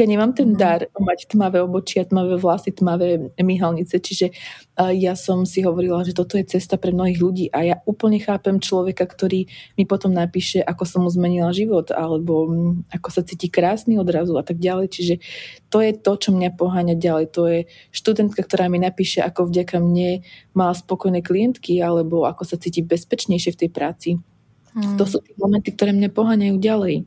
Ja 0.00 0.08
nemám 0.08 0.32
ten 0.32 0.56
mhm. 0.56 0.58
dar 0.58 0.80
mať 0.96 1.28
tmavé 1.28 1.60
obočia, 1.60 2.08
tmavé 2.08 2.40
vlasy, 2.40 2.72
tmavé 2.72 3.36
myhalnice, 3.36 4.00
čiže 4.00 4.32
ja 4.96 5.12
som 5.12 5.44
si 5.44 5.60
hovorila, 5.60 6.00
že 6.08 6.16
toto 6.16 6.40
je 6.40 6.48
cesta 6.48 6.80
pre 6.80 6.88
mnohých 6.88 7.20
ľudí 7.20 7.46
a 7.52 7.68
ja 7.68 7.76
úplne 7.84 8.16
chápem 8.16 8.56
človeka, 8.56 9.04
ktorý 9.04 9.44
mi 9.76 9.84
potom 9.84 10.16
napíše, 10.16 10.64
ako 10.64 10.88
som 10.88 11.04
mu 11.04 11.12
zmenila 11.12 11.52
život 11.52 11.92
alebo 11.92 12.48
mm, 12.48 12.88
ako 12.96 13.08
sa 13.12 13.20
cíti 13.20 13.52
krásny 13.52 14.00
odrazu 14.00 14.40
a 14.40 14.44
tak 14.46 14.56
ďalej. 14.56 14.88
Čiže 14.88 15.14
to 15.68 15.84
je 15.84 15.92
to, 15.92 16.12
čo 16.16 16.32
mňa 16.32 16.56
poháňa 16.56 16.96
ďalej. 16.96 17.26
To 17.36 17.42
je 17.44 17.58
študentka, 17.92 18.40
ktorá 18.40 18.72
mi 18.72 18.80
napíše, 18.80 19.20
ako 19.20 19.52
vďaka 19.52 19.76
mne 19.84 20.24
mala 20.56 20.72
spokojné 20.72 21.20
klientky 21.20 21.84
alebo 21.84 22.24
ako 22.24 22.48
sa 22.48 22.56
cíti 22.56 22.80
bezpečnejšie 22.80 23.52
v 23.52 23.60
tej 23.60 23.70
práci. 23.70 24.10
Hmm. 24.72 24.96
To 24.96 25.04
sú 25.04 25.20
tie 25.20 25.34
momenty, 25.36 25.74
ktoré 25.74 25.92
mňa 25.92 26.08
poháňajú 26.14 26.56
ďalej. 26.56 27.04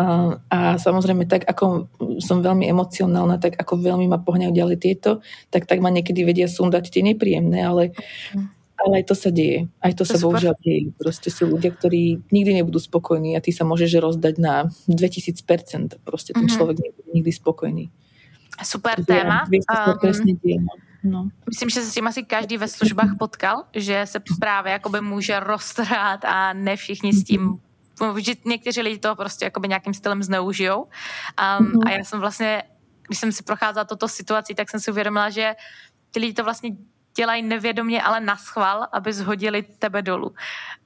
A, 0.00 0.78
samozrejme, 0.78 1.26
tak 1.26 1.44
ako 1.44 1.90
som 2.22 2.40
veľmi 2.40 2.64
emocionálna, 2.70 3.36
tak 3.36 3.58
ako 3.58 3.80
veľmi 3.80 4.06
ma 4.08 4.22
pohňajú 4.22 4.52
ďalej 4.54 4.78
tieto, 4.80 5.10
tak 5.52 5.66
tak 5.66 5.82
ma 5.84 5.90
niekedy 5.92 6.24
vedia 6.24 6.48
sundať 6.48 6.94
tie 6.94 7.02
nepríjemné, 7.04 7.60
ale, 7.60 7.92
ale 8.80 8.92
aj 9.02 9.04
to 9.10 9.14
sa 9.18 9.30
deje. 9.34 9.68
Aj 9.82 9.92
to, 9.92 10.06
to 10.06 10.14
sa 10.14 10.16
super. 10.16 10.40
bohužiaľ 10.40 10.54
deje. 10.62 10.94
Proste 10.96 11.28
sú 11.28 11.50
ľudia, 11.50 11.74
ktorí 11.74 12.22
nikdy 12.32 12.62
nebudú 12.62 12.80
spokojní 12.80 13.36
a 13.36 13.44
ty 13.44 13.52
sa 13.52 13.68
môžeš 13.68 14.00
rozdať 14.00 14.34
na 14.40 14.70
2000%. 14.88 16.00
Proste 16.00 16.32
ten 16.32 16.46
mm-hmm. 16.46 16.54
človek 16.54 16.76
nebude 16.80 17.10
nikdy 17.12 17.32
spokojný. 17.34 17.84
Super 18.60 19.04
téma. 19.04 19.48
Um, 19.48 19.98
presne 20.00 20.36
deje. 20.36 20.60
No. 20.60 20.72
no. 21.04 21.20
Myslím, 21.48 21.68
že 21.70 21.80
se 21.80 21.90
s 21.90 21.94
tím 21.94 22.06
asi 22.06 22.22
každý 22.22 22.56
ve 22.56 22.68
službách 22.68 23.16
potkal, 23.18 23.64
že 23.72 24.04
se 24.04 24.20
právě 24.40 24.72
jakoby 24.72 25.00
může 25.00 25.40
roztrhat 25.40 26.24
a 26.24 26.52
ne 26.52 26.76
všichni 26.76 27.12
s 27.12 27.24
tím 27.24 27.60
že 28.18 28.32
někteří 28.44 28.82
lidi 28.82 28.98
to 28.98 29.16
prostě 29.16 29.44
jakoby 29.44 29.68
nějakým 29.68 29.94
stylem 29.94 30.22
zneužijou. 30.22 30.82
Um, 30.82 30.88
mm-hmm. 31.38 31.82
A 31.86 31.90
já 31.90 32.04
jsem 32.04 32.20
vlastně, 32.20 32.62
když 33.06 33.18
jsem 33.18 33.32
si 33.32 33.42
procházela 33.42 33.84
toto 33.84 34.08
situací, 34.08 34.54
tak 34.54 34.70
jsem 34.70 34.80
si 34.80 34.90
uvědomila, 34.90 35.30
že 35.30 35.54
ty 36.10 36.20
lidi 36.20 36.32
to 36.32 36.44
vlastně 36.44 36.70
dělají 37.16 37.42
nevědomě, 37.42 38.02
ale 38.02 38.20
na 38.20 38.36
schvál, 38.36 38.88
aby 38.92 39.12
zhodili 39.12 39.62
tebe 39.62 40.02
dolů. 40.02 40.34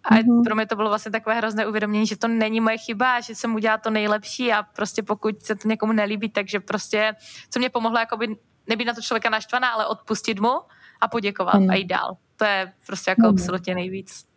A 0.04 0.14
mm-hmm. 0.14 0.44
pro 0.44 0.54
mě 0.54 0.66
to 0.66 0.76
bylo 0.76 0.88
vlastně 0.88 1.12
takové 1.12 1.36
hrozné 1.36 1.66
uvědomění, 1.66 2.06
že 2.06 2.16
to 2.16 2.28
není 2.28 2.60
moje 2.60 2.78
chyba, 2.78 3.20
že 3.20 3.34
jsem 3.34 3.54
udělala 3.54 3.78
to 3.78 3.90
nejlepší 3.90 4.52
a 4.52 4.62
prostě 4.62 5.02
pokud 5.02 5.42
se 5.42 5.54
to 5.54 5.68
někomu 5.68 5.92
nelíbí, 5.92 6.28
takže 6.28 6.60
prostě, 6.60 7.14
co 7.50 7.58
mě 7.58 7.70
pomohlo, 7.70 7.98
jakoby 7.98 8.36
nebýt 8.66 8.84
na 8.84 8.94
to 8.94 9.00
člověka 9.00 9.30
naštvaná, 9.30 9.70
ale 9.70 9.86
odpustit 9.86 10.40
mu 10.40 10.60
a 11.00 11.08
poděkovat 11.08 11.54
mm. 11.54 11.70
a 11.70 11.74
jít 11.74 11.86
dál. 11.86 12.16
To 12.36 12.44
je 12.44 12.72
prostě 12.86 13.10
jako 13.10 13.22
mm. 13.22 13.28
absolutně 13.28 13.74
nejvíc. 13.74 14.33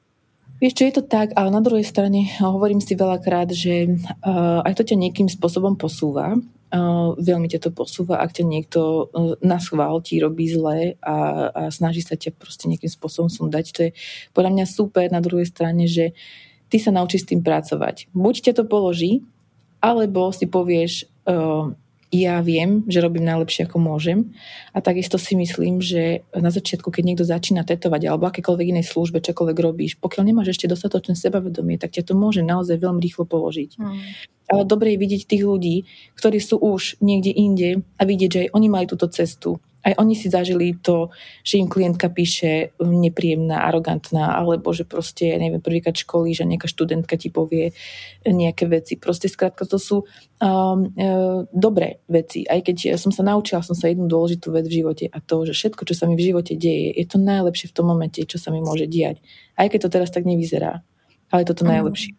Vieš, 0.57 0.73
čo 0.73 0.83
je 0.89 0.93
to 0.97 1.03
tak, 1.05 1.37
ale 1.37 1.53
na 1.53 1.61
druhej 1.61 1.85
strane 1.85 2.25
hovorím 2.41 2.81
si 2.81 2.97
veľakrát, 2.97 3.53
že 3.53 3.93
uh, 4.25 4.65
aj 4.65 4.73
to 4.81 4.83
ťa 4.89 4.97
niekým 4.97 5.29
spôsobom 5.29 5.77
posúva. 5.77 6.33
Uh, 6.67 7.15
veľmi 7.21 7.47
ťa 7.47 7.63
to 7.63 7.71
posúva, 7.71 8.19
ak 8.19 8.41
ťa 8.41 8.43
niekto 8.43 8.81
uh, 9.07 9.37
na 9.39 9.61
schvál 9.61 10.01
ti 10.01 10.17
robí 10.17 10.49
zle 10.49 10.97
a, 10.99 11.15
a 11.53 11.61
snaží 11.69 12.01
sa 12.01 12.17
ťa 12.17 12.35
proste 12.35 12.65
nejakým 12.67 12.89
spôsobom 12.89 13.29
sundať. 13.29 13.65
To 13.77 13.79
je 13.87 13.91
podľa 14.33 14.51
mňa 14.57 14.65
super 14.65 15.05
na 15.13 15.21
druhej 15.21 15.47
strane, 15.47 15.85
že 15.85 16.17
ty 16.73 16.81
sa 16.81 16.89
naučíš 16.89 17.23
s 17.23 17.29
tým 17.31 17.45
pracovať. 17.45 18.09
Buď 18.11 18.49
ťa 18.49 18.53
to 18.57 18.63
položí, 18.65 19.21
alebo 19.79 20.33
si 20.33 20.49
povieš, 20.49 21.05
uh, 21.29 21.71
ja 22.07 22.39
viem, 22.39 22.87
že 22.87 23.03
robím 23.03 23.27
najlepšie, 23.27 23.67
ako 23.67 23.83
môžem. 23.83 24.31
A 24.71 24.79
takisto 24.79 25.19
si 25.19 25.35
myslím, 25.35 25.83
že 25.83 26.23
na 26.31 26.47
začiatku, 26.47 26.87
keď 26.87 27.03
niekto 27.03 27.25
začína 27.27 27.67
tetovať 27.67 28.07
alebo 28.07 28.31
akékoľvek 28.31 28.71
inej 28.71 28.87
službe, 28.87 29.19
čokoľvek 29.19 29.57
robíš, 29.59 29.99
pokiaľ 29.99 30.23
nemáš 30.31 30.55
ešte 30.55 30.71
dostatočné 30.71 31.19
sebavedomie, 31.19 31.75
tak 31.75 31.91
ťa 31.99 32.07
to 32.07 32.13
môže 32.15 32.39
naozaj 32.47 32.79
veľmi 32.79 33.03
rýchlo 33.03 33.27
položiť. 33.27 33.75
Mm. 33.75 33.99
Ale 34.47 34.63
dobre 34.63 34.95
je 34.95 35.01
vidieť 35.03 35.21
tých 35.27 35.43
ľudí, 35.43 35.83
ktorí 36.15 36.39
sú 36.39 36.55
už 36.55 37.03
niekde 37.03 37.35
inde 37.35 37.83
a 37.99 38.07
vidieť, 38.07 38.29
že 38.31 38.41
aj 38.47 38.53
oni 38.55 38.67
mali 38.71 38.85
túto 38.87 39.11
cestu 39.11 39.59
Aj 39.87 39.95
oni 39.95 40.19
si 40.19 40.27
zažili 40.27 40.75
to, 40.83 41.15
že 41.47 41.63
im 41.63 41.71
klientka 41.71 42.11
píše 42.11 42.75
nepríjemná, 42.83 43.63
arogantná, 43.63 44.35
alebo 44.35 44.75
že 44.75 44.83
proste, 44.83 45.31
ja 45.31 45.39
neviem, 45.39 45.63
prvýkrát 45.63 45.95
školy, 45.95 46.35
že 46.35 46.43
nejaká 46.43 46.67
študentka 46.67 47.15
ti 47.15 47.31
povie 47.31 47.71
nejaké 48.27 48.67
veci. 48.67 48.99
Proste 48.99 49.31
skrátka 49.31 49.63
to 49.63 49.79
sú 49.79 50.03
um, 50.03 50.91
uh, 50.91 51.47
dobré 51.55 52.03
veci. 52.11 52.43
Aj 52.43 52.59
keď 52.59 52.75
ja 52.91 52.97
som 52.99 53.15
sa 53.15 53.23
naučila, 53.23 53.63
som 53.63 53.79
sa 53.79 53.87
jednu 53.87 54.11
dôležitú 54.11 54.51
vec 54.51 54.67
v 54.67 54.83
živote 54.83 55.07
a 55.07 55.23
to, 55.23 55.47
že 55.47 55.55
všetko, 55.55 55.87
čo 55.87 55.95
sa 55.95 56.03
mi 56.03 56.19
v 56.19 56.35
živote 56.35 56.59
deje, 56.59 56.91
je 56.91 57.05
to 57.07 57.15
najlepšie 57.15 57.71
v 57.71 57.75
tom 57.79 57.87
momente, 57.87 58.19
čo 58.27 58.35
sa 58.35 58.51
mi 58.51 58.59
môže 58.59 58.91
diať. 58.91 59.23
Aj 59.55 59.71
keď 59.71 59.87
to 59.87 59.93
teraz 59.95 60.11
tak 60.11 60.27
nevyzerá. 60.27 60.83
Ale 61.31 61.47
je 61.47 61.47
to 61.47 61.63
to 61.63 61.63
mm. 61.63 61.71
najlepšie. 61.79 62.11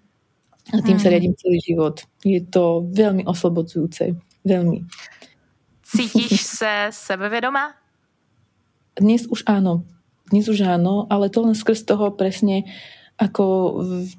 A 0.68 0.84
tým 0.84 1.00
sa 1.00 1.08
mhm. 1.08 1.12
riadím 1.16 1.34
celý 1.36 1.58
život. 1.64 1.96
Je 2.24 2.40
to 2.44 2.84
veľmi 2.92 3.24
oslobodzujúce. 3.24 4.12
Veľmi. 4.44 4.84
Cítiš 5.88 6.40
se 6.40 6.92
sebevedomá? 6.92 7.72
Dnes 9.00 9.24
už 9.24 9.48
áno. 9.48 9.88
Dnes 10.28 10.44
už 10.44 10.60
áno, 10.60 11.08
ale 11.08 11.32
to 11.32 11.40
len 11.40 11.56
skrz 11.56 11.88
toho 11.88 12.12
presne, 12.12 12.68
ako 13.16 13.44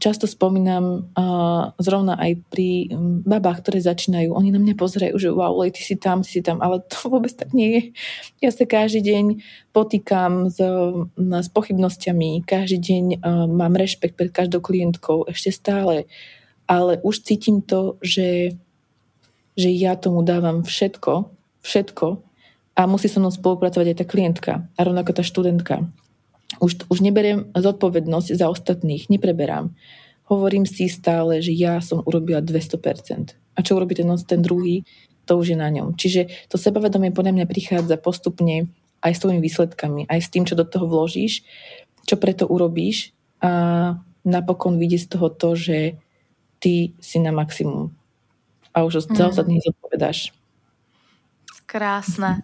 často 0.01 0.25
spomínam 0.25 1.13
uh, 1.13 1.71
zrovna 1.77 2.17
aj 2.17 2.41
pri 2.49 2.89
babách, 3.21 3.61
ktoré 3.61 3.85
začínajú, 3.85 4.33
oni 4.33 4.49
na 4.49 4.57
mňa 4.57 4.75
pozerajú, 4.75 5.15
že 5.21 5.29
wow, 5.29 5.61
lej, 5.61 5.77
ty 5.77 5.85
si 5.85 5.93
tam, 5.93 6.25
ty 6.25 6.33
si 6.33 6.41
tam, 6.41 6.57
ale 6.65 6.81
to 6.89 7.05
vôbec 7.13 7.29
tak 7.37 7.53
nie 7.53 7.69
je. 7.69 7.83
Ja 8.41 8.49
sa 8.49 8.65
každý 8.65 9.05
deň 9.05 9.25
potýkam 9.69 10.49
s, 10.49 10.57
s 11.15 11.49
pochybnosťami, 11.53 12.49
každý 12.49 12.81
deň 12.81 13.05
uh, 13.21 13.45
mám 13.45 13.77
rešpekt 13.77 14.17
pred 14.17 14.33
každou 14.33 14.57
klientkou, 14.65 15.29
ešte 15.29 15.53
stále, 15.53 16.09
ale 16.65 16.97
už 17.05 17.21
cítim 17.21 17.61
to, 17.61 18.01
že, 18.01 18.57
že 19.53 19.69
ja 19.69 19.93
tomu 19.93 20.25
dávam 20.25 20.65
všetko, 20.65 21.38
všetko 21.61 22.23
a 22.79 22.81
musí 22.87 23.11
so 23.11 23.19
mnou 23.19 23.33
spolupracovať 23.33 23.87
aj 23.91 23.97
tá 23.99 24.05
klientka 24.07 24.51
a 24.75 24.79
rovnako 24.83 25.11
tá 25.19 25.23
študentka. 25.23 25.89
Už, 26.63 26.87
už 26.89 26.99
neberiem 27.03 27.51
zodpovednosť 27.53 28.35
za 28.35 28.47
ostatných, 28.49 29.11
nepreberám. 29.11 29.75
Hovorím 30.27 30.65
si 30.65 30.87
stále, 30.87 31.41
že 31.41 31.53
ja 31.53 31.81
som 31.81 32.05
urobila 32.05 32.41
200%. 32.41 33.35
A 33.55 33.59
čo 33.59 33.75
urobí 33.75 33.97
ten, 33.97 34.07
ten 34.23 34.41
druhý, 34.41 34.85
to 35.27 35.37
už 35.37 35.53
je 35.53 35.57
na 35.59 35.69
ňom. 35.69 35.93
Čiže 35.93 36.49
to 36.49 36.57
sebavedomie 36.57 37.13
podľa 37.13 37.37
mňa 37.37 37.45
prichádza 37.45 38.01
postupne 38.01 38.71
aj 39.05 39.11
s 39.15 39.21
tvojimi 39.21 39.41
výsledkami, 39.43 40.01
aj 40.09 40.19
s 40.19 40.31
tým, 40.31 40.43
čo 40.43 40.57
do 40.57 40.65
toho 40.65 40.89
vložíš, 40.89 41.45
čo 42.09 42.15
preto 42.17 42.49
urobíš 42.49 43.13
a 43.39 43.95
napokon 44.25 44.81
vidí 44.81 44.99
z 44.99 45.07
toho 45.15 45.31
to, 45.31 45.55
že 45.55 45.95
ty 46.59 46.97
si 46.99 47.17
na 47.23 47.31
maximum 47.31 47.95
a 48.73 48.85
už 48.85 49.05
za 49.05 49.11
mm. 49.11 49.31
ostatných 49.31 49.63
zodpovedáš. 49.65 50.31
Krásne. 51.69 52.41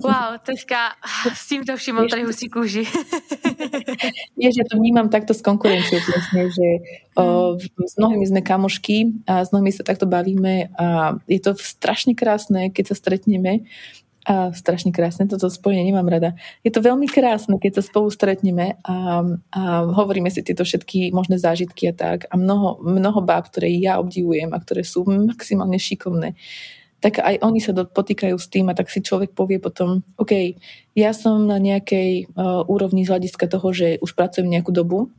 Wow, 0.00 0.40
teďka 0.40 0.96
s 1.34 1.48
týmto 1.48 1.76
vším 1.76 2.08
tady 2.10 2.22
husí 2.24 2.48
kůži. 2.48 2.84
Vieš, 4.36 4.54
že 4.56 4.64
to 4.70 4.76
vnímam 4.76 5.08
takto 5.08 5.34
s 5.34 5.44
konkurenciou 5.44 6.00
presne, 6.00 6.48
že 6.48 6.68
o, 7.16 7.56
s 7.60 7.94
mnohými 8.00 8.24
sme 8.28 8.40
kamošky 8.40 9.24
a 9.28 9.44
s 9.44 9.52
mnohými 9.52 9.72
sa 9.72 9.84
takto 9.84 10.08
bavíme 10.08 10.72
a 10.76 11.16
je 11.28 11.40
to 11.40 11.52
strašne 11.56 12.16
krásne, 12.16 12.72
keď 12.72 12.92
sa 12.92 12.94
stretneme 12.96 13.68
a 14.26 14.50
strašne 14.50 14.90
krásne, 14.90 15.30
toto 15.30 15.46
spojenie 15.46 15.86
nemám 15.86 16.10
rada. 16.10 16.34
Je 16.66 16.74
to 16.74 16.82
veľmi 16.82 17.06
krásne, 17.06 17.62
keď 17.62 17.78
sa 17.78 17.82
spolu 17.86 18.10
stretneme 18.10 18.74
a, 18.82 19.22
a 19.54 19.60
hovoríme 19.86 20.32
si 20.34 20.42
tieto 20.42 20.66
všetky 20.66 21.14
možné 21.14 21.38
zážitky 21.38 21.88
a 21.88 21.94
tak. 21.94 22.26
A 22.28 22.34
mnoho, 22.34 22.82
mnoho 22.82 23.22
báb, 23.22 23.46
ktoré 23.46 23.70
ja 23.78 24.02
obdivujem 24.02 24.50
a 24.50 24.58
ktoré 24.58 24.82
sú 24.82 25.06
maximálne 25.06 25.78
šikovné, 25.78 26.34
tak 27.00 27.20
aj 27.20 27.44
oni 27.44 27.60
sa 27.60 27.76
potýkajú 27.76 28.36
s 28.40 28.48
tým 28.48 28.72
a 28.72 28.76
tak 28.76 28.88
si 28.88 29.04
človek 29.04 29.36
povie 29.36 29.60
potom, 29.60 30.00
OK, 30.16 30.56
ja 30.96 31.12
som 31.12 31.44
na 31.44 31.60
nejakej 31.60 32.32
uh, 32.32 32.64
úrovni 32.64 33.04
z 33.04 33.12
hľadiska 33.12 33.46
toho, 33.52 33.68
že 33.70 34.00
už 34.00 34.16
pracujem 34.16 34.48
nejakú 34.48 34.72
dobu, 34.72 35.12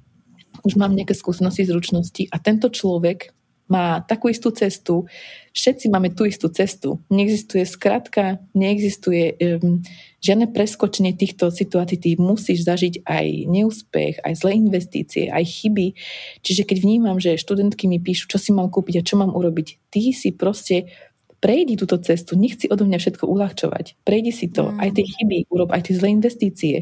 už 0.66 0.74
mám 0.74 0.98
nejaké 0.98 1.14
skúsenosti, 1.14 1.70
zručnosti 1.70 2.26
a 2.34 2.42
tento 2.42 2.74
človek 2.74 3.38
má 3.68 4.00
takú 4.00 4.32
istú 4.32 4.50
cestu, 4.56 5.06
všetci 5.52 5.92
máme 5.92 6.16
tú 6.16 6.24
istú 6.24 6.48
cestu. 6.48 7.04
Neexistuje 7.12 7.68
skratka, 7.68 8.40
neexistuje 8.56 9.36
um, 9.60 9.84
žiadne 10.24 10.56
preskočenie 10.56 11.12
týchto 11.12 11.52
situácií. 11.52 12.00
Ty 12.00 12.10
musíš 12.16 12.64
zažiť 12.64 13.04
aj 13.04 13.26
neúspech, 13.52 14.24
aj 14.24 14.34
zlé 14.40 14.52
investície, 14.56 15.28
aj 15.28 15.44
chyby. 15.44 16.00
Čiže 16.48 16.64
keď 16.64 16.78
vnímam, 16.80 17.20
že 17.20 17.36
študentky 17.36 17.92
mi 17.92 18.00
píšu, 18.00 18.32
čo 18.32 18.40
si 18.40 18.56
mám 18.56 18.72
kúpiť 18.72 19.04
a 19.04 19.06
čo 19.06 19.20
mám 19.20 19.36
urobiť, 19.36 19.92
ty 19.92 20.16
si 20.16 20.32
proste 20.32 20.88
prejdi 21.40 21.78
túto 21.78 21.98
cestu, 22.02 22.34
nechci 22.34 22.70
odo 22.70 22.86
mňa 22.86 22.98
všetko 22.98 23.26
uľahčovať. 23.30 24.02
Prejdi 24.04 24.32
si 24.34 24.48
to, 24.50 24.74
mm. 24.74 24.80
aj 24.82 24.90
tie 24.98 25.06
chyby, 25.06 25.38
urob 25.54 25.70
aj 25.72 25.82
tie 25.90 25.94
zlé 25.98 26.10
investície. 26.14 26.76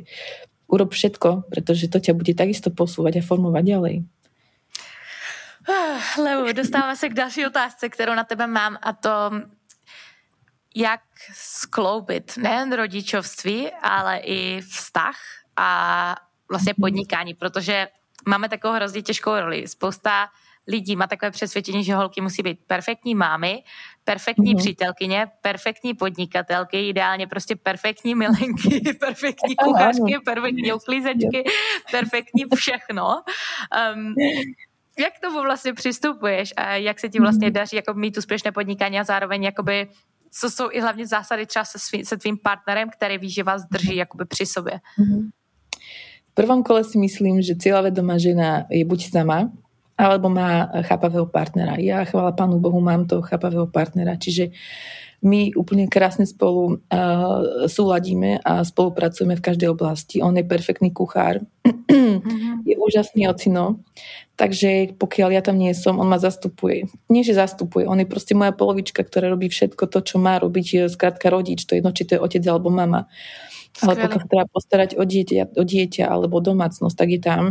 Urob 0.65 0.95
všetko, 0.95 1.51
pretože 1.51 1.91
to 1.91 2.01
ťa 2.01 2.17
bude 2.17 2.33
takisto 2.33 2.73
posúvať 2.73 3.21
a 3.21 3.25
formovať 3.25 3.63
ďalej. 3.63 3.95
Ah, 5.65 6.21
Levo, 6.21 6.53
dostává 6.53 6.95
se 6.95 7.09
k 7.09 7.13
další 7.13 7.45
otázce, 7.45 7.89
kterou 7.89 8.13
na 8.13 8.23
tebe 8.23 8.47
mám 8.47 8.77
a 8.81 8.93
to, 8.93 9.31
jak 10.75 11.01
skloubit 11.33 12.37
nejen 12.37 12.73
rodičovství, 12.73 13.71
ale 13.81 14.17
i 14.17 14.61
vztah 14.61 15.15
a 15.55 15.69
vlastně 16.49 16.73
mhm. 16.77 16.81
podnikání, 16.81 17.33
protože 17.33 17.87
máme 18.27 18.49
takovou 18.49 18.73
hrozně 18.73 19.01
těžkou 19.01 19.39
roli. 19.39 19.67
Spousta 19.67 20.27
lidí 20.67 20.95
má 20.95 21.07
takové 21.07 21.31
přesvědčení, 21.31 21.83
že 21.83 21.95
holky 21.95 22.21
musí 22.21 22.43
být 22.43 22.59
perfektní 22.67 23.15
mámy, 23.15 23.63
perfektní 24.03 24.55
mm-hmm. 24.55 24.57
přítelkyně, 24.57 25.27
perfektní 25.41 25.93
podnikatelky, 25.93 26.89
ideálně 26.89 27.27
prostě 27.27 27.55
perfektní 27.55 28.15
milenky, 28.15 28.81
perfektní 28.99 29.55
kuchařky, 29.55 30.19
perfektní 30.25 30.73
uklízečky, 30.73 31.43
perfektní 31.91 32.43
všechno. 32.55 33.07
Um, 33.95 34.13
jak 34.99 35.13
k 35.13 35.19
tomu 35.19 35.41
vlastně 35.41 35.73
přistupuješ 35.73 36.53
a 36.57 36.75
jak 36.75 36.99
se 36.99 37.09
ti 37.09 37.19
vlastně 37.19 37.47
mhm. 37.47 37.53
daří 37.53 37.75
jako 37.75 37.93
mít 37.93 38.17
úspěšné 38.17 38.51
podnikání 38.51 38.99
a 38.99 39.03
zároveň 39.03 39.43
jakoby 39.43 39.87
co 40.39 40.49
jsou 40.49 40.71
i 40.71 40.81
hlavně 40.81 41.07
zásady 41.07 41.45
třeba 41.45 41.65
se, 41.65 41.79
svý, 41.79 42.05
se 42.05 42.17
tvým 42.17 42.37
partnerem, 42.37 42.89
který 42.89 43.17
ví, 43.17 43.29
že 43.29 43.43
vás 43.43 43.61
drží 43.71 43.95
jakoby 43.95 44.25
při 44.25 44.45
sobě? 44.45 44.79
Mhm. 44.99 45.29
V 46.31 46.33
prvom 46.35 46.63
kole 46.63 46.83
si 46.83 46.99
myslím, 46.99 47.39
že 47.39 47.55
cieľavedomá 47.55 48.19
žena 48.19 48.67
je 48.67 48.83
buď 48.83 49.07
sama, 49.07 49.47
alebo 49.95 50.27
má 50.27 50.67
chápavého 50.83 51.25
partnera. 51.25 51.79
Ja, 51.79 52.03
chvála 52.03 52.35
Pánu 52.35 52.59
Bohu, 52.59 52.83
mám 52.83 53.07
toho 53.07 53.23
chápavého 53.23 53.67
partnera, 53.67 54.19
čiže 54.19 54.51
my 55.25 55.55
úplne 55.57 55.89
krásne 55.89 56.27
spolu 56.27 56.77
uh, 56.77 57.65
súladíme 57.65 58.45
a 58.45 58.61
spolupracujeme 58.61 59.33
v 59.39 59.45
každej 59.45 59.73
oblasti. 59.73 60.21
On 60.21 60.35
je 60.35 60.45
perfektný 60.45 60.93
kuchár, 60.93 61.41
mm-hmm. 61.65 62.61
je 62.69 62.75
úžasný 62.77 63.25
ocino, 63.25 63.81
takže 64.37 64.93
pokiaľ 64.99 65.29
ja 65.33 65.41
tam 65.41 65.57
nie 65.57 65.73
som, 65.73 65.97
on 65.97 66.05
ma 66.05 66.21
zastupuje. 66.21 66.91
Nie, 67.09 67.25
že 67.25 67.33
zastupuje, 67.33 67.89
on 67.89 67.97
je 68.03 68.07
proste 68.07 68.37
moja 68.37 68.53
polovička, 68.53 69.01
ktorá 69.01 69.31
robí 69.31 69.49
všetko 69.49 69.89
to, 69.89 70.03
čo 70.03 70.21
má 70.21 70.37
robiť 70.37 70.91
skrátka 70.93 71.33
rodič, 71.33 71.65
to 71.65 71.73
je 71.73 71.81
jedno, 71.81 71.95
či 71.95 72.05
to 72.05 72.19
je 72.19 72.23
otec 72.23 72.43
alebo 72.45 72.69
mama. 72.69 73.09
Ale 73.83 73.97
pokiaľ 73.97 74.23
treba 74.29 74.45
postarať 74.47 74.95
o 74.95 75.03
dieťa, 75.03 75.57
o 75.59 75.63
dieťa 75.63 76.05
alebo 76.07 76.39
domácnosť, 76.39 76.95
tak 76.95 77.09
je 77.11 77.19
tam. 77.19 77.43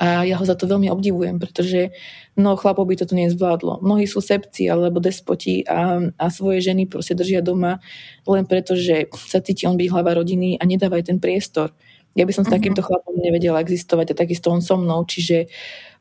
A 0.00 0.24
ja 0.24 0.40
ho 0.40 0.44
za 0.48 0.56
to 0.56 0.64
veľmi 0.64 0.88
obdivujem, 0.88 1.36
pretože 1.36 1.92
mnoho 2.40 2.56
chlapov 2.56 2.88
by 2.88 2.96
toto 2.96 3.12
nezvládlo. 3.12 3.84
Mnohí 3.84 4.08
sú 4.08 4.24
sepci 4.24 4.64
alebo 4.64 4.96
despoti 4.96 5.60
a, 5.68 6.00
a 6.16 6.26
svoje 6.32 6.64
ženy 6.64 6.88
proste 6.88 7.12
držia 7.12 7.44
doma 7.44 7.84
len 8.24 8.48
preto, 8.48 8.72
že 8.72 9.12
sa 9.28 9.44
cíti 9.44 9.68
on 9.68 9.76
byť 9.76 9.88
hlava 9.92 10.16
rodiny 10.16 10.56
a 10.56 10.64
nedávajú 10.64 11.12
ten 11.12 11.18
priestor. 11.20 11.76
Ja 12.14 12.24
by 12.24 12.32
som 12.32 12.42
s 12.42 12.48
mm-hmm. 12.48 12.56
takýmto 12.56 12.82
chlapom 12.86 13.14
nevedela 13.18 13.60
existovať 13.60 14.14
a 14.14 14.18
takisto 14.24 14.48
on 14.48 14.62
so 14.62 14.78
mnou, 14.78 15.02
čiže 15.04 15.50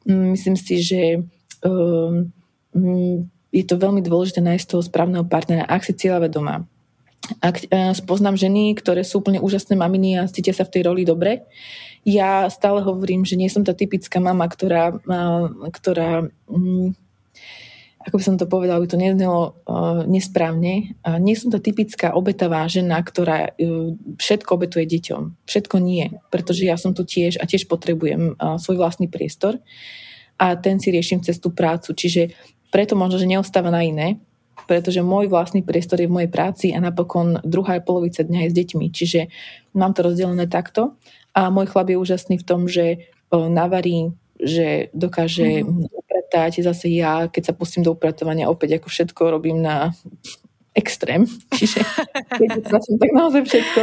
mm, 0.05 0.37
myslím 0.37 0.55
si, 0.55 0.75
že 0.79 1.01
um, 1.65 2.29
je 3.49 3.63
to 3.65 3.75
veľmi 3.81 3.99
dôležité 4.05 4.39
nájsť 4.39 4.77
toho 4.77 4.83
správneho 4.85 5.25
partnera, 5.25 5.65
ak 5.65 5.81
si 5.83 5.97
cieľa 5.97 6.29
vedomá. 6.29 6.69
Ak 7.41 7.65
uh, 7.65 7.97
spoznám 7.97 8.37
ženy, 8.37 8.77
ktoré 8.77 9.01
sú 9.01 9.25
úplne 9.25 9.41
úžasné 9.41 9.73
maminy 9.73 10.21
a 10.21 10.29
cítia 10.29 10.53
sa 10.53 10.69
v 10.69 10.73
tej 10.77 10.81
roli 10.85 11.01
dobre, 11.01 11.49
ja 12.03 12.51
stále 12.51 12.83
hovorím, 12.83 13.23
že 13.23 13.39
nie 13.39 13.47
som 13.47 13.63
tá 13.63 13.71
typická 13.71 14.19
mama, 14.19 14.47
ktorá, 14.47 14.95
ktorá 15.71 16.27
mm, 16.51 16.95
ako 18.03 18.19
by 18.19 18.23
som 18.23 18.35
to 18.35 18.51
povedala, 18.51 18.83
by 18.83 18.89
to 18.91 18.99
neznelo 18.99 19.55
uh, 19.63 20.03
nesprávne. 20.03 20.99
Nie 21.23 21.35
som 21.39 21.47
tá 21.47 21.63
typická 21.63 22.11
obetavá 22.11 22.67
žena, 22.67 22.99
ktorá 22.99 23.55
uh, 23.55 23.95
všetko 24.19 24.59
obetuje 24.59 24.83
deťom. 24.83 25.47
Všetko 25.47 25.75
nie, 25.79 26.11
pretože 26.27 26.67
ja 26.67 26.75
som 26.75 26.91
tu 26.91 27.07
tiež 27.07 27.39
a 27.39 27.47
tiež 27.47 27.71
potrebujem 27.71 28.35
uh, 28.35 28.59
svoj 28.59 28.83
vlastný 28.83 29.07
priestor 29.07 29.63
a 30.35 30.59
ten 30.59 30.83
si 30.83 30.91
riešim 30.91 31.23
cez 31.23 31.39
tú 31.39 31.55
prácu. 31.55 31.95
Čiže 31.95 32.35
preto 32.75 32.99
možno, 32.99 33.23
že 33.23 33.31
neostáva 33.31 33.71
na 33.71 33.87
iné, 33.87 34.19
pretože 34.67 34.99
môj 34.99 35.31
vlastný 35.31 35.63
priestor 35.63 36.03
je 36.03 36.11
v 36.11 36.15
mojej 36.19 36.31
práci 36.31 36.75
a 36.75 36.83
napokon 36.83 37.39
druhá 37.47 37.79
polovica 37.79 38.19
dňa 38.23 38.47
je 38.47 38.49
s 38.51 38.57
deťmi. 38.59 38.85
Čiže 38.91 39.19
mám 39.79 39.95
to 39.95 40.03
rozdelené 40.03 40.51
takto 40.51 40.99
a 41.33 41.49
môj 41.49 41.69
chlap 41.69 41.89
je 41.89 41.97
úžasný 41.97 42.35
v 42.39 42.47
tom, 42.47 42.69
že 42.69 43.09
navarí, 43.33 44.13
že 44.37 44.93
dokáže 44.93 45.65
mm. 45.65 45.89
upratať. 45.89 46.61
Zase 46.61 46.93
ja, 46.93 47.25
keď 47.25 47.51
sa 47.51 47.53
pustím 47.57 47.81
do 47.81 47.97
upratovania, 47.97 48.49
opäť 48.49 48.77
ako 48.77 48.87
všetko 48.89 49.21
robím 49.33 49.65
na 49.65 49.91
extrém. 50.77 51.25
Čiže 51.57 51.81
keď 52.29 52.49
pracujem, 52.65 52.97
tak 53.01 53.11
naozaj 53.13 53.41
všetko. 53.45 53.81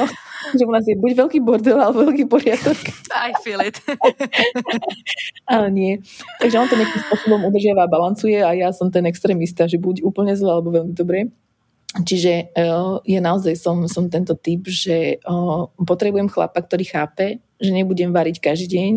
Že 0.51 0.63
u 0.67 0.73
nás 0.73 0.85
je 0.89 0.97
buď 0.97 1.13
veľký 1.21 1.39
bordel, 1.45 1.79
alebo 1.79 2.09
veľký 2.11 2.25
poriadok. 2.27 2.79
I 3.29 3.37
feel 3.45 3.61
it. 3.63 3.79
Ale 5.53 5.69
nie. 5.71 6.01
Takže 6.41 6.57
on 6.59 6.67
to 6.67 6.81
nejakým 6.81 7.03
spôsobom 7.07 7.41
udržiava 7.47 7.87
a 7.87 7.93
balancuje 7.93 8.41
a 8.41 8.51
ja 8.57 8.73
som 8.73 8.89
ten 8.89 9.05
extrémista, 9.07 9.69
že 9.69 9.77
buď 9.77 10.03
úplne 10.03 10.33
zle, 10.35 10.51
alebo 10.51 10.75
veľmi 10.75 10.95
dobre. 10.97 11.31
Čiže 11.91 12.55
je 13.03 13.19
naozaj 13.19 13.59
som, 13.59 13.83
som 13.91 14.07
tento 14.07 14.39
typ, 14.39 14.63
že 14.71 15.19
uh, 15.27 15.67
potrebujem 15.83 16.31
chlapa, 16.31 16.63
ktorý 16.63 16.87
chápe, 16.87 17.43
že 17.59 17.75
nebudem 17.75 18.15
variť 18.15 18.39
každý 18.39 18.79
deň, 18.79 18.93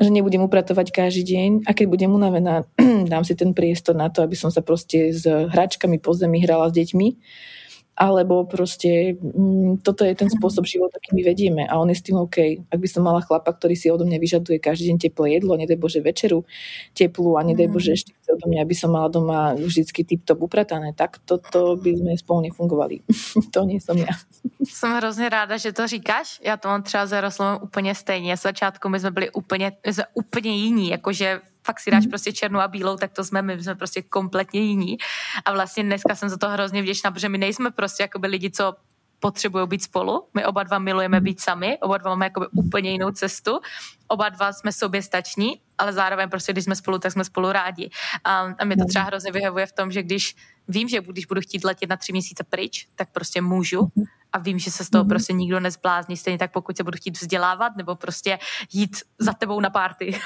že 0.00 0.08
nebudem 0.08 0.40
upratovať 0.40 0.88
každý 0.88 1.22
deň 1.28 1.50
a 1.68 1.76
keď 1.76 1.86
budem 1.92 2.08
unavená, 2.08 2.64
dám 3.12 3.28
si 3.28 3.36
ten 3.36 3.52
priestor 3.52 3.92
na 3.92 4.08
to, 4.08 4.24
aby 4.24 4.32
som 4.40 4.48
sa 4.48 4.64
proste 4.64 5.12
s 5.12 5.28
hračkami 5.28 6.00
po 6.00 6.16
zemi 6.16 6.40
hrala 6.40 6.72
s 6.72 6.76
deťmi 6.80 7.08
alebo 7.98 8.46
proste 8.46 9.18
mm, 9.18 9.82
toto 9.82 10.06
je 10.06 10.14
ten 10.14 10.30
spôsob 10.30 10.62
života, 10.62 11.02
aký 11.02 11.18
my 11.18 11.22
vedieme 11.26 11.62
a 11.66 11.74
on 11.82 11.90
je 11.90 11.98
s 11.98 12.06
tým 12.06 12.14
OK. 12.22 12.62
Ak 12.70 12.78
by 12.78 12.86
som 12.86 13.02
mala 13.02 13.18
chlapa, 13.26 13.50
ktorý 13.50 13.74
si 13.74 13.90
odo 13.90 14.06
mňa 14.06 14.22
vyžaduje 14.22 14.62
každý 14.62 14.94
deň 14.94 14.98
teplé 15.02 15.42
jedlo, 15.42 15.58
nedaj 15.58 15.74
Bože 15.74 15.98
večeru 15.98 16.46
teplú 16.94 17.34
a 17.34 17.42
nedaj 17.42 17.66
Bože 17.66 17.90
mm. 17.90 17.96
ešte 17.98 18.10
chce 18.14 18.30
odo 18.38 18.46
mňa, 18.46 18.60
aby 18.62 18.74
som 18.78 18.94
mala 18.94 19.10
doma 19.10 19.58
vždycky 19.58 20.06
tip-top 20.06 20.38
upratané, 20.46 20.94
tak 20.94 21.18
toto 21.26 21.74
by 21.74 21.90
sme 21.98 22.14
spolu 22.14 22.46
nefungovali. 22.46 23.02
to 23.54 23.66
nie 23.66 23.82
som 23.82 23.98
ja. 23.98 24.14
Jsem 24.64 24.96
hrozně 24.96 25.28
ráda, 25.28 25.56
že 25.56 25.72
to 25.72 25.86
říkáš. 25.86 26.40
Já 26.44 26.56
to 26.56 26.68
mám 26.68 26.82
třeba 26.82 27.06
za 27.06 27.16
Jaroslavem 27.16 27.58
úplně 27.62 27.94
stejně. 27.94 28.36
Z 28.36 28.42
začátku 28.42 28.88
my 28.88 29.00
jsme 29.00 29.10
byli 29.10 29.30
úplně, 29.30 29.72
my 29.86 29.94
jsme 29.94 30.04
úplně 30.14 30.56
jiní, 30.56 30.88
jakože 30.88 31.40
fakt 31.68 31.80
si 31.80 31.90
dáš 31.90 32.04
mm. 32.04 32.10
prostě 32.10 32.32
černou 32.32 32.60
a 32.60 32.68
bílou, 32.68 32.96
tak 32.96 33.12
to 33.12 33.24
jsme 33.24 33.42
my, 33.42 33.56
my 33.56 33.62
jsme 33.62 33.74
prostě 33.74 34.02
kompletně 34.02 34.60
jiní. 34.60 34.96
A 35.44 35.52
vlastně 35.52 35.84
dneska 35.84 36.14
jsem 36.14 36.28
za 36.28 36.36
to 36.36 36.48
hrozně 36.48 36.82
vděčná, 36.82 37.10
protože 37.10 37.28
my 37.28 37.38
nejsme 37.38 37.70
prostě 37.70 38.02
jakoby 38.02 38.26
lidi, 38.26 38.50
co 38.50 38.72
potřebují 39.20 39.68
být 39.68 39.82
spolu. 39.82 40.28
My 40.34 40.44
oba 40.44 40.62
dva 40.62 40.78
milujeme 40.78 41.20
být 41.20 41.40
sami, 41.40 41.78
oba 41.78 41.98
dva 41.98 42.10
máme 42.10 42.26
jakoby 42.26 42.46
úplně 42.52 42.90
jinou 42.90 43.10
cestu. 43.10 43.58
Oba 44.08 44.28
dva 44.28 44.52
jsme 44.52 44.72
sobě 44.72 45.02
stační, 45.02 45.60
ale 45.78 45.92
zároveň 45.92 46.28
prostě, 46.28 46.52
když 46.52 46.64
jsme 46.64 46.76
spolu, 46.76 46.98
tak 46.98 47.12
jsme 47.12 47.24
spolu 47.24 47.52
rádi. 47.52 47.90
A, 48.24 48.38
a 48.58 48.64
mě 48.64 48.76
to 48.76 48.84
třeba 48.88 49.04
hrozně 49.04 49.32
vyhovuje 49.32 49.66
v 49.66 49.72
tom, 49.72 49.92
že 49.92 50.02
když 50.02 50.36
vím, 50.68 50.88
že 50.88 51.00
když 51.00 51.26
budu 51.26 51.40
chtít 51.40 51.64
letět 51.64 51.90
na 51.90 51.96
tři 51.96 52.12
měsíce 52.12 52.44
pryč, 52.44 52.88
tak 52.96 53.08
prostě 53.12 53.40
můžu 53.40 53.80
mhm 53.96 54.06
a 54.32 54.38
vím, 54.38 54.58
že 54.58 54.70
se 54.70 54.84
z 54.84 54.90
toho 54.90 55.04
mm-hmm. 55.04 55.08
prostě 55.08 55.32
nikdo 55.32 55.60
nezblázní, 55.60 56.16
stejně 56.16 56.38
tak 56.38 56.52
pokud 56.52 56.76
se 56.76 56.84
budu 56.84 56.96
chtít 56.96 57.20
vzdělávat 57.20 57.76
nebo 57.76 57.94
prostě 57.94 58.38
jít 58.72 58.96
za 59.18 59.32
tebou 59.32 59.60
na 59.60 59.70
párty 59.70 60.20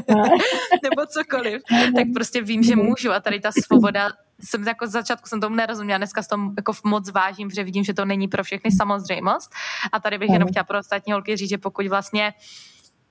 nebo 0.82 1.06
cokoliv, 1.06 1.62
tak 1.96 2.06
prostě 2.14 2.42
vím, 2.42 2.62
že 2.62 2.76
mhm. 2.76 2.84
můžu 2.84 3.12
a 3.12 3.20
tady 3.20 3.40
ta 3.40 3.50
svoboda 3.52 4.08
jsem 4.40 4.62
jako 4.62 4.86
z 4.86 4.90
začátku 4.90 5.28
jsem 5.28 5.40
tomu 5.40 5.56
nerozuměla, 5.56 5.98
dneska 5.98 6.22
s 6.22 6.28
tom 6.28 6.54
jako 6.56 6.72
moc 6.84 7.10
vážím, 7.10 7.50
že 7.50 7.64
vidím, 7.64 7.84
že 7.84 7.94
to 7.94 8.04
není 8.04 8.28
pro 8.28 8.44
všechny 8.44 8.70
samozřejmost. 8.70 9.50
A 9.92 10.00
tady 10.00 10.18
bych 10.18 10.30
jenom 10.30 10.48
chtěla 10.48 10.64
pro 10.64 10.78
ostatní 10.78 11.12
holky 11.12 11.36
říct, 11.36 11.50
že 11.50 11.58
pokud 11.58 11.86
vlastně 11.86 12.34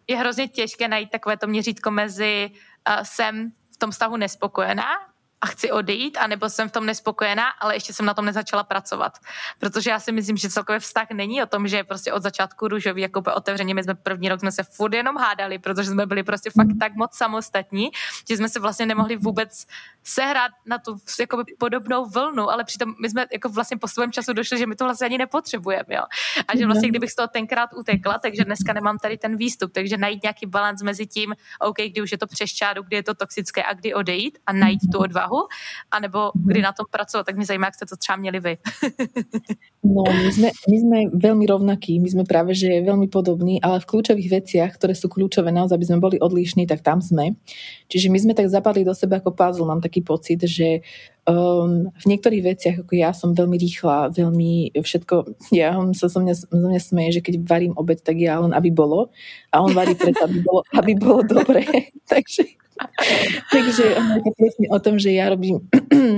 je 0.08 0.18
hrozně 0.18 0.48
těžké 0.48 0.88
najít 0.88 1.10
takové 1.10 1.38
to 1.38 1.48
měřítko 1.48 1.92
mezi 1.92 2.52
uh, 2.90 3.04
jsem 3.04 3.52
v 3.74 3.78
tom 3.78 3.92
stavu 3.92 4.18
nespokojená 4.18 5.15
a 5.46 5.48
chci 5.48 5.72
odejít, 5.72 6.18
anebo 6.18 6.50
jsem 6.50 6.70
v 6.70 6.72
tom 6.72 6.86
nespokojená, 6.86 7.50
ale 7.50 7.76
ještě 7.76 7.94
jsem 7.94 8.06
na 8.06 8.14
tom 8.14 8.26
nezačala 8.26 8.64
pracovat. 8.64 9.14
Protože 9.60 9.90
já 9.90 10.00
si 10.00 10.12
myslím, 10.12 10.38
že 10.38 10.50
celkově 10.50 10.80
vztah 10.80 11.08
není 11.14 11.44
o 11.44 11.46
tom, 11.46 11.68
že 11.68 11.78
je 11.78 11.84
prostě 11.84 12.14
od 12.14 12.24
začátku 12.24 12.68
růžový, 12.68 13.02
jako 13.02 13.24
otevřeně. 13.36 13.74
My 13.74 13.84
jsme 13.84 13.96
první 13.96 14.30
rok 14.30 14.40
jsme 14.40 14.52
se 14.52 14.64
furt 14.64 14.94
jenom 14.94 15.18
hádali, 15.18 15.60
protože 15.60 15.90
jsme 15.90 16.06
byli 16.06 16.24
prostě 16.24 16.50
fakt 16.50 16.74
tak 16.80 16.96
moc 16.96 17.14
samostatní, 17.14 17.92
že 18.30 18.38
jsme 18.38 18.50
se 18.50 18.60
vlastně 18.60 18.86
nemohli 18.86 19.16
vůbec 19.16 19.68
sehrát 20.04 20.52
na 20.66 20.78
tu 20.78 20.98
jakoby 21.20 21.44
podobnou 21.60 22.06
vlnu, 22.06 22.50
ale 22.50 22.64
přitom 22.64 22.96
my 23.02 23.10
jsme 23.10 23.26
jako 23.34 23.50
vlastně 23.50 23.78
po 23.78 23.88
svém 23.88 24.12
času 24.12 24.34
došli, 24.34 24.58
že 24.58 24.66
my 24.68 24.76
to 24.76 24.86
vlastně 24.86 25.06
ani 25.06 25.18
nepotřebujeme. 25.18 25.98
A 26.48 26.58
že 26.58 26.66
vlastně 26.66 26.90
kdybych 26.90 27.12
z 27.12 27.16
toho 27.16 27.28
tenkrát 27.28 27.70
utekla, 27.74 28.18
takže 28.18 28.46
dneska 28.46 28.74
nemám 28.74 28.98
tady 28.98 29.18
ten 29.18 29.38
výstup, 29.38 29.72
takže 29.72 29.98
najít 29.98 30.24
nějaký 30.24 30.46
balans 30.46 30.82
mezi 30.82 31.08
tím, 31.08 31.36
OK, 31.60 31.78
kdy 31.78 32.02
už 32.02 32.12
je 32.12 32.18
to 32.18 32.28
přes 32.28 32.50
čáru, 32.50 32.84
kdy 32.84 32.96
je 32.96 33.04
to 33.04 33.14
toxické 33.14 33.64
a 33.64 33.74
kdy 33.74 33.94
odejít 33.94 34.38
a 34.46 34.54
najít 34.54 34.82
tu 34.92 35.00
odvahu, 35.00 35.35
anebo 35.92 36.32
kdy 36.36 36.62
na 36.62 36.72
tom 36.72 36.86
pracovat, 36.92 37.26
tak 37.26 37.36
mě 37.36 37.46
zajímá, 37.46 37.68
jak 37.68 37.76
jste 37.76 37.86
to 37.86 37.98
třeba 37.98 38.16
měli 38.16 38.40
vy. 38.40 38.58
no, 39.84 40.04
my 40.04 40.32
sme, 40.32 40.50
my 40.70 40.78
sme 40.82 40.98
veľmi 41.14 41.46
rovnakí, 41.46 42.02
my 42.02 42.10
sme 42.10 42.24
práve, 42.26 42.58
že 42.58 42.82
veľmi 42.82 43.08
podobní, 43.08 43.62
ale 43.62 43.80
v 43.80 43.90
kľúčových 43.90 44.30
veciach, 44.42 44.72
ktoré 44.76 44.98
sú 44.98 45.08
kľúčové 45.08 45.54
naozaj, 45.54 45.78
aby 45.78 45.88
sme 45.88 46.04
boli 46.04 46.18
odlišní, 46.18 46.66
tak 46.66 46.82
tam 46.82 47.02
sme. 47.02 47.38
Čiže 47.88 48.10
my 48.10 48.18
sme 48.18 48.34
tak 48.34 48.50
zapadli 48.50 48.82
do 48.82 48.98
seba 48.98 49.22
ako 49.22 49.38
puzzle, 49.38 49.70
mám 49.70 49.82
taký 49.82 50.02
pocit, 50.02 50.42
že 50.42 50.82
um, 51.30 51.90
v 51.90 52.06
niektorých 52.06 52.44
veciach, 52.46 52.76
ako 52.86 52.94
ja 52.94 53.12
som 53.12 53.34
veľmi 53.34 53.58
rýchla, 53.58 54.14
veľmi 54.14 54.78
všetko, 54.78 55.16
ja 55.60 55.74
sa 55.94 56.08
so 56.08 56.20
mňa, 56.22 56.34
so 56.34 56.48
mňa 56.50 56.82
smeje, 56.82 57.20
že 57.20 57.24
keď 57.26 57.46
varím 57.46 57.74
obed, 57.78 58.02
tak 58.02 58.18
ja 58.22 58.40
len 58.40 58.54
aby 58.54 58.70
bolo 58.74 59.14
a 59.52 59.62
on 59.62 59.74
varí 59.74 59.98
preto, 59.98 60.26
aby 60.26 60.40
bolo, 60.42 60.62
aby 60.78 60.92
bolo 60.96 61.22
dobre. 61.26 61.66
Takže 62.12 62.65
Takže 63.56 63.96
ono 63.96 64.12
je 64.20 64.22
to 64.28 64.32
presne 64.36 64.66
o 64.68 64.78
tom, 64.84 64.96
že 65.00 65.16
ja 65.16 65.32
robím 65.32 65.64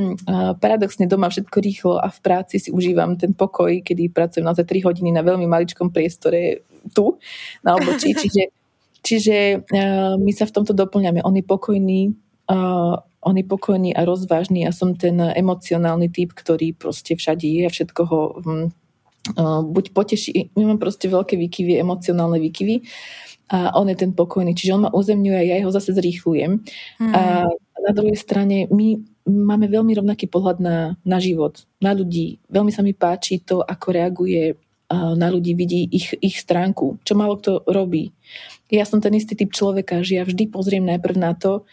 paradoxne 0.63 1.05
doma 1.05 1.29
všetko 1.29 1.57
rýchlo 1.61 1.93
a 2.01 2.09
v 2.09 2.19
práci 2.21 2.57
si 2.57 2.69
užívam 2.73 3.13
ten 3.13 3.37
pokoj, 3.37 3.69
kedy 3.85 4.09
pracujem 4.09 4.45
naozaj 4.45 4.65
3 4.65 4.87
hodiny 4.89 5.13
na 5.13 5.21
veľmi 5.21 5.45
maličkom 5.45 5.93
priestore 5.93 6.65
tu 6.91 7.21
na 7.61 7.77
obočí. 7.77 8.13
Čiže, 8.21 8.43
čiže 9.05 9.37
uh, 9.61 10.15
my 10.17 10.31
sa 10.33 10.49
v 10.49 10.55
tomto 10.55 10.73
doplňame. 10.73 11.23
On 11.23 11.31
je 11.31 11.45
pokojný, 11.45 12.11
on 13.23 13.35
je 13.35 13.45
pokojný 13.45 13.95
a 13.95 14.03
rozvážny. 14.03 14.67
Ja 14.67 14.75
som 14.75 14.95
ten 14.95 15.19
emocionálny 15.19 16.11
typ, 16.11 16.35
ktorý 16.35 16.75
proste 16.75 17.15
všade 17.15 17.47
je 17.47 17.61
a 17.67 17.71
všetko 17.71 18.01
ho 18.07 18.21
um, 18.43 18.67
uh, 19.37 19.61
buď 19.63 19.95
poteší. 19.95 20.51
My 20.59 20.73
mám 20.73 20.79
proste 20.81 21.07
veľké 21.07 21.39
výkyvy, 21.39 21.79
emocionálne 21.79 22.41
výkyvy 22.41 22.83
a 23.47 23.75
on 23.79 23.87
je 23.87 23.97
ten 23.97 24.11
pokojný. 24.11 24.51
Čiže 24.51 24.75
on 24.75 24.83
ma 24.87 24.91
uzemňuje 24.91 25.37
a 25.39 25.47
ja 25.47 25.63
ho 25.63 25.71
zase 25.71 25.95
zrýchlujem. 25.95 26.59
Mm. 26.99 27.13
A 27.15 27.47
na 27.79 27.91
druhej 27.95 28.19
strane 28.19 28.67
my 28.67 28.99
máme 29.27 29.67
veľmi 29.67 29.95
rovnaký 29.95 30.27
pohľad 30.27 30.59
na, 30.59 30.95
na 31.03 31.17
život, 31.19 31.63
na 31.79 31.95
ľudí. 31.95 32.39
Veľmi 32.51 32.71
sa 32.71 32.83
mi 32.83 32.91
páči 32.91 33.43
to, 33.43 33.63
ako 33.63 33.87
reaguje 33.95 34.55
na 34.91 35.27
ľudí, 35.27 35.51
vidí 35.51 35.83
ich, 35.91 36.15
ich 36.23 36.39
stránku, 36.39 37.03
čo 37.03 37.11
málo 37.11 37.35
kto 37.35 37.67
robí. 37.67 38.15
Ja 38.71 38.87
som 38.87 39.03
ten 39.03 39.11
istý 39.19 39.35
typ 39.35 39.51
človeka, 39.51 39.99
že 39.99 40.19
ja 40.19 40.23
vždy 40.23 40.47
pozriem 40.47 40.87
najprv 40.87 41.15
na 41.19 41.35
to, 41.35 41.67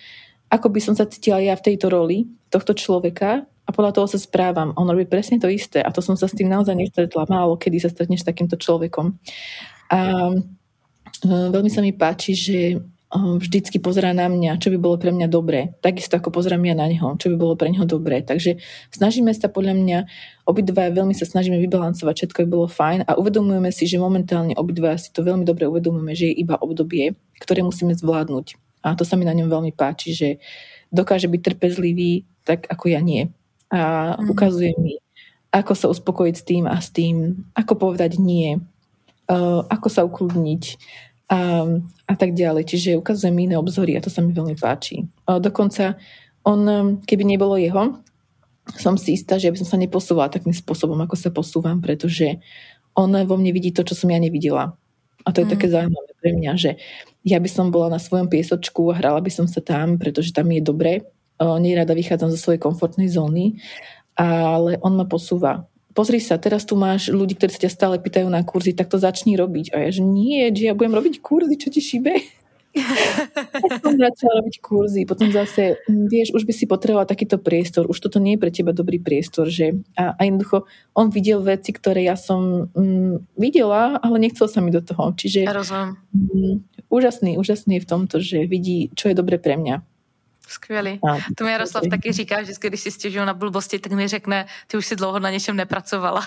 ako 0.50 0.66
by 0.70 0.80
som 0.82 0.94
sa 0.98 1.06
cítila 1.06 1.38
ja 1.38 1.54
v 1.54 1.62
tejto 1.62 1.90
roli 1.90 2.26
tohto 2.50 2.74
človeka 2.74 3.46
a 3.46 3.70
podľa 3.70 3.94
toho 3.94 4.06
sa 4.10 4.18
správam. 4.18 4.74
On 4.74 4.86
robí 4.86 5.06
presne 5.06 5.38
to 5.38 5.46
isté 5.46 5.78
a 5.78 5.94
to 5.94 6.02
som 6.02 6.18
sa 6.18 6.26
s 6.26 6.34
tým 6.34 6.50
naozaj 6.50 6.74
nestretla. 6.74 7.30
Málo 7.30 7.54
kedy 7.54 7.86
sa 7.86 7.90
stretneš 7.90 8.26
s 8.26 8.28
takýmto 8.28 8.58
človekom. 8.58 9.14
A 9.94 10.30
veľmi 11.22 11.70
sa 11.70 11.84
mi 11.84 11.94
páči, 11.94 12.32
že 12.34 12.58
eh, 12.74 12.78
vždycky 13.14 13.78
pozerá 13.78 14.10
na 14.10 14.26
mňa, 14.26 14.58
čo 14.58 14.74
by 14.74 14.78
bolo 14.80 14.96
pre 14.98 15.14
mňa 15.14 15.28
dobré. 15.30 15.78
Takisto 15.78 16.18
ako 16.18 16.34
pozerám 16.34 16.64
ja 16.66 16.74
na 16.74 16.90
neho, 16.90 17.14
čo 17.20 17.30
by 17.30 17.36
bolo 17.38 17.54
pre 17.54 17.70
neho 17.70 17.86
dobré. 17.86 18.24
Takže 18.24 18.58
snažíme 18.90 19.30
sa 19.30 19.46
podľa 19.46 19.74
mňa, 19.78 19.98
obidva 20.48 20.90
veľmi 20.90 21.14
sa 21.14 21.28
snažíme 21.28 21.60
vybalancovať, 21.62 22.14
všetko 22.26 22.38
by 22.44 22.48
bolo 22.50 22.66
fajn 22.66 23.06
a 23.06 23.14
uvedomujeme 23.14 23.70
si, 23.70 23.86
že 23.86 24.02
momentálne 24.02 24.58
obidva 24.58 24.98
si 24.98 25.14
to 25.14 25.22
veľmi 25.22 25.46
dobre 25.46 25.70
uvedomujeme, 25.70 26.12
že 26.16 26.32
je 26.32 26.40
iba 26.42 26.58
obdobie, 26.58 27.14
ktoré 27.38 27.62
musíme 27.62 27.94
zvládnuť. 27.94 28.58
A 28.84 28.92
to 28.92 29.08
sa 29.08 29.16
mi 29.16 29.24
na 29.24 29.32
ňom 29.32 29.48
veľmi 29.48 29.72
páči, 29.72 30.12
že 30.12 30.28
dokáže 30.92 31.26
byť 31.26 31.40
trpezlivý, 31.40 32.28
tak 32.44 32.68
ako 32.68 32.92
ja 32.92 33.00
nie. 33.00 33.32
A 33.72 34.14
mm. 34.20 34.28
ukazuje 34.28 34.76
mi, 34.76 35.00
ako 35.50 35.72
sa 35.72 35.86
uspokojiť 35.88 36.34
s 36.36 36.44
tým 36.44 36.64
a 36.68 36.76
s 36.76 36.92
tým, 36.92 37.46
ako 37.56 37.78
povedať 37.78 38.20
nie, 38.20 38.60
ako 39.70 39.88
sa 39.88 40.04
ukludniť, 40.04 40.64
a, 41.24 41.64
a 42.04 42.14
tak 42.14 42.36
ďalej. 42.36 42.68
Čiže 42.68 43.00
ukazuje 43.00 43.32
mi 43.32 43.48
iné 43.48 43.56
obzory 43.56 43.96
a 43.96 44.04
to 44.04 44.12
sa 44.12 44.20
mi 44.20 44.36
veľmi 44.36 44.60
páči. 44.60 45.08
A 45.24 45.40
dokonca 45.40 45.96
on, 46.44 47.00
keby 47.08 47.24
nebolo 47.24 47.56
jeho, 47.56 47.96
som 48.76 48.96
si 49.00 49.16
istá, 49.16 49.40
že 49.40 49.48
by 49.48 49.56
som 49.60 49.76
sa 49.76 49.80
neposúvala 49.80 50.32
takým 50.32 50.52
spôsobom, 50.52 50.96
ako 51.00 51.16
sa 51.16 51.32
posúvam, 51.32 51.80
pretože 51.80 52.40
on 52.92 53.12
vo 53.24 53.36
mne 53.40 53.52
vidí 53.56 53.72
to, 53.72 53.84
čo 53.84 53.96
som 53.96 54.12
ja 54.12 54.20
nevidela. 54.20 54.76
A 55.24 55.32
to 55.32 55.40
je 55.40 55.48
mm. 55.48 55.52
také 55.56 55.66
zaujímavé 55.72 56.10
pre 56.20 56.30
mňa, 56.36 56.52
že 56.60 56.70
ja 57.24 57.40
by 57.40 57.48
som 57.48 57.72
bola 57.72 57.96
na 57.96 58.00
svojom 58.00 58.28
piesočku 58.28 58.92
a 58.92 59.00
hrala 59.00 59.24
by 59.24 59.32
som 59.32 59.48
sa 59.48 59.64
tam, 59.64 59.96
pretože 59.96 60.36
tam 60.36 60.52
je 60.52 60.60
dobre. 60.60 61.08
Nerada 61.40 61.96
vychádzam 61.96 62.28
zo 62.32 62.38
svojej 62.40 62.60
komfortnej 62.60 63.08
zóny, 63.08 63.56
ale 64.14 64.76
on 64.84 64.94
ma 65.00 65.08
posúva 65.08 65.64
pozri 65.95 66.18
sa, 66.18 66.36
teraz 66.36 66.66
tu 66.66 66.74
máš 66.74 67.09
ľudí, 67.09 67.38
ktorí 67.38 67.55
sa 67.55 67.64
ťa 67.64 67.72
stále 67.72 67.97
pýtajú 68.03 68.26
na 68.26 68.42
kurzy, 68.42 68.74
tak 68.74 68.90
to 68.90 68.99
začni 68.99 69.38
robiť. 69.38 69.72
A 69.72 69.88
ja, 69.88 69.90
že 69.95 70.03
nie, 70.03 70.51
že 70.51 70.68
ja 70.68 70.74
budem 70.74 70.99
robiť 70.99 71.22
kurzy, 71.22 71.55
čo 71.57 71.70
ti 71.70 71.80
šíbe? 71.80 72.12
ja 72.74 73.70
som 73.78 73.95
začala 73.95 74.42
robiť 74.42 74.59
kurzy, 74.59 75.07
potom 75.07 75.30
zase, 75.30 75.78
mm, 75.86 76.11
vieš, 76.11 76.34
už 76.34 76.42
by 76.42 76.53
si 76.53 76.66
potrebovala 76.66 77.07
takýto 77.07 77.38
priestor, 77.38 77.86
už 77.86 78.03
toto 78.03 78.18
nie 78.18 78.34
je 78.34 78.42
pre 78.42 78.51
teba 78.51 78.74
dobrý 78.74 78.99
priestor, 78.99 79.47
že? 79.47 79.78
A, 79.95 80.18
a 80.18 80.20
jednoducho, 80.26 80.66
on 80.99 81.14
videl 81.14 81.38
veci, 81.38 81.70
ktoré 81.70 82.03
ja 82.03 82.18
som 82.18 82.66
mm, 82.74 83.38
videla, 83.38 84.03
ale 84.03 84.18
nechcel 84.18 84.51
sa 84.51 84.59
mi 84.59 84.74
do 84.74 84.82
toho. 84.82 85.14
Čiže 85.14 85.47
ja 85.47 85.55
mm, 85.55 86.90
úžasný, 86.90 87.38
úžasný 87.38 87.78
je 87.78 87.84
v 87.86 87.90
tomto, 87.90 88.18
že 88.18 88.51
vidí, 88.51 88.90
čo 88.99 89.07
je 89.07 89.14
dobre 89.14 89.38
pre 89.38 89.55
mňa. 89.55 89.93
Skvělý. 90.49 91.01
To 91.36 91.45
mi 91.45 91.53
Jaroslav 91.53 91.84
taky 91.90 92.12
říká, 92.12 92.42
že 92.42 92.53
když 92.61 92.80
si 92.80 92.90
stěžují 92.90 93.26
na 93.26 93.34
blbosti, 93.34 93.78
tak 93.78 93.92
mi 93.92 94.09
řekne, 94.09 94.47
ty 94.66 94.76
už 94.76 94.86
si 94.86 94.97
dlouho 94.97 95.18
na 95.18 95.30
něčem 95.30 95.57
nepracovala. 95.57 96.26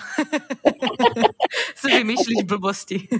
si 1.74 1.88
vymýšlíš 1.88 2.42
blbosti. 2.44 3.08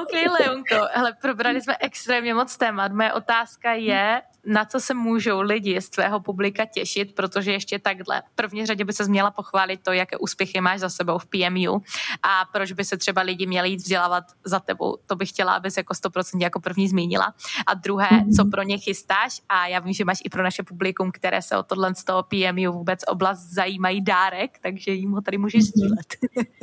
OK, 0.00 0.40
Leonko, 0.40 0.88
hele, 0.92 1.12
probrali 1.20 1.60
jsme 1.60 1.76
extrémně 1.80 2.34
moc 2.34 2.56
témat. 2.56 2.92
Moje 2.92 3.12
otázka 3.12 3.72
je, 3.72 4.22
na 4.46 4.64
co 4.64 4.80
se 4.80 4.94
můžou 4.94 5.40
lidi 5.40 5.80
z 5.80 5.90
tvého 5.90 6.20
publika 6.20 6.64
těšit, 6.64 7.14
protože 7.14 7.52
ještě 7.52 7.78
takhle. 7.78 8.22
V 8.32 8.34
první 8.34 8.66
řadě 8.66 8.84
by 8.84 8.92
se 8.92 9.08
měla 9.08 9.30
pochválit 9.30 9.80
to, 9.82 9.92
jaké 9.92 10.16
úspěchy 10.16 10.60
máš 10.60 10.80
za 10.80 10.88
sebou 10.88 11.18
v 11.18 11.26
PMU 11.26 11.82
a 12.22 12.44
proč 12.52 12.72
by 12.72 12.84
se 12.84 12.96
třeba 12.96 13.22
lidi 13.22 13.46
měli 13.46 13.68
jít 13.68 13.76
vzdělávat 13.76 14.24
za 14.44 14.60
tebou. 14.60 14.96
To 15.06 15.16
bych 15.16 15.28
chtěla, 15.28 15.54
abys 15.54 15.76
jako 15.76 15.94
100% 15.94 16.42
jako 16.42 16.60
první 16.60 16.88
zmínila. 16.88 17.34
A 17.66 17.74
druhé, 17.74 18.08
mm-hmm. 18.08 18.36
co 18.36 18.44
pro 18.44 18.62
ně 18.62 18.78
chystáš 18.78 19.40
a 19.48 19.66
já 19.66 19.78
vím, 19.78 19.92
že 19.92 20.04
máš 20.04 20.18
i 20.24 20.28
pro 20.28 20.42
naše 20.42 20.62
publikum, 20.62 21.12
které 21.12 21.42
se 21.42 21.56
o 21.56 21.62
tohle 21.62 21.94
z 21.94 22.04
toho 22.04 22.22
PMU 22.22 22.72
vůbec 22.72 23.00
oblast 23.08 23.40
zajímají 23.40 24.04
dárek, 24.04 24.58
takže 24.62 24.92
jim 24.92 25.10
ho 25.10 25.20
tady 25.20 25.38
můžeš 25.38 25.62
mm-hmm. 25.62 25.66
sdílet. 25.66 26.16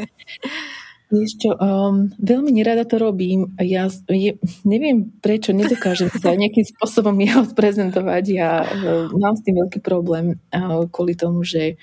Čo, 1.07 1.55
um, 1.55 2.11
veľmi 2.19 2.51
nerada 2.51 2.83
to 2.83 2.99
robím. 2.99 3.55
Ja 3.63 3.87
je, 4.11 4.35
neviem, 4.67 5.07
prečo 5.23 5.55
nedokážem 5.55 6.11
sa 6.11 6.35
nejakým 6.35 6.67
spôsobom 6.67 7.15
ja 7.23 7.39
odprezentovať. 7.47 8.23
Ja 8.27 8.67
uh, 8.67 9.07
mám 9.15 9.39
s 9.39 9.43
tým 9.47 9.55
veľký 9.63 9.79
problém 9.79 10.35
uh, 10.51 10.83
kvôli 10.91 11.15
tomu, 11.15 11.47
že 11.47 11.79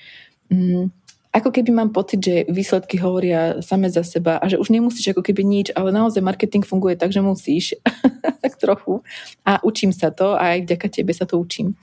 um, 0.53 0.93
ako 1.35 1.51
keby 1.51 1.71
mám 1.75 1.91
pocit, 1.91 2.23
že 2.23 2.47
výsledky 2.47 2.95
hovoria 2.95 3.59
same 3.59 3.91
za 3.91 4.07
seba 4.07 4.39
a 4.39 4.47
že 4.47 4.55
už 4.55 4.71
nemusíš 4.71 5.11
ako 5.11 5.19
keby 5.19 5.43
nič, 5.43 5.67
ale 5.75 5.91
naozaj 5.91 6.23
marketing 6.23 6.63
funguje 6.63 6.95
tak, 6.95 7.11
že 7.11 7.19
musíš 7.19 7.75
tak 8.43 8.55
trochu 8.55 9.03
a 9.43 9.59
učím 9.59 9.91
sa 9.91 10.15
to 10.15 10.31
a 10.39 10.55
aj 10.55 10.63
vďaka 10.63 10.87
tebe 10.87 11.11
sa 11.11 11.27
to 11.27 11.35
učím. 11.35 11.75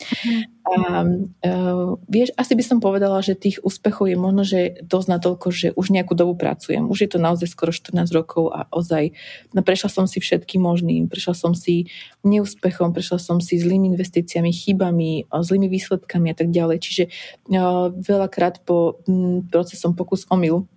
A 0.62 1.02
uh, 1.02 1.98
vieš, 2.06 2.30
asi 2.38 2.54
by 2.54 2.62
som 2.62 2.78
povedala, 2.78 3.18
že 3.18 3.34
tých 3.34 3.58
úspechov 3.66 4.06
je 4.06 4.14
možno, 4.14 4.42
že 4.46 4.78
dosť 4.86 5.08
na 5.10 5.18
toľko, 5.18 5.46
že 5.50 5.68
už 5.74 5.90
nejakú 5.90 6.14
dobu 6.14 6.38
pracujem. 6.38 6.86
Už 6.86 7.02
je 7.02 7.10
to 7.10 7.18
naozaj 7.18 7.50
skoro 7.50 7.74
14 7.74 8.06
rokov 8.14 8.54
a 8.54 8.70
ozaj 8.70 9.10
no, 9.50 9.60
prešla 9.66 9.90
som 9.90 10.06
si 10.06 10.22
všetkým 10.22 10.62
možným. 10.62 11.10
Prešla 11.10 11.34
som 11.34 11.52
si 11.58 11.90
neúspechom, 12.22 12.94
prešla 12.94 13.18
som 13.18 13.42
si 13.42 13.58
zlými 13.58 13.90
investíciami, 13.90 14.54
chybami, 14.54 15.26
zlými 15.34 15.66
výsledkami 15.66 16.30
a 16.30 16.36
tak 16.38 16.54
ďalej. 16.54 16.78
Čiže 16.78 17.04
uh, 17.10 17.90
veľakrát 17.90 18.62
po 18.62 19.02
um, 19.10 19.42
procesom 19.42 19.98
pokus 19.98 20.30
omyl 20.30 20.70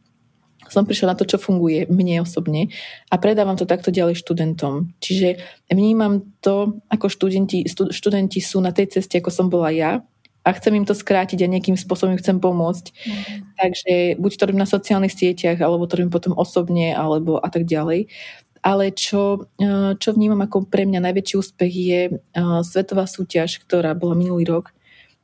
som 0.76 0.84
prišla 0.84 1.16
na 1.16 1.18
to, 1.18 1.24
čo 1.24 1.40
funguje 1.40 1.88
mne 1.88 2.28
osobne 2.28 2.68
a 3.08 3.16
predávam 3.16 3.56
to 3.56 3.64
takto 3.64 3.96
ďalej 3.96 4.20
študentom. 4.20 4.92
Čiže 5.00 5.40
vnímam 5.72 6.36
to, 6.44 6.84
ako 6.92 7.08
študenti, 7.08 7.64
študenti 7.72 8.44
sú 8.44 8.60
na 8.60 8.76
tej 8.76 9.00
ceste, 9.00 9.24
ako 9.24 9.32
som 9.32 9.48
bola 9.48 9.72
ja 9.72 10.04
a 10.46 10.50
chcem 10.54 10.78
im 10.78 10.86
to 10.86 10.94
skrátiť 10.94 11.42
a 11.42 11.50
nejakým 11.50 11.74
spôsobom 11.74 12.14
im 12.14 12.22
chcem 12.22 12.38
pomôcť. 12.38 12.86
Mm. 12.94 13.24
Takže 13.58 13.94
buď 14.22 14.32
to 14.38 14.46
robím 14.46 14.62
na 14.62 14.70
sociálnych 14.70 15.18
sieťach, 15.18 15.58
alebo 15.58 15.90
to 15.90 15.98
robím 15.98 16.14
potom 16.14 16.38
osobne, 16.38 16.94
alebo 16.94 17.42
a 17.42 17.50
tak 17.50 17.66
ďalej. 17.66 18.14
Ale 18.62 18.94
čo, 18.94 19.50
e, 19.58 19.98
čo 19.98 20.10
vnímam 20.14 20.42
ako 20.46 20.70
pre 20.70 20.86
mňa 20.86 21.02
najväčší 21.02 21.36
úspech 21.42 21.74
je 21.74 22.02
e, 22.10 22.14
svetová 22.62 23.10
súťaž, 23.10 23.58
ktorá 23.66 23.98
bola 23.98 24.14
minulý 24.14 24.46
rok. 24.46 24.70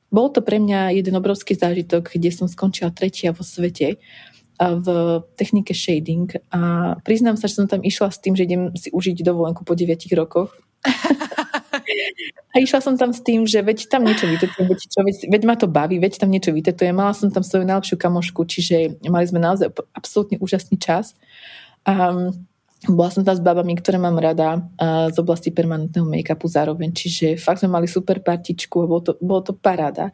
Bol 0.09 0.33
to 0.33 0.41
pre 0.41 0.57
mňa 0.57 0.97
jeden 0.97 1.15
obrovský 1.15 1.53
zážitok, 1.53 2.17
kde 2.17 2.33
som 2.33 2.49
skončila 2.49 2.91
tretia 2.91 3.31
vo 3.31 3.45
svete 3.45 4.01
v 4.61 4.87
technike 5.33 5.73
shading 5.73 6.29
a 6.53 6.93
priznám 7.01 7.33
sa, 7.33 7.49
že 7.49 7.57
som 7.57 7.65
tam 7.65 7.81
išla 7.81 8.13
s 8.13 8.21
tým, 8.21 8.37
že 8.37 8.45
idem 8.45 8.69
si 8.77 8.93
užiť 8.93 9.25
dovolenku 9.25 9.65
po 9.65 9.73
9 9.73 9.97
rokoch. 10.13 10.53
a 12.53 12.55
išla 12.61 12.81
som 12.81 12.93
tam 12.93 13.09
s 13.09 13.25
tým, 13.25 13.49
že 13.49 13.65
veď 13.65 13.89
tam 13.89 14.05
niečo 14.05 14.29
vytetujem, 14.29 14.69
veď, 14.69 14.79
čo, 14.85 14.99
veď, 15.01 15.17
veď 15.33 15.41
ma 15.49 15.55
to 15.57 15.65
baví, 15.65 15.97
veď 15.97 16.21
tam 16.21 16.29
niečo 16.29 16.53
vytetujem. 16.53 16.93
Mala 16.93 17.17
som 17.17 17.33
tam 17.33 17.41
svoju 17.41 17.65
najlepšiu 17.65 17.97
kamošku, 17.97 18.41
čiže 18.45 19.01
mali 19.09 19.25
sme 19.25 19.41
naozaj 19.41 19.73
absolútne 19.97 20.37
úžasný 20.37 20.77
čas. 20.77 21.17
A 21.81 22.13
bola 22.89 23.09
som 23.13 23.21
tam 23.21 23.37
s 23.37 23.43
babami, 23.45 23.77
ktoré 23.77 24.01
mám 24.01 24.17
rada 24.17 24.65
z 25.13 25.17
oblasti 25.21 25.53
permanentného 25.53 26.01
make-upu 26.01 26.49
zároveň, 26.49 26.89
čiže 26.89 27.37
fakt 27.37 27.61
sme 27.61 27.77
mali 27.77 27.85
super 27.85 28.17
partičku 28.25 28.81
a 28.81 28.89
bolo 28.89 29.01
to, 29.05 29.11
bolo 29.21 29.41
to 29.45 29.53
paráda 29.53 30.09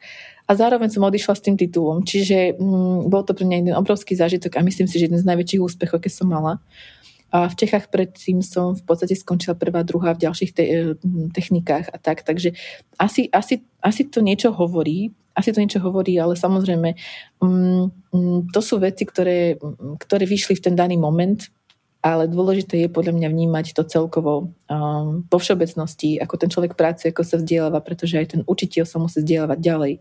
a 0.47 0.51
zároveň 0.55 0.87
som 0.87 1.03
odišla 1.03 1.35
s 1.35 1.43
tým 1.43 1.59
titulom. 1.59 2.07
Čiže 2.07 2.55
mm, 2.55 3.11
bol 3.11 3.27
to 3.27 3.35
pre 3.35 3.43
mňa 3.43 3.57
jeden 3.59 3.75
obrovský 3.75 4.15
zážitok 4.15 4.55
a 4.55 4.63
myslím 4.63 4.87
si, 4.87 4.95
že 4.95 5.11
jeden 5.11 5.19
z 5.19 5.27
najväčších 5.27 5.59
úspechov, 5.59 5.99
keď 5.99 6.11
som 6.15 6.31
mala. 6.31 6.63
A 7.27 7.51
v 7.51 7.59
Čechách 7.59 7.91
predtým 7.91 8.39
som 8.39 8.71
v 8.71 8.83
podstate 8.87 9.11
skončila 9.11 9.59
prvá, 9.59 9.83
druhá 9.83 10.15
v 10.15 10.23
ďalších 10.23 10.51
te- 10.55 10.69
e, 10.71 10.79
technikách 11.35 11.91
a 11.91 11.99
tak. 11.99 12.23
Takže 12.23 12.55
asi, 12.95 13.27
asi, 13.35 13.67
asi 13.83 14.07
to 14.07 14.23
niečo 14.23 14.55
hovorí, 14.55 15.11
asi 15.35 15.51
to 15.51 15.59
niečo 15.59 15.83
hovorí, 15.83 16.15
ale 16.15 16.39
samozrejme 16.39 16.95
um, 17.43 17.91
to 18.49 18.59
sú 18.63 18.79
veci, 18.79 19.05
ktoré, 19.05 19.59
ktoré 20.01 20.25
vyšli 20.25 20.57
v 20.57 20.63
ten 20.71 20.73
daný 20.73 20.97
moment 20.97 21.37
ale 22.07 22.31
dôležité 22.31 22.87
je 22.87 22.89
podľa 22.93 23.19
mňa 23.19 23.27
vnímať 23.27 23.75
to 23.75 23.83
celkovo 23.83 24.55
um, 24.71 25.27
po 25.27 25.37
všeobecnosti, 25.43 26.15
ako 26.23 26.39
ten 26.39 26.47
človek 26.47 26.79
pracuje, 26.79 27.11
ako 27.11 27.27
sa 27.27 27.35
vzdeláva, 27.35 27.83
pretože 27.83 28.15
aj 28.15 28.27
ten 28.31 28.41
učiteľ 28.47 28.83
sa 28.87 28.95
musí 29.03 29.19
vzdelávať 29.19 29.59
ďalej. 29.59 29.93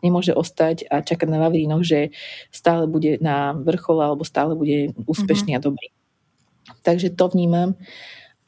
Nemôže 0.00 0.32
ostať 0.32 0.88
a 0.88 1.04
čakať 1.04 1.28
na 1.28 1.44
Vavrínoch, 1.44 1.84
že 1.84 2.16
stále 2.48 2.88
bude 2.88 3.20
na 3.20 3.52
vrchole 3.52 4.00
alebo 4.00 4.24
stále 4.24 4.56
bude 4.56 4.96
úspešný 5.04 5.52
mm-hmm. 5.52 5.60
a 5.60 5.66
dobrý. 5.68 5.88
Takže 6.80 7.12
to 7.12 7.28
vnímam. 7.28 7.76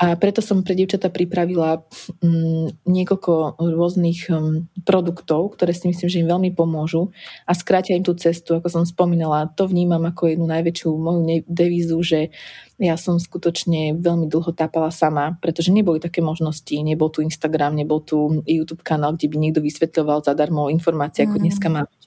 A 0.02 0.18
preto 0.18 0.42
som 0.42 0.66
pre 0.66 0.74
dievčata 0.74 1.14
pripravila 1.14 1.78
um, 1.78 2.66
niekoľko 2.90 3.62
rôznych 3.62 4.26
um, 4.34 4.66
produktov, 4.82 5.54
ktoré 5.54 5.70
si 5.70 5.86
myslím, 5.86 6.08
že 6.10 6.18
im 6.18 6.26
veľmi 6.26 6.50
pomôžu 6.58 7.14
a 7.46 7.54
skrátia 7.54 7.94
im 7.94 8.02
tú 8.02 8.18
cestu, 8.18 8.58
ako 8.58 8.66
som 8.66 8.82
spomínala. 8.82 9.54
To 9.54 9.70
vnímam 9.70 10.02
ako 10.02 10.34
jednu 10.34 10.50
najväčšiu 10.50 10.90
moju 10.90 11.46
devízu, 11.46 12.02
že 12.02 12.34
ja 12.82 12.98
som 12.98 13.22
skutočne 13.22 13.94
veľmi 14.02 14.26
dlho 14.26 14.50
tápala 14.50 14.90
sama, 14.90 15.38
pretože 15.38 15.70
neboli 15.70 16.02
také 16.02 16.18
možnosti, 16.18 16.74
nebol 16.82 17.06
tu 17.14 17.22
Instagram, 17.22 17.78
nebol 17.78 18.02
tu 18.02 18.42
YouTube 18.42 18.82
kanál, 18.82 19.14
kde 19.14 19.30
by 19.30 19.38
niekto 19.38 19.62
vysvetľoval 19.62 20.26
zadarmo 20.26 20.66
informácie, 20.66 21.30
ako 21.30 21.38
mm. 21.38 21.42
dneska 21.46 21.70
máme 21.70 22.01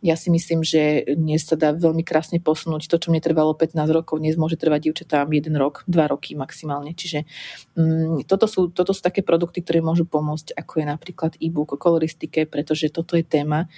ja 0.00 0.14
si 0.16 0.28
myslím, 0.28 0.64
že 0.64 1.04
dnes 1.14 1.44
sa 1.44 1.58
dá 1.58 1.72
veľmi 1.72 2.02
krásne 2.06 2.38
posunúť. 2.38 2.88
To, 2.88 2.96
čo 2.98 3.08
mne 3.12 3.20
trvalo 3.22 3.52
15 3.54 3.76
rokov, 3.92 4.20
dnes 4.20 4.38
môže 4.40 4.56
trvať 4.56 4.90
dievčatám 4.90 5.28
1 5.28 5.52
rok, 5.58 5.86
2 5.88 6.12
roky 6.12 6.34
maximálne. 6.34 6.92
Čiže 6.96 7.28
um, 7.76 8.20
toto, 8.24 8.46
sú, 8.48 8.72
toto 8.72 8.92
sú 8.92 9.00
také 9.00 9.20
produkty, 9.20 9.60
ktoré 9.60 9.84
môžu 9.84 10.08
pomôcť, 10.08 10.56
ako 10.56 10.72
je 10.82 10.86
napríklad 10.86 11.32
e-book 11.38 11.74
o 11.74 11.80
koloristike, 11.80 12.48
pretože 12.48 12.92
toto 12.92 13.16
je 13.16 13.24
téma, 13.24 13.68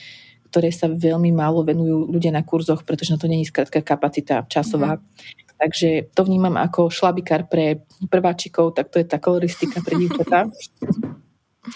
ktoré 0.55 0.71
sa 0.71 0.87
veľmi 0.87 1.35
málo 1.35 1.67
venujú 1.67 2.15
ľudia 2.15 2.31
na 2.31 2.47
kurzoch, 2.47 2.87
pretože 2.87 3.11
na 3.11 3.19
to 3.19 3.27
není 3.27 3.43
skrátka 3.43 3.83
kapacita 3.83 4.47
časová. 4.47 5.03
Mm. 5.03 5.43
Takže 5.55 6.15
to 6.15 6.23
vnímam 6.27 6.55
ako 6.59 6.91
šlabikár 6.91 7.47
pre 7.47 7.87
prváčikov, 8.11 8.75
tak 8.75 8.91
to 8.91 9.03
je 9.03 9.07
tá 9.07 9.23
koloristika 9.23 9.83
pre 9.83 9.99
dievčatá. 9.99 10.51